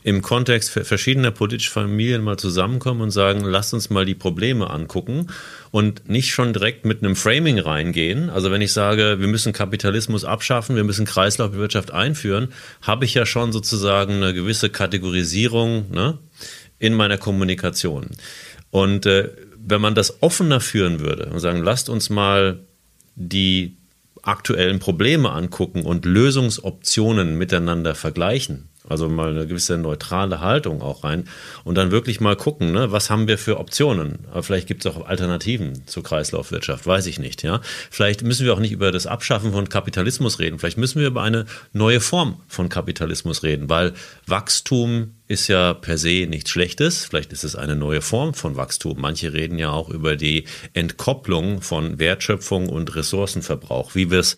[0.04, 5.28] im Kontext verschiedener politischer Familien mal zusammenkommen und sagen, lasst uns mal die Probleme angucken
[5.72, 8.30] und nicht schon direkt mit einem Framing reingehen.
[8.30, 12.50] Also wenn ich sage, wir müssen Kapitalismus abschaffen, wir müssen Kreislaufwirtschaft einführen,
[12.82, 16.18] habe ich ja schon sozusagen eine gewisse Kategorisierung ne,
[16.80, 18.08] in meiner Kommunikation.
[18.72, 22.60] Und äh, wenn man das offener führen würde und sagen, lasst uns mal
[23.16, 23.78] die
[24.22, 28.70] aktuellen Probleme angucken und Lösungsoptionen miteinander vergleichen.
[28.88, 31.26] Also mal eine gewisse neutrale Haltung auch rein
[31.64, 34.19] und dann wirklich mal gucken, ne, was haben wir für Optionen?
[34.31, 37.43] Aber vielleicht gibt es auch Alternativen zur Kreislaufwirtschaft, weiß ich nicht.
[37.43, 40.60] Ja, vielleicht müssen wir auch nicht über das Abschaffen von Kapitalismus reden.
[40.60, 43.93] Vielleicht müssen wir über eine neue Form von Kapitalismus reden, weil
[44.27, 47.05] Wachstum ist ja per se nichts Schlechtes.
[47.05, 48.99] Vielleicht ist es eine neue Form von Wachstum.
[48.99, 50.43] Manche reden ja auch über die
[50.73, 54.38] Entkopplung von Wertschöpfung und Ressourcenverbrauch, wie wir es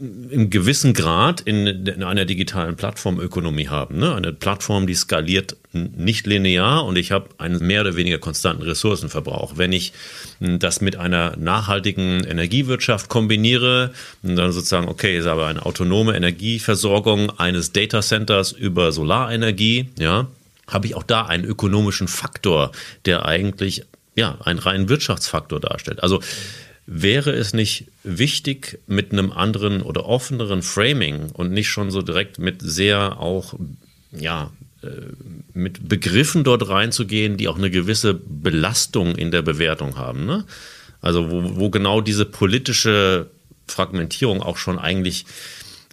[0.00, 3.98] im gewissen Grad in, in einer digitalen Plattformökonomie haben.
[3.98, 4.14] Ne?
[4.14, 9.54] Eine Plattform, die skaliert nicht linear und ich habe einen mehr oder weniger konstanten Ressourcenverbrauch.
[9.56, 9.92] Wenn ich
[10.38, 13.92] das mit einer nachhaltigen Energiewirtschaft kombiniere,
[14.22, 20.28] dann sozusagen, okay, ist aber eine autonome Energieversorgung eines Datacenters über Solarenergie, ja,
[20.68, 22.70] habe ich auch da einen ökonomischen Faktor,
[23.04, 23.84] der eigentlich
[24.14, 26.02] ja einen reinen Wirtschaftsfaktor darstellt.
[26.04, 26.20] Also
[26.90, 32.38] Wäre es nicht wichtig, mit einem anderen oder offeneren Framing und nicht schon so direkt
[32.38, 33.52] mit sehr auch,
[34.10, 34.50] ja,
[34.82, 34.88] äh,
[35.52, 40.24] mit Begriffen dort reinzugehen, die auch eine gewisse Belastung in der Bewertung haben?
[40.24, 40.46] Ne?
[41.02, 43.28] Also, wo, wo genau diese politische
[43.66, 45.26] Fragmentierung auch schon eigentlich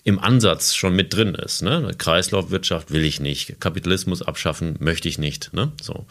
[0.06, 1.62] im Ansatz schon mit drin ist.
[1.62, 1.92] Ne?
[1.98, 5.52] Kreislaufwirtschaft will ich nicht, Kapitalismus abschaffen möchte ich nicht.
[5.52, 5.74] Ne?
[5.82, 6.06] So.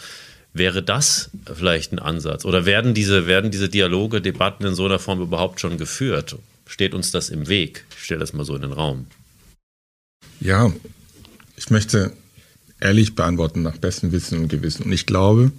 [0.57, 2.45] Wäre das vielleicht ein Ansatz?
[2.45, 6.37] Oder werden diese, werden diese Dialoge, Debatten in so einer Form überhaupt schon geführt?
[6.65, 7.85] Steht uns das im Weg?
[7.97, 9.07] Ich stelle das mal so in den Raum.
[10.39, 10.73] Ja,
[11.57, 12.13] ich möchte
[12.81, 14.85] ehrlich beantworten nach bestem Wissen und Gewissen.
[14.85, 15.51] Und ich glaube,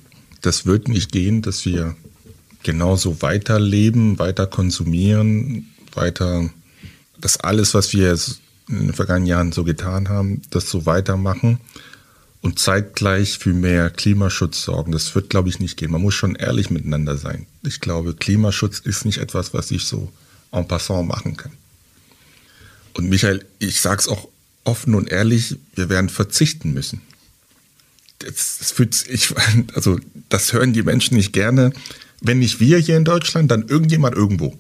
[0.42, 1.98] das wird nicht gehen, dass wir
[2.64, 6.50] genauso weiterleben, weiter konsumieren, weiter
[7.20, 8.18] das alles, was wir
[8.70, 11.60] in den vergangenen Jahren so getan haben, das so weitermachen
[12.46, 14.92] und zeitgleich für mehr Klimaschutz sorgen.
[14.92, 15.90] Das wird, glaube ich, nicht gehen.
[15.90, 17.48] Man muss schon ehrlich miteinander sein.
[17.64, 20.14] Ich glaube, Klimaschutz ist nicht etwas, was ich so
[20.52, 21.52] en passant machen kann.
[22.94, 24.28] Und Michael, ich sage es auch
[24.64, 27.02] offen und ehrlich, wir werden verzichten müssen.
[28.20, 29.34] Das, das, fühlt, ich,
[29.74, 30.00] also,
[30.30, 31.74] das hören die Menschen nicht gerne.
[32.22, 34.56] Wenn nicht wir hier in Deutschland, dann irgendjemand irgendwo.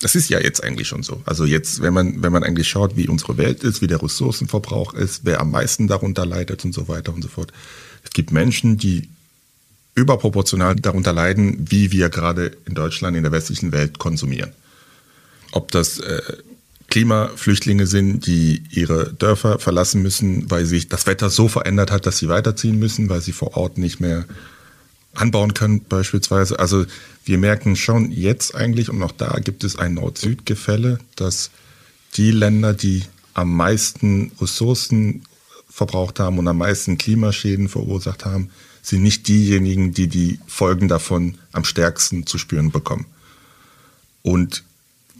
[0.00, 1.22] Das ist ja jetzt eigentlich schon so.
[1.26, 4.94] Also jetzt, wenn man, wenn man eigentlich schaut, wie unsere Welt ist, wie der Ressourcenverbrauch
[4.94, 7.52] ist, wer am meisten darunter leidet und so weiter und so fort.
[8.02, 9.08] Es gibt Menschen, die
[9.94, 14.52] überproportional darunter leiden, wie wir gerade in Deutschland, in der westlichen Welt konsumieren.
[15.52, 16.22] Ob das äh,
[16.88, 22.18] Klimaflüchtlinge sind, die ihre Dörfer verlassen müssen, weil sich das Wetter so verändert hat, dass
[22.18, 24.24] sie weiterziehen müssen, weil sie vor Ort nicht mehr
[25.14, 26.58] anbauen können beispielsweise.
[26.58, 26.86] Also
[27.24, 31.50] wir merken schon jetzt eigentlich, und auch da gibt es ein Nord-Süd-Gefälle, dass
[32.14, 33.04] die Länder, die
[33.34, 35.22] am meisten Ressourcen
[35.68, 38.50] verbraucht haben und am meisten Klimaschäden verursacht haben,
[38.82, 43.06] sind nicht diejenigen, die die Folgen davon am stärksten zu spüren bekommen.
[44.22, 44.64] Und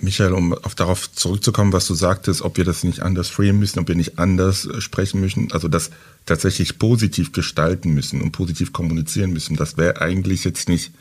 [0.02, 3.78] Michael, um auf darauf zurückzukommen, was du sagtest, ob wir das nicht anders framen müssen,
[3.78, 5.90] ob wir nicht anders äh, sprechen müssen, also das
[6.26, 9.56] tatsächlich positiv gestalten müssen und positiv kommunizieren müssen.
[9.56, 10.92] Das wäre eigentlich jetzt nicht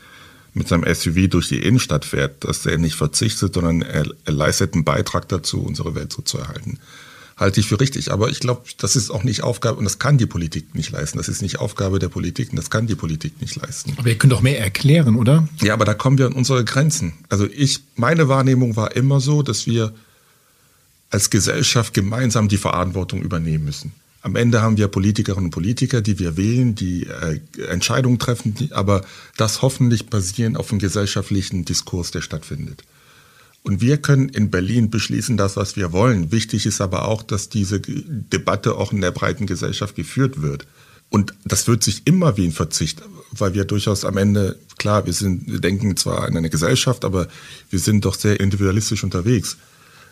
[0.52, 4.74] mit seinem SUV durch die Innenstadt fährt, dass er nicht verzichtet, sondern er, er leistet
[4.74, 6.78] einen Beitrag dazu, unsere Welt so zu erhalten
[7.40, 8.12] halte ich für richtig.
[8.12, 11.18] Aber ich glaube, das ist auch nicht Aufgabe und das kann die Politik nicht leisten.
[11.18, 13.94] Das ist nicht Aufgabe der Politik und das kann die Politik nicht leisten.
[13.96, 15.48] Aber ihr könnt doch mehr erklären, oder?
[15.62, 17.14] Ja, aber da kommen wir an unsere Grenzen.
[17.28, 19.92] Also ich, meine Wahrnehmung war immer so, dass wir
[21.08, 23.92] als Gesellschaft gemeinsam die Verantwortung übernehmen müssen.
[24.22, 28.72] Am Ende haben wir Politikerinnen und Politiker, die wir wählen, die äh, Entscheidungen treffen, die,
[28.72, 29.02] aber
[29.38, 32.84] das hoffentlich basieren auf einem gesellschaftlichen Diskurs, der stattfindet.
[33.62, 36.32] Und wir können in Berlin beschließen, das, was wir wollen.
[36.32, 40.66] Wichtig ist aber auch, dass diese Debatte auch in der breiten Gesellschaft geführt wird.
[41.10, 45.12] Und das wird sich immer wie ein Verzicht, weil wir durchaus am Ende, klar, wir
[45.12, 47.26] sind, wir denken zwar an eine Gesellschaft, aber
[47.68, 49.56] wir sind doch sehr individualistisch unterwegs.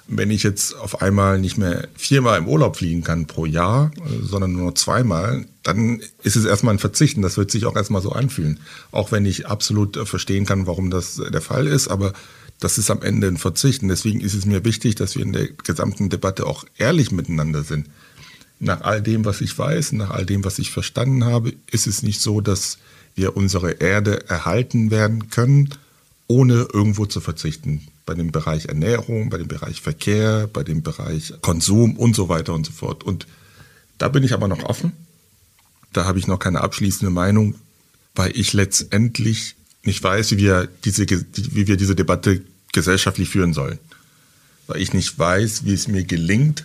[0.08, 3.92] Wenn ich jetzt auf einmal nicht mehr viermal im Urlaub fliegen kann pro Jahr,
[4.22, 7.22] sondern nur zweimal, dann ist es erstmal ein Verzichten.
[7.22, 8.58] Das wird sich auch erstmal so anfühlen.
[8.90, 12.12] Auch wenn ich absolut verstehen kann, warum das der Fall ist, aber
[12.60, 13.82] das ist am Ende ein Verzicht.
[13.82, 17.62] Und deswegen ist es mir wichtig, dass wir in der gesamten Debatte auch ehrlich miteinander
[17.62, 17.88] sind.
[18.60, 22.02] Nach all dem, was ich weiß, nach all dem, was ich verstanden habe, ist es
[22.02, 22.78] nicht so, dass
[23.14, 25.70] wir unsere Erde erhalten werden können,
[26.26, 27.86] ohne irgendwo zu verzichten.
[28.04, 32.54] Bei dem Bereich Ernährung, bei dem Bereich Verkehr, bei dem Bereich Konsum und so weiter
[32.54, 33.04] und so fort.
[33.04, 33.26] Und
[33.98, 34.92] da bin ich aber noch offen.
[35.92, 37.54] Da habe ich noch keine abschließende Meinung,
[38.14, 39.54] weil ich letztendlich
[39.88, 42.42] nicht weiß, wie wir diese, wie wir diese Debatte
[42.72, 43.78] gesellschaftlich führen sollen.
[44.66, 46.64] Weil ich nicht weiß, wie es mir gelingt.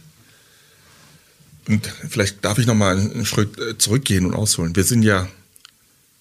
[1.67, 4.75] Und vielleicht darf ich noch mal einen Schritt äh, zurückgehen und ausholen.
[4.75, 5.27] Wir sind ja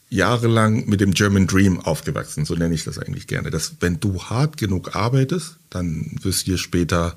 [0.08, 3.50] jahrelang mit dem German Dream aufgewachsen, so nenne ich das eigentlich gerne.
[3.50, 7.16] Dass wenn du hart genug arbeitest, dann wirst du dir später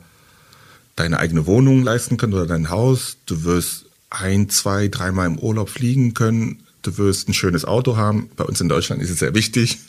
[0.95, 3.17] deine eigene Wohnung leisten können oder dein Haus.
[3.25, 6.64] Du wirst ein, zwei, dreimal im Urlaub fliegen können.
[6.85, 8.29] Du wirst ein schönes Auto haben.
[8.35, 9.79] Bei uns in Deutschland ist es sehr wichtig.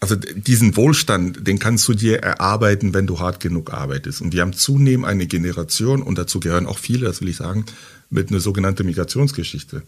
[0.00, 4.20] Also diesen Wohlstand, den kannst du dir erarbeiten, wenn du hart genug arbeitest.
[4.20, 7.64] Und wir haben zunehmend eine Generation, und dazu gehören auch viele, das will ich sagen,
[8.08, 9.82] mit einer sogenannten Migrationsgeschichte,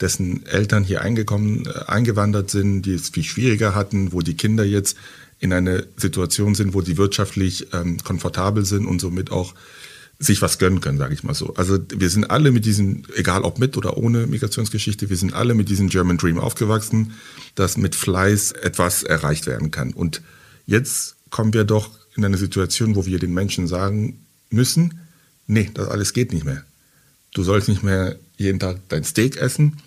[0.00, 4.64] dessen Eltern hier eingekommen, äh, eingewandert sind, die es viel schwieriger hatten, wo die Kinder
[4.64, 4.96] jetzt
[5.38, 9.54] in eine Situation sind, wo sie wirtschaftlich ähm, komfortabel sind und somit auch
[10.18, 11.54] sich was gönnen können, sage ich mal so.
[11.54, 15.54] Also wir sind alle mit diesem, egal ob mit oder ohne Migrationsgeschichte, wir sind alle
[15.54, 17.12] mit diesem German Dream aufgewachsen,
[17.54, 19.92] dass mit Fleiß etwas erreicht werden kann.
[19.92, 20.22] Und
[20.66, 25.00] jetzt kommen wir doch in eine Situation, wo wir den Menschen sagen müssen,
[25.46, 26.64] nee, das alles geht nicht mehr.
[27.32, 29.78] Du sollst nicht mehr jeden Tag dein Steak essen.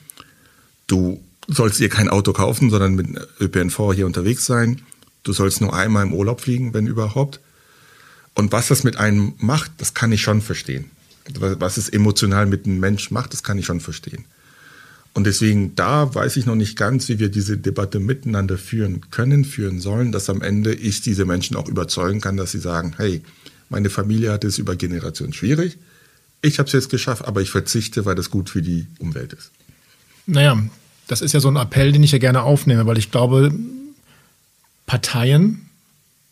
[0.88, 3.08] Du sollst dir kein Auto kaufen, sondern mit
[3.40, 4.82] ÖPNV hier unterwegs sein.
[5.24, 7.40] Du sollst nur einmal im Urlaub fliegen, wenn überhaupt.
[8.38, 10.92] Und was das mit einem macht, das kann ich schon verstehen.
[11.40, 14.26] Was es emotional mit einem Mensch macht, das kann ich schon verstehen.
[15.16, 19.44] Und deswegen, da weiß ich noch nicht ganz, wie wir diese Debatte miteinander führen können,
[19.44, 23.24] führen sollen, dass am Ende ich diese Menschen auch überzeugen kann, dass sie sagen, hey,
[23.70, 25.80] meine Familie hat es über Generationen schwierig.
[26.44, 29.50] Ich habe es jetzt geschafft, aber ich verzichte, weil das gut für die Umwelt ist.
[30.28, 30.64] Naja,
[31.08, 33.52] das ist ja so ein Appell, den ich ja gerne aufnehme, weil ich glaube,
[34.86, 35.67] Parteien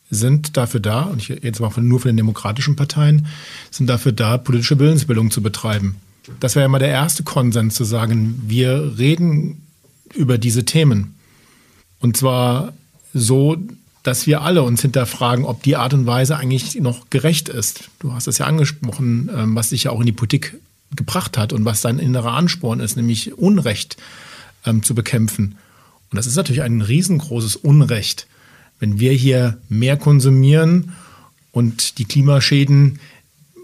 [0.10, 3.28] sind dafür da, und ich jetzt mal nur von den demokratischen Parteien,
[3.72, 5.96] sind dafür da, politische Willensbildung zu betreiben.
[6.40, 9.64] Das wäre ja mal der erste Konsens, zu sagen, wir reden
[10.14, 11.16] über diese Themen.
[12.00, 12.74] Und zwar
[13.14, 13.58] so,
[14.04, 17.90] dass wir alle uns hinterfragen, ob die Art und Weise eigentlich noch gerecht ist.
[18.00, 20.60] Du hast es ja angesprochen, ähm, was sich ja auch in die Politik
[20.96, 23.98] gebracht hat und was sein innerer Ansporn ist, nämlich Unrecht
[24.66, 25.56] ähm, zu bekämpfen.
[26.12, 28.28] Und das ist natürlich ein riesengroßes Unrecht
[28.80, 30.94] wenn wir hier mehr konsumieren
[31.52, 33.00] und die Klimaschäden,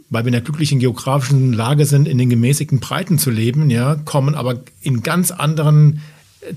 [0.10, 3.96] weil wir in der glücklichen geografischen Lage sind, in den gemäßigten Breiten zu leben, ja,
[3.96, 6.02] kommen aber in ganz anderen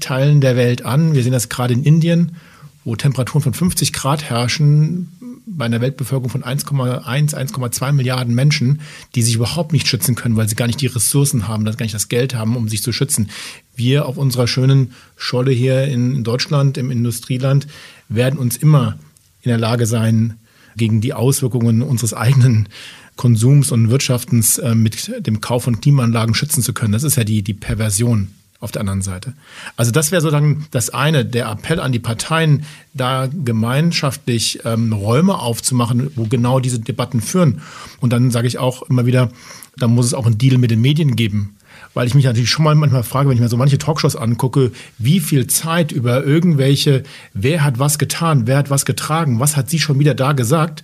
[0.01, 1.15] Teilen der Welt an.
[1.15, 2.37] Wir sehen das gerade in Indien,
[2.85, 5.09] wo Temperaturen von 50 Grad herrschen,
[5.47, 8.81] bei einer Weltbevölkerung von 1,1, 1,2 Milliarden Menschen,
[9.15, 11.95] die sich überhaupt nicht schützen können, weil sie gar nicht die Ressourcen haben, gar nicht
[11.95, 13.31] das Geld haben, um sich zu schützen.
[13.77, 17.67] Wir auf unserer schönen Scholle hier in Deutschland, im Industrieland,
[18.09, 18.99] werden uns immer
[19.43, 20.39] in der Lage sein,
[20.77, 22.69] gegen die Auswirkungen unseres eigenen
[23.17, 26.93] Konsums und Wirtschaftens äh, mit dem Kauf von Klimaanlagen schützen zu können.
[26.93, 28.29] Das ist ja die, die Perversion
[28.59, 29.35] auf der anderen Seite.
[29.77, 32.65] Also das wäre sozusagen das eine, der Appell an die Parteien,
[32.95, 37.61] da gemeinschaftlich ähm, Räume aufzumachen, wo genau diese Debatten führen.
[38.01, 39.31] Und dann sage ich auch immer wieder,
[39.77, 41.57] da muss es auch einen Deal mit den Medien geben
[41.95, 44.73] weil ich mich natürlich schon mal manchmal frage, wenn ich mir so manche Talkshows angucke,
[44.99, 49.71] wie viel Zeit über irgendwelche, wer hat was getan, wer hat was getragen, was hat
[49.71, 50.83] sie schon wieder da gesagt,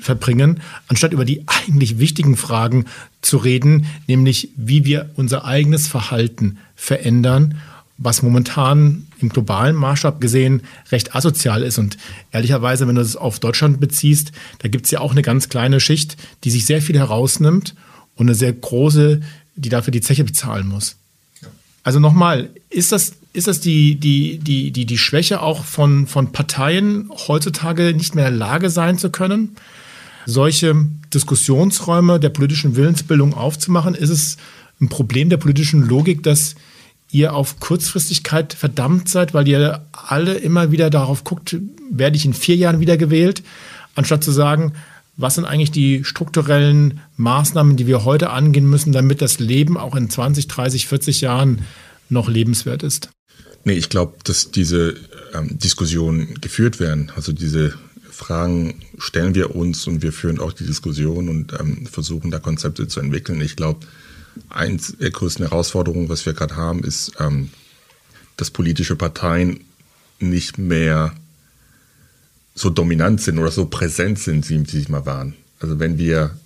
[0.00, 2.84] verbringen, anstatt über die eigentlich wichtigen Fragen
[3.22, 7.58] zu reden, nämlich wie wir unser eigenes Verhalten verändern,
[7.96, 10.62] was momentan im globalen Maßstab gesehen
[10.92, 11.78] recht asozial ist.
[11.78, 11.98] Und
[12.30, 15.80] ehrlicherweise, wenn du es auf Deutschland beziehst, da gibt es ja auch eine ganz kleine
[15.80, 17.74] Schicht, die sich sehr viel herausnimmt
[18.14, 19.20] und eine sehr große,
[19.58, 20.96] die dafür die Zeche bezahlen muss.
[21.82, 26.32] Also nochmal, ist das, ist das die, die, die, die, die Schwäche auch von, von
[26.32, 29.56] Parteien heutzutage nicht mehr in der Lage sein zu können,
[30.26, 30.74] solche
[31.14, 33.94] Diskussionsräume der politischen Willensbildung aufzumachen?
[33.94, 34.36] Ist es
[34.80, 36.56] ein Problem der politischen Logik, dass
[37.10, 41.56] ihr auf Kurzfristigkeit verdammt seid, weil ihr alle immer wieder darauf guckt,
[41.90, 43.42] werde ich in vier Jahren wieder gewählt,
[43.94, 44.74] anstatt zu sagen,
[45.18, 49.96] was sind eigentlich die strukturellen Maßnahmen, die wir heute angehen müssen, damit das Leben auch
[49.96, 51.62] in 20, 30, 40 Jahren
[52.08, 53.10] noch lebenswert ist?
[53.64, 54.94] Nee, ich glaube, dass diese
[55.34, 57.10] ähm, Diskussionen geführt werden.
[57.16, 57.74] Also diese
[58.08, 62.86] Fragen stellen wir uns und wir führen auch die Diskussion und ähm, versuchen da Konzepte
[62.86, 63.40] zu entwickeln.
[63.40, 63.80] Ich glaube,
[64.48, 67.50] eins der größten Herausforderungen, was wir gerade haben, ist, ähm,
[68.36, 69.64] dass politische Parteien
[70.20, 71.12] nicht mehr
[72.58, 75.34] so dominant sind oder so präsent sind, wie sie mal waren.
[75.60, 76.36] Also wenn wir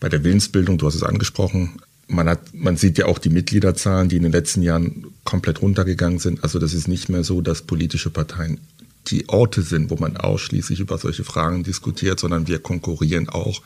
[0.00, 4.08] bei der Willensbildung, du hast es angesprochen, man, hat, man sieht ja auch die Mitgliederzahlen,
[4.08, 6.42] die in den letzten Jahren komplett runtergegangen sind.
[6.42, 8.60] Also das ist nicht mehr so, dass politische Parteien
[9.06, 13.62] die Orte sind, wo man ausschließlich über solche Fragen diskutiert, sondern wir konkurrieren auch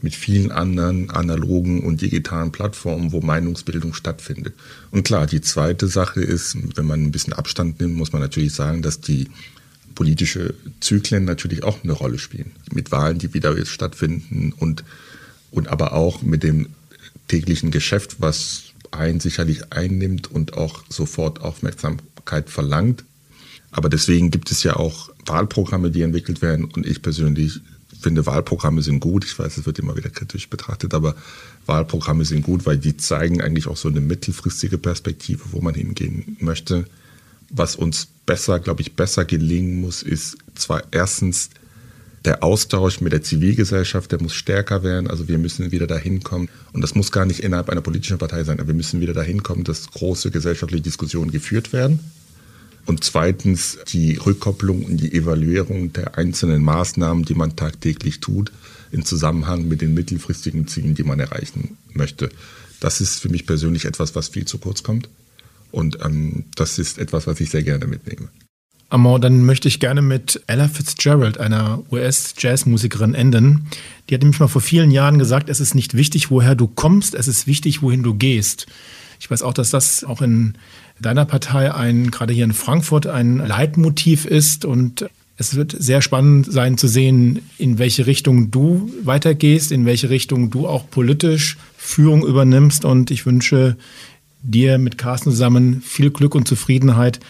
[0.00, 4.54] mit vielen anderen analogen und digitalen Plattformen, wo Meinungsbildung stattfindet.
[4.90, 8.54] Und klar, die zweite Sache ist, wenn man ein bisschen Abstand nimmt, muss man natürlich
[8.54, 9.28] sagen, dass die
[9.98, 12.52] politische Zyklen natürlich auch eine Rolle spielen.
[12.72, 14.84] Mit Wahlen, die wieder jetzt stattfinden und,
[15.50, 16.68] und aber auch mit dem
[17.26, 23.02] täglichen Geschäft, was einen sicherlich einnimmt und auch sofort Aufmerksamkeit verlangt.
[23.72, 26.66] Aber deswegen gibt es ja auch Wahlprogramme, die entwickelt werden.
[26.66, 27.58] Und ich persönlich
[28.00, 29.24] finde, Wahlprogramme sind gut.
[29.24, 31.16] Ich weiß, es wird immer wieder kritisch betrachtet, aber
[31.66, 36.36] Wahlprogramme sind gut, weil die zeigen eigentlich auch so eine mittelfristige Perspektive, wo man hingehen
[36.38, 36.84] möchte.
[37.50, 41.50] Was uns besser, glaube ich, besser gelingen muss, ist zwar erstens
[42.24, 45.08] der Austausch mit der Zivilgesellschaft, der muss stärker werden.
[45.08, 46.48] Also wir müssen wieder dahin kommen.
[46.72, 49.42] Und das muss gar nicht innerhalb einer politischen Partei sein, aber wir müssen wieder dahin
[49.42, 52.00] kommen, dass große gesellschaftliche Diskussionen geführt werden.
[52.86, 58.50] Und zweitens die Rückkopplung und die Evaluierung der einzelnen Maßnahmen, die man tagtäglich tut,
[58.90, 62.30] im Zusammenhang mit den mittelfristigen Zielen, die man erreichen möchte.
[62.80, 65.08] Das ist für mich persönlich etwas, was viel zu kurz kommt.
[65.70, 68.28] Und ähm, das ist etwas, was ich sehr gerne mitnehme.
[68.90, 73.68] Amor, dann möchte ich gerne mit Ella Fitzgerald, einer US-Jazzmusikerin, enden.
[74.08, 77.14] Die hat nämlich mal vor vielen Jahren gesagt, es ist nicht wichtig, woher du kommst,
[77.14, 78.66] es ist wichtig, wohin du gehst.
[79.20, 80.54] Ich weiß auch, dass das auch in
[81.00, 85.04] deiner Partei ein, gerade hier in Frankfurt, ein Leitmotiv ist und
[85.40, 90.50] es wird sehr spannend sein zu sehen, in welche Richtung du weitergehst, in welche Richtung
[90.50, 92.84] du auch politisch Führung übernimmst.
[92.84, 93.76] Und ich wünsche
[94.42, 97.20] dir mit Carsten zusammen viel Glück und Zufriedenheit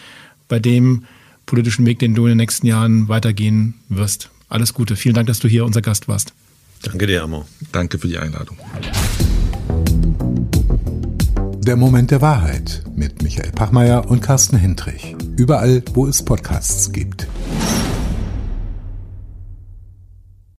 [0.47, 1.05] bei dem,
[1.45, 4.29] politischen Weg, den du in den nächsten Jahren weitergehen wirst.
[4.49, 4.95] Alles Gute.
[4.95, 6.33] Vielen Dank, dass du hier unser Gast warst.
[6.83, 7.45] Danke dir, Amo.
[7.71, 8.57] Danke für die Einladung.
[11.65, 15.15] Der Moment der Wahrheit mit Michael Pachmeier und Carsten Hendrich.
[15.37, 17.27] Überall, wo es Podcasts gibt.